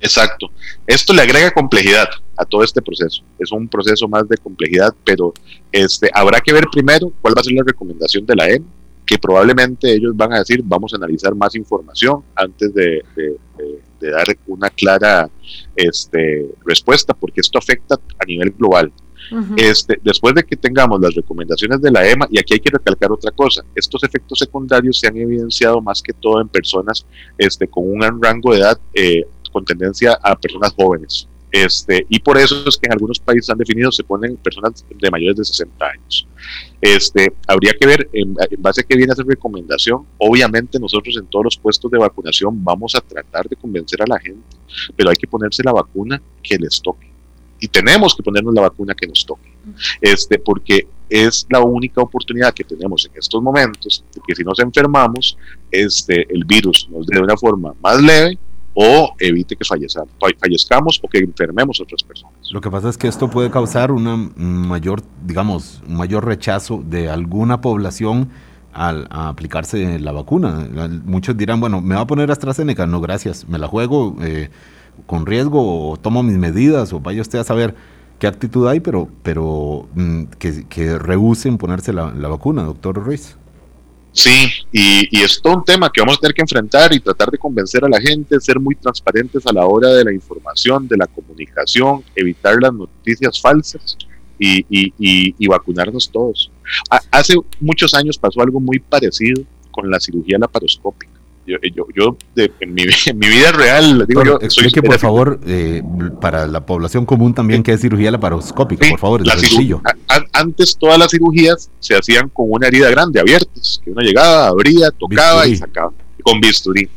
Exacto. 0.00 0.50
Esto 0.84 1.12
le 1.12 1.22
agrega 1.22 1.52
complejidad 1.52 2.08
a 2.36 2.44
todo 2.44 2.64
este 2.64 2.82
proceso. 2.82 3.22
Es 3.38 3.52
un 3.52 3.68
proceso 3.68 4.08
más 4.08 4.28
de 4.28 4.36
complejidad, 4.36 4.92
pero 5.04 5.32
este 5.70 6.10
habrá 6.12 6.40
que 6.40 6.52
ver 6.52 6.64
primero 6.72 7.12
cuál 7.22 7.34
va 7.36 7.40
a 7.40 7.44
ser 7.44 7.52
la 7.52 7.62
recomendación 7.64 8.26
de 8.26 8.34
la 8.34 8.50
EM, 8.50 8.64
que 9.06 9.16
probablemente 9.16 9.92
ellos 9.92 10.16
van 10.16 10.32
a 10.32 10.40
decir 10.40 10.60
vamos 10.64 10.92
a 10.92 10.96
analizar 10.96 11.36
más 11.36 11.54
información 11.54 12.24
antes 12.34 12.74
de, 12.74 13.04
de 14.00 14.10
dar 14.10 14.26
una 14.48 14.70
clara 14.70 15.30
este, 15.76 16.50
respuesta, 16.64 17.14
porque 17.14 17.42
esto 17.42 17.58
afecta 17.58 17.94
a 17.94 18.24
nivel 18.24 18.50
global 18.50 18.92
este, 19.56 19.98
después 20.02 20.34
de 20.34 20.44
que 20.44 20.56
tengamos 20.56 21.00
las 21.00 21.14
recomendaciones 21.14 21.80
de 21.80 21.90
la 21.90 22.08
EMA, 22.08 22.26
y 22.30 22.38
aquí 22.38 22.54
hay 22.54 22.60
que 22.60 22.70
recalcar 22.70 23.12
otra 23.12 23.30
cosa, 23.30 23.64
estos 23.74 24.02
efectos 24.04 24.38
secundarios 24.38 24.98
se 24.98 25.08
han 25.08 25.16
evidenciado 25.16 25.80
más 25.80 26.02
que 26.02 26.12
todo 26.12 26.40
en 26.40 26.48
personas 26.48 27.04
este, 27.36 27.68
con 27.68 27.84
un 27.90 28.22
rango 28.22 28.52
de 28.52 28.60
edad 28.60 28.78
eh, 28.94 29.24
con 29.52 29.64
tendencia 29.64 30.18
a 30.22 30.36
personas 30.36 30.72
jóvenes. 30.74 31.28
Este, 31.50 32.04
y 32.10 32.18
por 32.18 32.36
eso 32.36 32.62
es 32.68 32.76
que 32.76 32.86
en 32.86 32.92
algunos 32.92 33.18
países 33.18 33.48
han 33.48 33.56
definido 33.56 33.90
se 33.90 34.04
ponen 34.04 34.36
personas 34.36 34.84
de 34.94 35.10
mayores 35.10 35.36
de 35.36 35.44
60 35.44 35.86
años. 35.86 36.26
Este, 36.80 37.32
habría 37.46 37.72
que 37.72 37.86
ver 37.86 38.08
en, 38.12 38.36
base 38.58 38.82
a 38.82 38.84
qué 38.84 38.96
viene 38.96 39.12
esa 39.12 39.22
recomendación. 39.22 40.04
Obviamente 40.18 40.78
nosotros 40.78 41.16
en 41.16 41.26
todos 41.26 41.46
los 41.46 41.56
puestos 41.56 41.90
de 41.90 41.98
vacunación 41.98 42.62
vamos 42.62 42.94
a 42.94 43.00
tratar 43.00 43.48
de 43.48 43.56
convencer 43.56 44.02
a 44.02 44.06
la 44.06 44.18
gente, 44.18 44.56
pero 44.94 45.10
hay 45.10 45.16
que 45.16 45.26
ponerse 45.26 45.62
la 45.64 45.72
vacuna 45.72 46.20
que 46.42 46.56
les 46.56 46.82
toque 46.82 47.08
y 47.60 47.68
tenemos 47.68 48.14
que 48.14 48.22
ponernos 48.22 48.54
la 48.54 48.62
vacuna 48.62 48.94
que 48.94 49.06
nos 49.06 49.24
toque, 49.24 49.50
este, 50.00 50.38
porque 50.38 50.86
es 51.08 51.46
la 51.48 51.60
única 51.60 52.02
oportunidad 52.02 52.52
que 52.52 52.64
tenemos 52.64 53.06
en 53.06 53.12
estos 53.18 53.42
momentos 53.42 54.04
de 54.14 54.20
que 54.26 54.34
si 54.34 54.44
nos 54.44 54.58
enfermamos, 54.58 55.36
este, 55.70 56.26
el 56.32 56.44
virus 56.44 56.88
nos 56.90 57.06
dé 57.06 57.16
de 57.16 57.22
una 57.22 57.36
forma 57.36 57.74
más 57.80 58.00
leve 58.00 58.38
o 58.74 59.12
evite 59.18 59.56
que 59.56 59.64
fallezcamos 59.64 61.00
o 61.02 61.08
que 61.08 61.18
enfermemos 61.18 61.80
a 61.80 61.82
otras 61.82 62.02
personas. 62.02 62.34
Lo 62.52 62.60
que 62.60 62.70
pasa 62.70 62.88
es 62.88 62.96
que 62.96 63.08
esto 63.08 63.28
puede 63.28 63.50
causar 63.50 63.90
una 63.90 64.16
mayor, 64.16 65.02
digamos, 65.24 65.82
un 65.86 65.96
mayor 65.96 66.24
rechazo 66.24 66.82
de 66.84 67.08
alguna 67.08 67.60
población 67.60 68.30
al 68.72 69.08
a 69.10 69.30
aplicarse 69.30 69.98
la 69.98 70.12
vacuna. 70.12 70.68
Muchos 71.04 71.36
dirán, 71.36 71.58
bueno, 71.58 71.80
me 71.80 71.96
va 71.96 72.02
a 72.02 72.06
poner 72.06 72.30
AstraZeneca, 72.30 72.86
no 72.86 73.00
gracias, 73.00 73.48
me 73.48 73.58
la 73.58 73.66
juego. 73.66 74.16
Eh, 74.22 74.48
con 75.06 75.26
riesgo 75.26 75.90
o 75.90 75.96
tomo 75.96 76.22
mis 76.22 76.36
medidas 76.36 76.92
o 76.92 77.00
vaya 77.00 77.22
usted 77.22 77.38
a 77.38 77.44
saber 77.44 77.74
qué 78.18 78.26
actitud 78.26 78.66
hay, 78.66 78.80
pero, 78.80 79.08
pero 79.22 79.88
mm, 79.94 80.24
que, 80.38 80.66
que 80.68 80.98
rehúsen 80.98 81.58
ponerse 81.58 81.92
la, 81.92 82.10
vacuna, 82.28 82.64
doctor 82.64 82.96
Ruiz. 82.96 83.36
Sí, 84.12 84.48
y, 84.72 85.16
y, 85.16 85.22
es 85.22 85.40
todo 85.40 85.54
un 85.54 85.64
tema 85.64 85.90
que 85.92 86.00
vamos 86.00 86.16
a 86.16 86.20
tener 86.20 86.34
que 86.34 86.42
enfrentar 86.42 86.92
y 86.92 86.98
tratar 86.98 87.30
de 87.30 87.38
convencer 87.38 87.84
a 87.84 87.88
la 87.88 88.00
gente, 88.00 88.40
ser 88.40 88.58
muy 88.58 88.74
transparentes 88.74 89.46
a 89.46 89.52
la 89.52 89.64
hora 89.66 89.90
de 89.90 90.04
la 90.04 90.12
información, 90.12 90.88
de 90.88 90.96
la 90.96 91.06
comunicación, 91.06 92.02
evitar 92.16 92.56
las 92.60 92.72
noticias 92.72 93.40
falsas 93.40 93.96
y, 94.38 95.46
vacunarnos 95.46 96.10
todos. 96.10 96.50
hace 97.10 97.34
muchos 97.60 97.94
años 97.94 98.18
pasó 98.18 98.40
algo 98.40 98.60
muy 98.60 98.78
parecido 98.78 99.42
con 99.70 99.90
la 99.90 100.00
cirugía 100.00 100.38
laparoscópica 100.38 101.17
yo, 101.48 101.86
yo, 101.94 102.16
en, 102.60 102.74
mi, 102.74 102.84
vida 102.84 103.52
real, 103.52 104.04
digo 104.06 104.24
yo, 104.24 104.38
explique 104.40 104.82
por 104.82 104.98
favor, 104.98 105.40
eh, 105.46 105.82
para 106.20 106.46
la 106.46 106.64
población 106.66 107.06
común 107.06 107.34
también, 107.34 107.62
qué 107.62 107.72
es 107.72 107.80
cirugía 107.80 108.10
laparoscópica, 108.10 108.88
por 108.90 108.98
favor, 108.98 109.22
es 109.22 109.40
sencillo. 109.40 109.80
antes 110.32 110.76
todas 110.76 110.98
las 110.98 111.10
cirugías 111.10 111.70
se 111.80 111.96
hacían 111.96 112.28
con 112.28 112.46
una 112.50 112.66
herida 112.66 112.90
grande, 112.90 113.20
abiertas, 113.20 113.80
que 113.82 113.90
uno 113.90 114.02
llegaba, 114.02 114.48
abría, 114.48 114.90
tocaba 114.90 115.46
y 115.46 115.56
sacaba, 115.56 115.92
con 116.22 116.40
bisturí. 116.40 116.88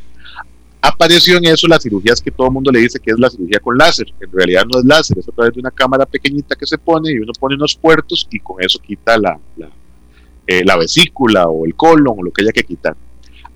Apareció 0.84 1.38
en 1.38 1.46
eso 1.46 1.68
las 1.68 1.84
cirugías 1.84 2.20
que 2.20 2.32
todo 2.32 2.48
el 2.48 2.54
mundo 2.54 2.72
le 2.72 2.80
dice 2.80 3.00
que 3.00 3.12
es 3.12 3.20
la 3.20 3.30
cirugía 3.30 3.60
con 3.60 3.78
láser. 3.78 4.08
En 4.20 4.32
realidad 4.32 4.64
no 4.66 4.80
es 4.80 4.86
láser, 4.86 5.20
es 5.20 5.30
a 5.30 5.32
través 5.32 5.54
de 5.54 5.60
una 5.60 5.70
cámara 5.70 6.08
pequeñita 6.08 6.56
que 6.56 6.66
se 6.66 6.80
pone 6.80 7.12
y 7.12 7.20
uno 7.20 7.32
pone 7.40 7.54
unos 7.54 7.76
puertos 7.76 8.28
y 8.32 8.40
con 8.40 8.64
eso 8.64 8.80
quita 8.80 9.16
la, 9.16 9.40
la, 9.58 9.70
eh, 10.48 10.64
la 10.66 10.78
vesícula 10.78 11.48
o 11.48 11.68
el 11.68 11.76
colon 11.76 12.16
o 12.18 12.24
lo 12.24 12.32
que 12.32 12.42
haya 12.42 12.52
que 12.52 12.64
quitar 12.64 12.96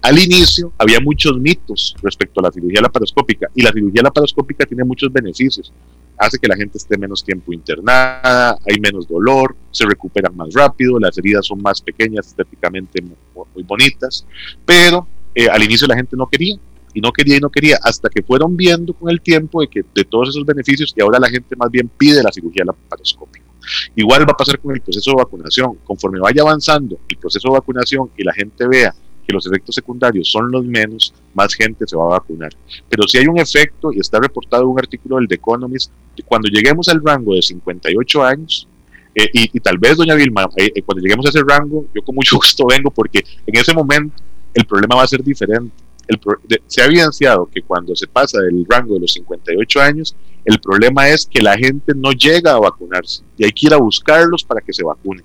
al 0.06 0.20
inicio 0.20 0.72
había 0.78 1.00
muchos 1.00 1.40
mitos 1.40 1.96
respecto 2.04 2.40
a 2.40 2.44
la 2.44 2.52
cirugía 2.52 2.80
laparoscópica 2.80 3.48
y 3.56 3.64
la 3.64 3.72
cirugía 3.72 4.04
laparoscópica 4.04 4.64
tiene 4.68 4.84
muchos 4.84 5.12
beneficios. 5.12 5.74
Hace 6.16 6.38
que 6.38 6.48
la 6.48 6.56
gente 6.56 6.78
esté 6.78 6.96
menos 6.96 7.24
tiempo 7.24 7.52
internada, 7.52 8.56
hay 8.68 8.80
menos 8.80 9.08
dolor, 9.08 9.56
se 9.72 9.84
recuperan 9.84 10.38
más 10.38 10.54
rápido, 10.54 11.00
las 11.00 11.18
heridas 11.18 11.48
son 11.48 11.60
más 11.60 11.82
pequeñas, 11.82 12.28
estéticamente 12.28 13.02
muy, 13.02 13.64
bonitas, 13.64 14.28
pero 14.64 15.08
eh, 15.34 15.50
al 15.50 15.64
inicio 15.64 15.88
la 15.88 15.96
gente 15.96 16.16
no 16.16 16.28
quería 16.28 16.56
y 16.94 17.02
no 17.02 17.12
quería 17.12 17.38
y 17.38 17.40
no 17.40 17.50
quería 17.50 17.80
hasta 17.82 18.08
que 18.08 18.22
fueron 18.22 18.56
viendo 18.56 18.94
con 18.94 19.10
el 19.10 19.22
tiempo 19.22 19.60
de 19.62 19.68
que 19.70 19.84
de 19.96 20.04
todos 20.04 20.30
esos 20.30 20.46
beneficios 20.46 20.94
y 20.96 21.02
ahora 21.02 21.18
la 21.18 21.30
gente 21.30 21.56
más 21.56 21.72
bien 21.72 21.90
pide 21.98 22.22
la 22.22 22.32
cirugía 22.32 22.64
laparoscópica. 22.64 23.44
Igual 23.96 24.22
va 24.30 24.34
a 24.34 24.38
pasar 24.38 24.60
con 24.60 24.76
el 24.76 24.82
proceso 24.82 25.10
de 25.10 25.18
vacunación. 25.18 25.80
Conforme 25.84 26.20
vaya 26.20 26.44
avanzando 26.44 27.00
el 27.10 27.18
proceso 27.18 27.48
de 27.48 27.54
vacunación 27.56 28.12
y 28.16 28.24
la 28.24 28.32
gente 28.32 28.68
vea 28.68 28.94
que 29.26 29.34
los 29.34 29.46
efectos 29.46 29.76
secundarios 29.76 30.30
son 30.30 30.52
los 30.52 30.64
menos, 30.64 31.14
más 31.34 31.54
gente 31.54 31.86
se 31.88 31.98
va 31.98 32.06
a 32.06 32.20
vacunar. 32.20 32.52
Pero 32.90 33.08
si 33.08 33.18
hay 33.18 33.28
un 33.28 33.40
efecto, 33.40 33.92
y 33.92 34.00
está 34.00 34.20
reportado 34.20 34.68
un 34.68 34.80
artículo 34.80 35.18
del 35.18 35.28
The 35.28 35.36
Economist, 35.36 35.92
que 36.16 36.24
cuando 36.24 36.48
lleguemos 36.48 36.88
al 36.90 37.04
rango 37.04 37.34
de 37.34 37.42
58 37.42 38.24
años, 38.24 38.68
eh, 39.16 39.30
y, 39.32 39.60
tal 39.62 39.78
vez, 39.78 39.96
doña 39.96 40.14
Vilma, 40.14 40.50
eh, 40.58 40.72
eh, 40.76 40.82
cuando 40.82 41.02
lleguemos 41.02 41.26
a 41.26 41.30
ese 41.30 41.42
rango, 41.48 41.86
yo 41.96 42.02
con 42.02 42.16
mucho 42.16 42.36
gusto 42.38 42.66
vengo 42.68 42.92
porque 42.92 43.24
en 43.48 43.56
ese 43.58 43.74
momento 43.74 44.22
el 44.54 44.66
problema 44.66 44.96
va 44.96 45.04
a 45.04 45.08
ser 45.08 45.24
diferente. 45.24 45.74
se 46.68 46.82
ha 46.82 46.86
evidenciado 46.86 47.46
que 47.46 47.62
cuando 47.62 47.96
se 47.96 48.08
pasa 48.08 48.42
del 48.42 48.66
rango 48.70 48.96
de 48.96 49.02
los 49.02 49.14
58 49.14 49.82
años, 49.82 50.16
el 50.44 50.60
problema 50.60 51.08
es 51.10 51.26
que 51.26 51.42
la 51.42 51.58
gente 51.58 51.94
no 51.96 52.12
llega 52.12 52.52
a 52.52 52.60
vacunarse 52.60 53.24
y 53.38 53.46
hay 53.46 53.52
que 53.52 53.68
ir 53.68 53.74
a 53.74 53.78
buscarlos 53.78 54.44
para 54.44 54.62
que 54.62 54.74
se 54.74 54.84
vacunen, 54.84 55.24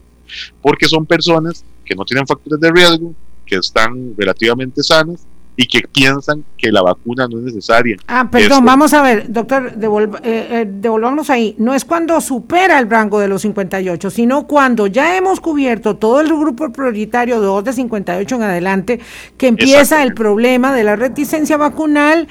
porque 0.62 0.86
son 0.86 1.05
personas 1.05 1.64
que 1.84 1.94
no 1.96 2.05
tienen 2.05 2.26
factores 2.26 2.61
de 2.61 2.70
riesgo, 2.70 3.12
que 3.51 3.57
están 3.57 4.14
relativamente 4.16 4.82
sanas 4.82 5.26
y 5.57 5.66
que 5.66 5.80
piensan 5.92 6.44
que 6.57 6.70
la 6.70 6.80
vacuna 6.80 7.26
no 7.28 7.38
es 7.38 7.44
necesaria. 7.44 7.96
Ah, 8.07 8.28
perdón, 8.30 8.64
vamos 8.64 8.94
a 8.94 9.03
ver, 9.03 9.30
doctor, 9.30 9.74
eh, 9.76 10.18
eh, 10.22 10.66
devolvamos 10.66 11.28
ahí. 11.28 11.55
No 11.59 11.74
es 11.74 11.84
cuando 11.84 12.18
supera 12.20 12.78
el 12.78 12.88
rango 12.88 13.18
de 13.18 13.28
los 13.28 13.42
58, 13.42 14.09
sino 14.09 14.46
cuando 14.46 14.86
ya 14.86 15.16
hemos 15.16 15.40
cubierto 15.40 15.96
todo 15.96 16.20
el 16.20 16.28
grupo 16.28 16.72
prioritario 16.72 17.40
de 17.40 17.46
2 17.46 17.64
de 17.64 17.72
58 17.74 18.36
en 18.36 18.42
adelante, 18.42 19.01
que 19.36 19.48
empieza 19.48 20.03
el 20.03 20.14
problema 20.14 20.72
de 20.72 20.84
la 20.84 20.96
reticencia 20.96 21.57
vacunal. 21.57 22.28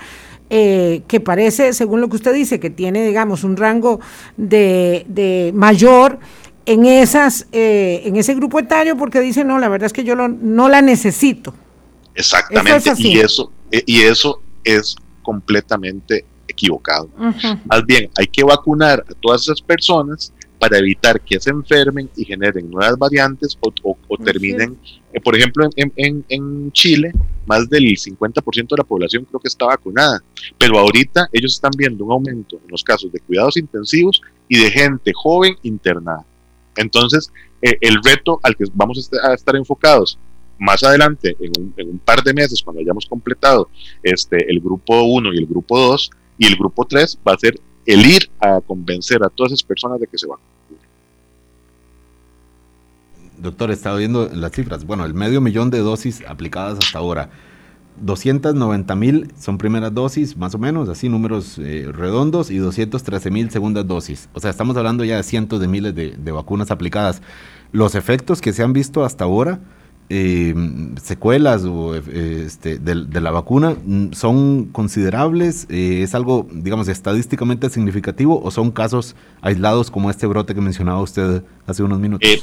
Eh, 0.52 1.04
que 1.08 1.20
parece, 1.20 1.74
según 1.74 2.02
lo 2.02 2.10
que 2.10 2.16
usted 2.16 2.34
dice, 2.34 2.60
que 2.60 2.72
tiene, 2.72 3.06
digamos, 3.06 3.44
un 3.44 3.56
rango 3.56 4.00
de, 4.36 5.06
de 5.08 5.52
mayor 5.54 6.18
en 6.70 6.86
esas, 6.86 7.48
en 7.52 8.16
ese 8.16 8.36
grupo 8.36 8.60
etario, 8.60 8.96
porque 8.96 9.20
dice, 9.20 9.44
no, 9.44 9.60
la 9.60 9.68
verdad 9.70 9.88
es 9.88 9.94
que 9.94 10.04
yo 10.04 10.16
no 10.16 10.70
la 10.70 10.82
necesito. 10.82 11.54
Exactamente, 12.20 12.92
y 12.98 13.20
eso, 13.20 13.52
eh, 13.72 13.84
y 13.86 14.02
eso 14.02 14.42
es 14.64 14.96
completamente 15.22 16.26
equivocado. 16.48 17.10
Más 17.66 17.86
bien, 17.86 18.10
hay 18.18 18.28
que 18.28 18.44
vacunar 18.44 19.06
a 19.10 19.14
todas 19.22 19.44
esas 19.44 19.62
personas 19.62 20.34
para 20.60 20.78
evitar 20.80 21.22
que 21.22 21.40
se 21.40 21.50
enfermen 21.50 22.10
y 22.18 22.26
generen 22.26 22.70
nuevas 22.70 22.98
variantes 22.98 23.58
o, 23.62 24.18
terminen, 24.18 24.78
eh, 25.14 25.22
por 25.22 25.38
ejemplo, 25.38 25.70
en, 25.78 26.26
en, 26.28 26.72
Chile, 26.74 27.14
más 27.46 27.70
del 27.70 27.86
50% 27.86 28.68
de 28.68 28.78
la 28.78 28.84
población 28.84 29.24
creo 29.24 29.40
que 29.40 29.48
está 29.48 29.68
vacunada, 29.68 30.22
pero 30.58 30.78
ahorita 30.78 31.30
ellos 31.32 31.54
están 31.54 31.72
viendo 31.78 32.04
un 32.04 32.12
aumento 32.12 32.60
en 32.62 32.70
los 32.70 32.84
casos 32.84 33.10
de 33.14 33.22
cuidados 33.22 33.56
intensivos 33.56 34.22
y 34.50 34.62
de 34.62 34.70
gente 34.70 35.14
joven 35.16 35.56
internada. 35.64 36.26
Entonces, 36.76 37.32
eh, 37.62 37.78
el 37.82 38.02
reto 38.04 38.40
al 38.44 38.56
que 38.56 38.66
vamos 38.74 39.10
a 39.24 39.34
estar 39.34 39.56
enfocados 39.56 40.18
más 40.60 40.84
adelante, 40.84 41.36
en 41.40 41.90
un, 41.90 42.00
par 42.00 42.22
de 42.22 42.34
meses, 42.34 42.62
cuando 42.62 42.82
hayamos 42.82 43.06
completado 43.06 43.70
este, 44.04 44.50
el 44.52 44.60
grupo 44.60 45.04
1 45.04 45.34
y 45.34 45.38
el 45.38 45.46
grupo 45.46 45.80
2, 45.80 46.12
y 46.38 46.46
el 46.48 46.56
grupo 46.56 46.86
3 46.86 47.20
va 47.28 47.34
a 47.34 47.38
ser 47.38 47.60
el 47.86 48.06
ir 48.06 48.30
a 48.40 48.62
convencer 48.62 49.24
a 49.24 49.30
todas 49.30 49.54
esas 49.54 49.64
personas 49.64 50.00
de 50.00 50.08
que 50.08 50.18
se 50.18 50.28
van. 50.28 50.40
Doctor, 53.38 53.72
estaba 53.72 53.98
viendo 53.98 54.30
las 54.34 54.52
cifras. 54.52 54.86
Bueno, 54.86 55.06
el 55.06 55.14
medio 55.14 55.40
millón 55.40 55.70
de 55.70 55.80
dosis 55.80 56.22
aplicadas 56.28 56.78
hasta 56.84 57.00
ahora. 57.00 57.30
290 58.02 58.96
mil 58.96 59.32
son 59.40 59.58
primeras 59.58 59.94
dosis, 59.94 60.38
más 60.38 60.56
o 60.56 60.58
menos, 60.58 60.90
así 60.90 61.10
números 61.10 61.58
eh, 61.60 61.90
redondos, 61.92 62.52
y 62.52 62.58
213 62.58 63.32
mil 63.32 63.50
segundas 63.52 63.88
dosis. 63.88 64.30
O 64.34 64.40
sea, 64.40 64.50
estamos 64.52 64.78
hablando 64.78 65.04
ya 65.04 65.18
de 65.18 65.24
cientos 65.24 65.60
de 65.60 65.68
miles 65.68 65.96
de, 65.96 66.12
de 66.12 66.32
vacunas 66.32 66.72
aplicadas. 66.72 67.22
Los 67.72 67.96
efectos 67.96 68.42
que 68.42 68.54
se 68.54 68.64
han 68.64 68.74
visto 68.74 69.04
hasta 69.04 69.26
ahora, 69.26 69.60
eh, 70.12 70.56
secuelas 71.04 71.64
o, 71.66 71.96
eh, 71.96 72.44
este, 72.46 72.80
de, 72.80 73.22
la 73.22 73.30
vacuna 73.32 73.76
mm, 73.84 74.14
son 74.14 74.66
considerables? 74.66 75.68
Eh, 75.70 76.02
¿Es 76.02 76.16
algo, 76.16 76.48
digamos, 76.52 76.88
estadísticamente 76.88 77.70
significativo 77.70 78.42
o 78.44 78.50
son 78.50 78.72
casos 78.72 79.16
aislados 79.42 79.92
como 79.92 80.10
este 80.10 80.26
brote 80.26 80.56
que 80.56 80.62
mencionaba 80.62 81.02
usted 81.02 81.44
hace 81.68 81.84
unos 81.84 82.00
minutos? 82.00 82.28
Eh, 82.28 82.42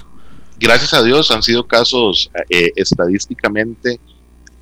gracias 0.61 0.94
a 0.94 1.02
Dios 1.02 1.30
han 1.32 1.42
sido 1.42 1.66
casos 1.66 2.30
estadísticamente 2.48 3.98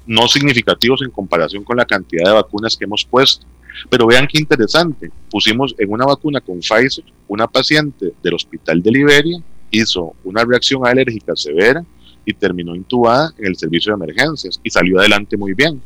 no 0.07 0.29
significativos 0.29 1.03
en 1.03 1.11
comparación 1.11 1.65
con 1.65 1.77
la 1.77 1.85
cantidad 1.85 2.25
de 2.25 2.35
vacunas 2.35 2.77
que 2.77 2.85
hemos 2.85 3.05
puesto. 3.05 3.47
Pero 3.91 4.07
vean 4.07 4.27
qué 4.27 4.39
interesante, 4.39 5.11
pusimos 5.31 5.75
en 5.79 5.91
una 5.91 6.07
vacuna 6.07 6.41
con 6.41 6.61
Pfizer, 6.61 7.05
una 7.27 7.47
paciente 7.49 8.13
del 8.23 8.35
hospital 8.35 8.83
de 8.83 8.91
Liberia 8.91 9.43
hizo 9.71 10.15
una 10.23 10.45
reacción 10.45 10.87
alérgica 10.87 11.35
severa, 11.35 11.85
y 12.25 12.33
terminó 12.33 12.75
intubada 12.75 13.33
en 13.39 13.47
el 13.47 13.57
servicio 13.57 13.93
de 13.95 14.05
emergencias 14.05 14.61
y 14.63 14.71
salió 14.71 14.99
adelante 14.99 15.37
muy 15.37 15.55
bien. 15.55 15.81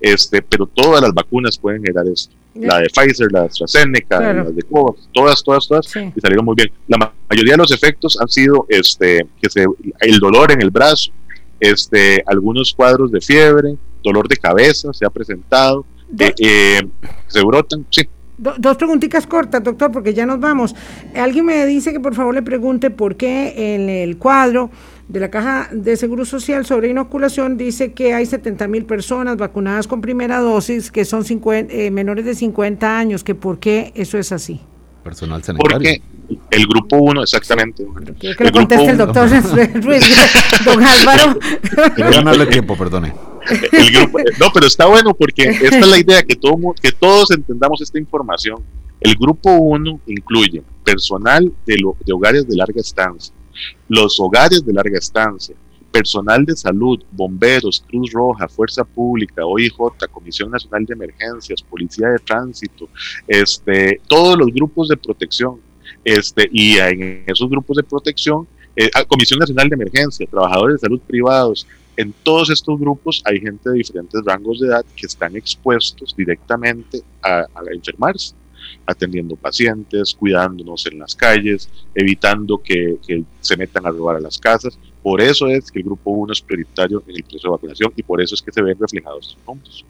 Este, 0.00 0.40
pero 0.40 0.66
todas 0.66 1.02
las 1.02 1.12
vacunas 1.12 1.58
pueden 1.58 1.82
generar 1.82 2.06
esto. 2.06 2.34
La 2.54 2.78
de 2.78 2.88
Pfizer, 2.88 3.30
la 3.30 3.40
de 3.40 3.46
AstraZeneca, 3.46 4.32
las 4.32 4.56
de 4.56 4.62
Covax, 4.62 5.08
todas, 5.12 5.42
todas, 5.42 5.68
todas, 5.68 5.86
y 5.96 6.20
salieron 6.20 6.44
muy 6.44 6.54
bien. 6.56 6.70
La 6.88 7.12
mayoría 7.28 7.52
de 7.52 7.58
los 7.58 7.70
efectos 7.70 8.18
han 8.20 8.28
sido 8.28 8.66
este, 8.68 9.26
que 9.40 9.50
se, 9.50 9.66
el 10.00 10.18
dolor 10.18 10.50
en 10.52 10.62
el 10.62 10.70
brazo, 10.70 11.12
este, 11.60 12.22
algunos 12.26 12.74
cuadros 12.74 13.12
de 13.12 13.20
fiebre, 13.20 13.76
dolor 14.02 14.26
de 14.28 14.36
cabeza 14.36 14.92
se 14.92 15.06
ha 15.06 15.10
presentado, 15.10 15.84
eh, 16.18 16.32
eh, 16.38 16.88
se 17.28 17.44
brotan, 17.44 17.86
sí. 17.90 18.08
dos 18.38 18.76
preguntitas 18.76 19.26
cortas, 19.26 19.62
doctor, 19.62 19.92
porque 19.92 20.14
ya 20.14 20.26
nos 20.26 20.40
vamos. 20.40 20.74
Alguien 21.14 21.44
me 21.44 21.66
dice 21.66 21.92
que 21.92 22.00
por 22.00 22.14
favor 22.14 22.34
le 22.34 22.42
pregunte 22.42 22.90
por 22.90 23.16
qué 23.16 23.74
en 23.74 23.88
el 23.88 24.16
cuadro 24.16 24.70
de 25.10 25.18
la 25.18 25.28
Caja 25.28 25.68
de 25.72 25.96
Seguro 25.96 26.24
Social 26.24 26.64
sobre 26.64 26.88
inoculación 26.88 27.56
dice 27.56 27.92
que 27.92 28.14
hay 28.14 28.26
70 28.26 28.68
mil 28.68 28.84
personas 28.84 29.36
vacunadas 29.36 29.88
con 29.88 30.00
primera 30.00 30.38
dosis 30.38 30.92
que 30.92 31.04
son 31.04 31.24
eh, 31.26 31.90
menores 31.90 32.24
de 32.24 32.34
50 32.34 32.98
años, 32.98 33.24
que 33.24 33.34
por 33.34 33.58
qué 33.58 33.92
eso 33.96 34.18
es 34.18 34.30
así. 34.30 34.60
Personal 35.02 35.42
sanitario. 35.42 35.76
Porque 35.76 36.02
el 36.50 36.66
grupo 36.66 36.96
1, 36.96 37.22
exactamente. 37.22 37.86
que 38.18 38.44
le 38.44 38.52
conteste 38.52 38.90
el 38.90 38.98
doctor 38.98 39.28
Ruiz, 39.82 40.04
don 40.64 40.82
Álvaro. 40.82 41.38
Quiero 41.94 42.10
ganarle 42.10 42.46
tiempo, 42.46 42.76
perdone. 42.76 43.14
no, 44.38 44.46
pero 44.52 44.66
está 44.66 44.86
bueno 44.86 45.14
porque 45.14 45.44
esta 45.44 45.78
es 45.78 45.88
la 45.88 45.98
idea, 45.98 46.22
que, 46.22 46.36
todo, 46.36 46.56
que 46.80 46.92
todos 46.92 47.30
entendamos 47.30 47.80
esta 47.80 47.98
información. 47.98 48.62
El 49.00 49.14
grupo 49.14 49.50
1 49.50 50.00
incluye 50.06 50.62
personal 50.84 51.50
de, 51.64 51.76
de 52.04 52.12
hogares 52.12 52.46
de 52.46 52.56
larga 52.56 52.80
estancia, 52.80 53.34
los 53.88 54.20
hogares 54.20 54.64
de 54.64 54.72
larga 54.72 54.98
estancia, 54.98 55.54
personal 55.90 56.44
de 56.44 56.56
salud, 56.56 57.02
bomberos, 57.10 57.84
Cruz 57.88 58.12
Roja, 58.12 58.48
Fuerza 58.48 58.84
Pública, 58.84 59.44
OIJ, 59.44 59.74
Comisión 60.10 60.50
Nacional 60.50 60.84
de 60.84 60.94
Emergencias, 60.94 61.62
Policía 61.62 62.08
de 62.08 62.18
Tránsito, 62.18 62.88
este, 63.26 64.00
todos 64.06 64.38
los 64.38 64.48
grupos 64.48 64.88
de 64.88 64.96
protección, 64.96 65.60
este, 66.04 66.48
y 66.52 66.78
en 66.78 67.24
esos 67.26 67.48
grupos 67.50 67.76
de 67.76 67.82
protección, 67.82 68.46
eh, 68.76 68.90
ah, 68.94 69.04
Comisión 69.04 69.38
Nacional 69.40 69.68
de 69.68 69.74
Emergencia, 69.74 70.26
trabajadores 70.30 70.80
de 70.80 70.86
salud 70.86 71.00
privados, 71.06 71.66
en 71.96 72.14
todos 72.22 72.48
estos 72.50 72.78
grupos 72.78 73.22
hay 73.26 73.40
gente 73.40 73.68
de 73.68 73.76
diferentes 73.76 74.22
rangos 74.24 74.60
de 74.60 74.68
edad 74.68 74.84
que 74.96 75.06
están 75.06 75.36
expuestos 75.36 76.14
directamente 76.16 77.02
a 77.22 77.44
enfermarse 77.72 78.34
atendiendo 78.86 79.36
pacientes, 79.36 80.14
cuidándonos 80.14 80.86
en 80.86 80.98
las 80.98 81.14
calles, 81.14 81.68
evitando 81.94 82.58
que, 82.58 82.98
se 83.40 83.56
metan 83.56 83.86
a 83.86 83.90
robar 83.90 84.16
a 84.16 84.20
las 84.20 84.38
casas. 84.38 84.78
Por 85.02 85.20
eso 85.20 85.46
es 85.46 85.70
que 85.70 85.78
el 85.78 85.84
grupo 85.86 86.10
1 86.10 86.32
es 86.32 86.40
prioritario 86.40 87.02
en 87.06 87.16
el 87.16 87.22
proceso 87.22 87.48
de 87.48 87.52
vacunación 87.52 87.92
y 87.96 88.02
por 88.02 88.20
eso 88.20 88.34
es 88.34 88.42
que 88.42 88.52
se 88.52 88.62
ven 88.62 88.78
reflejados 88.78 89.28
estos 89.28 89.46
números. 89.46 89.84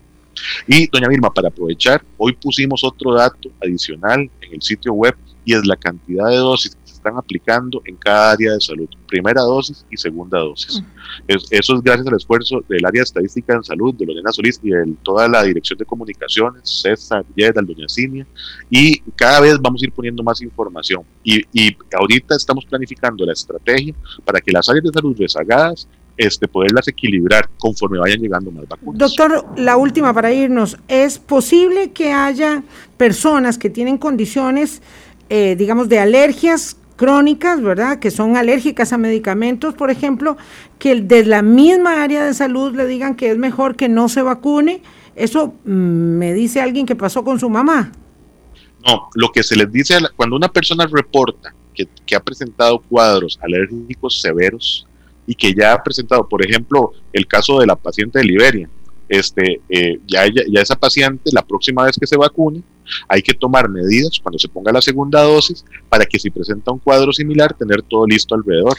Y 0.67 0.87
doña 0.87 1.09
Vilma, 1.09 1.31
para 1.31 1.49
aprovechar, 1.49 2.03
hoy 2.17 2.33
pusimos 2.35 2.85
otro 2.85 3.15
dato 3.15 3.51
adicional 3.63 4.31
en 4.41 4.55
el 4.55 4.63
sitio 4.63 4.93
web 4.93 5.17
y 5.45 5.55
es 5.55 5.67
la 5.67 5.77
cantidad 5.77 6.29
de 6.29 6.37
dosis 6.37 6.77
están 7.01 7.17
aplicando 7.17 7.81
en 7.85 7.97
cada 7.97 8.33
área 8.33 8.53
de 8.53 8.61
salud, 8.61 8.89
primera 9.09 9.41
dosis 9.43 9.85
y 9.91 9.97
segunda 9.97 10.39
dosis. 10.39 10.83
eso 11.27 11.75
es 11.75 11.83
gracias 11.83 12.07
al 12.07 12.17
esfuerzo 12.17 12.63
del 12.69 12.85
área 12.85 13.01
de 13.01 13.05
estadística 13.05 13.55
en 13.55 13.65
salud, 13.65 13.95
de 13.95 14.07
Lorena 14.07 14.31
Solís 14.31 14.61
y 14.63 14.71
de 14.71 14.95
toda 15.03 15.27
la 15.27 15.43
dirección 15.43 15.79
de 15.79 15.85
comunicaciones, 15.87 16.63
César, 16.65 17.25
Yedal, 17.35 17.67
Doña 17.67 17.89
Cinia, 17.89 18.27
y 18.69 19.01
cada 19.17 19.41
vez 19.41 19.59
vamos 19.61 19.83
a 19.83 19.87
ir 19.87 19.93
poniendo 19.93 20.23
más 20.23 20.43
información. 20.43 21.03
Y, 21.25 21.43
y 21.53 21.77
ahorita 21.99 22.37
estamos 22.37 22.65
planificando 22.67 23.25
la 23.25 23.33
estrategia 23.33 23.95
para 24.25 24.41
que 24.41 24.53
las 24.53 24.69
áreas 24.69 24.85
de 24.85 24.93
salud 24.93 25.17
rezagadas 25.19 25.89
este, 26.21 26.47
poderlas 26.49 26.87
equilibrar 26.87 27.49
conforme 27.59 27.99
vayan 27.99 28.21
llegando 28.21 28.51
más 28.51 28.69
vacunas. 28.69 28.99
Doctor, 28.99 29.47
la 29.57 29.79
última 29.79 30.13
para 30.13 30.31
irnos, 30.31 30.77
¿es 30.87 31.19
posible 31.19 31.93
que 31.93 32.13
haya 32.13 32.63
personas 32.99 33.57
que 33.57 33.71
tienen 33.71 33.97
condiciones, 33.97 34.83
eh, 35.31 35.57
digamos, 35.57 35.89
de 35.89 35.99
alergias 35.99 36.77
crónicas, 37.01 37.63
¿verdad? 37.63 37.99
Que 37.99 38.11
son 38.11 38.37
alérgicas 38.37 38.93
a 38.93 38.99
medicamentos, 38.99 39.73
por 39.73 39.91
ejemplo, 39.91 40.37
que 40.79 41.01
desde 41.01 41.31
la 41.31 41.41
misma 41.41 42.03
área 42.03 42.27
de 42.27 42.35
salud 42.35 42.77
le 42.77 42.87
digan 42.87 43.15
que 43.15 43.31
es 43.31 43.39
mejor 43.39 43.75
que 43.75 43.89
no 43.89 44.11
se 44.11 44.21
vacune. 44.21 44.83
Eso 45.17 45.55
mm, 45.65 45.71
me 45.71 46.35
dice 46.35 46.61
alguien 46.61 46.85
que 46.85 46.95
pasó 46.95 47.25
con 47.25 47.41
su 47.41 47.49
mamá. 47.49 47.91
No, 48.87 49.09
lo 49.15 49.31
que 49.33 49.43
se 49.43 49.57
les 49.57 49.73
dice 49.73 49.99
cuando 50.15 50.37
una 50.37 50.49
persona 50.49 50.87
reporta 50.93 51.55
que, 51.75 51.89
ha 52.15 52.21
presentado 52.21 52.81
cuadros 52.81 53.39
alérgicos 53.41 54.21
severos 54.21 54.87
y 55.27 55.35
que 55.35 55.55
ya 55.55 55.73
ha 55.73 55.83
presentado, 55.83 56.29
por 56.29 56.45
ejemplo, 56.45 56.93
el 57.15 57.27
caso 57.27 57.61
de 57.61 57.67
la 57.67 57.77
paciente 57.77 58.19
de 58.19 58.27
Liberia, 58.27 58.69
este, 59.11 59.61
eh, 59.69 59.99
ya, 60.07 60.25
ya 60.27 60.63
esa 60.63 60.77
paciente, 60.77 61.31
la 61.33 61.43
próxima 61.43 61.85
vez 61.85 61.97
que 61.99 62.07
se 62.07 62.17
vacune, 62.17 62.63
hay 63.09 63.23
que 63.23 63.35
tomar 63.35 63.69
medidas 63.69 64.19
cuando 64.23 64.39
se 64.39 64.49
ponga 64.49 64.73
la 64.73 64.81
segunda 64.81 65.23
dosis 65.23 65.65
para 65.89 66.07
que 66.07 66.19
si 66.19 66.31
presenta 66.31 66.71
un 66.71 66.79
cuadro 66.79 67.13
similar, 67.13 67.53
tener 67.55 67.83
todo 67.83 68.07
listo 68.07 68.35
alrededor. 68.35 68.77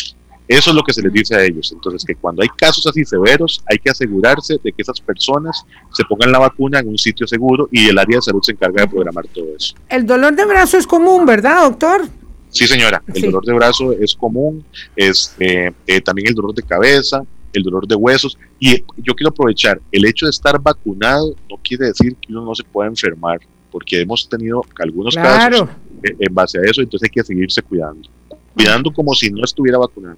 Eso 0.47 0.69
es 0.71 0.75
lo 0.75 0.83
que 0.83 0.93
se 0.93 1.01
les 1.01 1.13
dice 1.13 1.35
a 1.35 1.43
ellos. 1.43 1.71
Entonces, 1.71 2.03
que 2.03 2.15
cuando 2.15 2.41
hay 2.41 2.49
casos 2.49 2.85
así 2.85 3.05
severos, 3.05 3.63
hay 3.69 3.77
que 3.77 3.89
asegurarse 3.89 4.57
de 4.61 4.71
que 4.71 4.81
esas 4.81 4.99
personas 4.99 5.65
se 5.93 6.03
pongan 6.05 6.31
la 6.31 6.39
vacuna 6.39 6.79
en 6.79 6.89
un 6.89 6.97
sitio 6.97 7.27
seguro 7.27 7.69
y 7.71 7.87
el 7.87 7.97
área 7.97 8.17
de 8.17 8.21
salud 8.21 8.41
se 8.41 8.53
encarga 8.53 8.83
de 8.83 8.89
programar 8.89 9.27
todo 9.27 9.45
eso. 9.55 9.75
El 9.87 10.05
dolor 10.05 10.35
de 10.35 10.45
brazo 10.45 10.77
es 10.77 10.87
común, 10.87 11.25
¿verdad, 11.25 11.63
doctor? 11.63 12.01
Sí, 12.49 12.67
señora. 12.67 13.01
El 13.13 13.21
dolor 13.21 13.45
de 13.45 13.53
brazo 13.53 13.93
es 13.93 14.13
común. 14.13 14.65
Es, 14.95 15.35
eh, 15.39 15.71
eh, 15.87 16.01
también 16.01 16.27
el 16.27 16.35
dolor 16.35 16.53
de 16.53 16.63
cabeza, 16.63 17.23
el 17.53 17.63
dolor 17.63 17.87
de 17.87 17.95
huesos. 17.95 18.37
Y 18.59 18.83
yo 18.97 19.13
quiero 19.15 19.29
aprovechar, 19.29 19.79
el 19.91 20.05
hecho 20.05 20.25
de 20.25 20.31
estar 20.31 20.59
vacunado 20.61 21.35
no 21.49 21.57
quiere 21.57 21.87
decir 21.87 22.15
que 22.15 22.31
uno 22.31 22.45
no 22.45 22.55
se 22.55 22.63
pueda 22.63 22.89
enfermar, 22.89 23.39
porque 23.71 24.01
hemos 24.01 24.27
tenido 24.27 24.63
algunos 24.79 25.15
casos 25.15 25.69
eh, 26.03 26.15
en 26.19 26.33
base 26.33 26.57
a 26.59 26.61
eso, 26.61 26.81
entonces 26.81 27.09
hay 27.09 27.13
que 27.13 27.23
seguirse 27.23 27.61
cuidando. 27.61 28.09
Cuidando 28.53 28.91
como 28.91 29.13
si 29.13 29.29
no 29.31 29.43
estuviera 29.43 29.77
vacunado. 29.77 30.17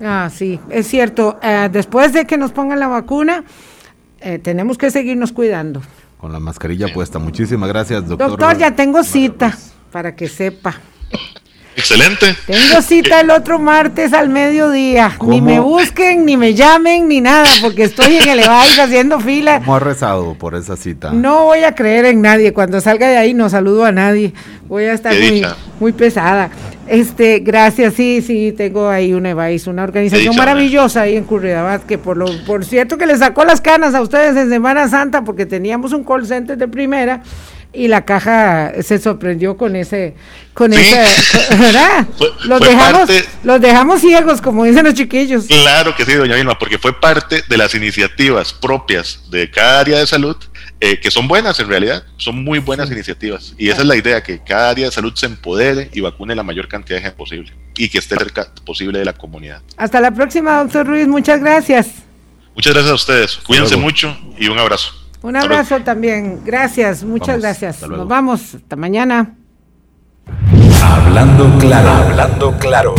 Ah, 0.00 0.30
sí, 0.32 0.58
es 0.70 0.86
cierto. 0.86 1.38
Eh, 1.42 1.68
después 1.70 2.12
de 2.12 2.26
que 2.26 2.38
nos 2.38 2.52
pongan 2.52 2.78
la 2.78 2.88
vacuna, 2.88 3.44
eh, 4.20 4.38
tenemos 4.38 4.78
que 4.78 4.90
seguirnos 4.90 5.32
cuidando. 5.32 5.82
Con 6.18 6.32
la 6.32 6.40
mascarilla 6.40 6.92
puesta. 6.92 7.18
Muchísimas 7.18 7.68
gracias, 7.68 8.08
doctor. 8.08 8.30
Doctor, 8.30 8.58
ya 8.58 8.74
tengo 8.74 9.02
cita, 9.02 9.56
para 9.92 10.14
que 10.16 10.28
sepa. 10.28 10.80
Excelente. 11.78 12.34
Tengo 12.44 12.82
cita 12.82 13.20
el 13.20 13.30
otro 13.30 13.60
martes 13.60 14.12
al 14.12 14.28
mediodía. 14.28 15.12
Ni 15.24 15.40
me 15.40 15.60
busquen, 15.60 16.26
ni 16.26 16.36
me 16.36 16.54
llamen, 16.54 17.06
ni 17.06 17.20
nada, 17.20 17.46
porque 17.60 17.84
estoy 17.84 18.16
en 18.16 18.28
el 18.28 18.40
EVAIS 18.40 18.80
haciendo 18.80 19.20
fila. 19.20 19.60
¿Cómo 19.60 19.76
ha 19.76 19.78
rezado 19.78 20.34
por 20.34 20.56
esa 20.56 20.76
cita? 20.76 21.12
No 21.12 21.44
voy 21.44 21.62
a 21.62 21.76
creer 21.76 22.06
en 22.06 22.20
nadie. 22.20 22.52
Cuando 22.52 22.80
salga 22.80 23.06
de 23.06 23.16
ahí 23.16 23.32
no 23.32 23.48
saludo 23.48 23.84
a 23.84 23.92
nadie. 23.92 24.32
Voy 24.66 24.84
a 24.84 24.92
estar 24.92 25.14
muy, 25.14 25.46
muy, 25.78 25.92
pesada. 25.92 26.50
Este, 26.88 27.38
gracias, 27.38 27.94
sí, 27.94 28.22
sí, 28.26 28.52
tengo 28.56 28.88
ahí 28.88 29.12
un 29.12 29.26
EVAIS, 29.26 29.68
una 29.68 29.84
organización 29.84 30.34
maravillosa 30.34 31.02
ahí 31.02 31.16
en 31.16 31.24
Curridabat, 31.24 31.84
que 31.84 31.96
por 31.96 32.16
lo, 32.16 32.26
por 32.44 32.64
cierto 32.64 32.98
que 32.98 33.06
le 33.06 33.16
sacó 33.16 33.44
las 33.44 33.60
canas 33.60 33.94
a 33.94 34.02
ustedes 34.02 34.36
en 34.36 34.50
Semana 34.50 34.88
Santa, 34.88 35.22
porque 35.22 35.46
teníamos 35.46 35.92
un 35.92 36.02
call 36.02 36.26
center 36.26 36.58
de 36.58 36.66
primera 36.66 37.22
y 37.72 37.88
la 37.88 38.04
caja 38.04 38.72
se 38.82 38.98
sorprendió 38.98 39.56
con 39.56 39.76
ese, 39.76 40.14
con 40.54 40.72
ese, 40.72 41.04
¿verdad? 41.58 42.06
los, 42.44 42.60
dejamos, 42.60 43.10
los 43.44 43.60
dejamos 43.60 44.00
ciegos, 44.00 44.40
como 44.40 44.64
dicen 44.64 44.84
los 44.84 44.94
chiquillos. 44.94 45.46
Claro 45.46 45.94
que 45.94 46.04
sí, 46.04 46.14
doña 46.14 46.36
Vilma, 46.36 46.58
porque 46.58 46.78
fue 46.78 46.98
parte 46.98 47.44
de 47.48 47.56
las 47.56 47.74
iniciativas 47.74 48.52
propias 48.52 49.30
de 49.30 49.50
cada 49.50 49.80
área 49.80 49.98
de 49.98 50.06
salud, 50.06 50.36
eh, 50.80 50.98
que 50.98 51.10
son 51.10 51.28
buenas 51.28 51.60
en 51.60 51.68
realidad, 51.68 52.04
son 52.16 52.42
muy 52.42 52.58
buenas 52.58 52.90
iniciativas. 52.90 53.54
Y 53.58 53.68
esa 53.68 53.82
es 53.82 53.86
la 53.86 53.96
idea, 53.96 54.22
que 54.22 54.42
cada 54.42 54.70
área 54.70 54.86
de 54.86 54.92
salud 54.92 55.12
se 55.14 55.26
empodere 55.26 55.90
y 55.92 56.00
vacune 56.00 56.34
la 56.34 56.42
mayor 56.42 56.68
cantidad 56.68 56.98
de 56.98 57.02
gente 57.02 57.16
posible 57.16 57.52
y 57.76 57.88
que 57.88 57.98
esté 57.98 58.16
cerca 58.16 58.48
posible 58.64 58.98
de 58.98 59.04
la 59.04 59.12
comunidad. 59.12 59.62
Hasta 59.76 60.00
la 60.00 60.10
próxima, 60.10 60.62
doctor 60.62 60.86
Ruiz, 60.86 61.06
muchas 61.06 61.40
gracias. 61.40 61.88
Muchas 62.54 62.72
gracias 62.72 62.90
a 62.90 62.94
ustedes, 62.94 63.36
cuídense 63.36 63.76
mucho 63.76 64.16
y 64.36 64.48
un 64.48 64.58
abrazo. 64.58 64.97
Un 65.22 65.36
abrazo 65.36 65.80
también. 65.80 66.40
Gracias, 66.44 67.02
muchas 67.02 67.40
gracias. 67.40 67.82
Nos 67.88 68.06
vamos. 68.06 68.54
Hasta 68.54 68.76
mañana. 68.76 69.34
Hablando 70.82 71.58
claro, 71.58 71.90
hablando 71.90 72.56
claro. 72.58 72.94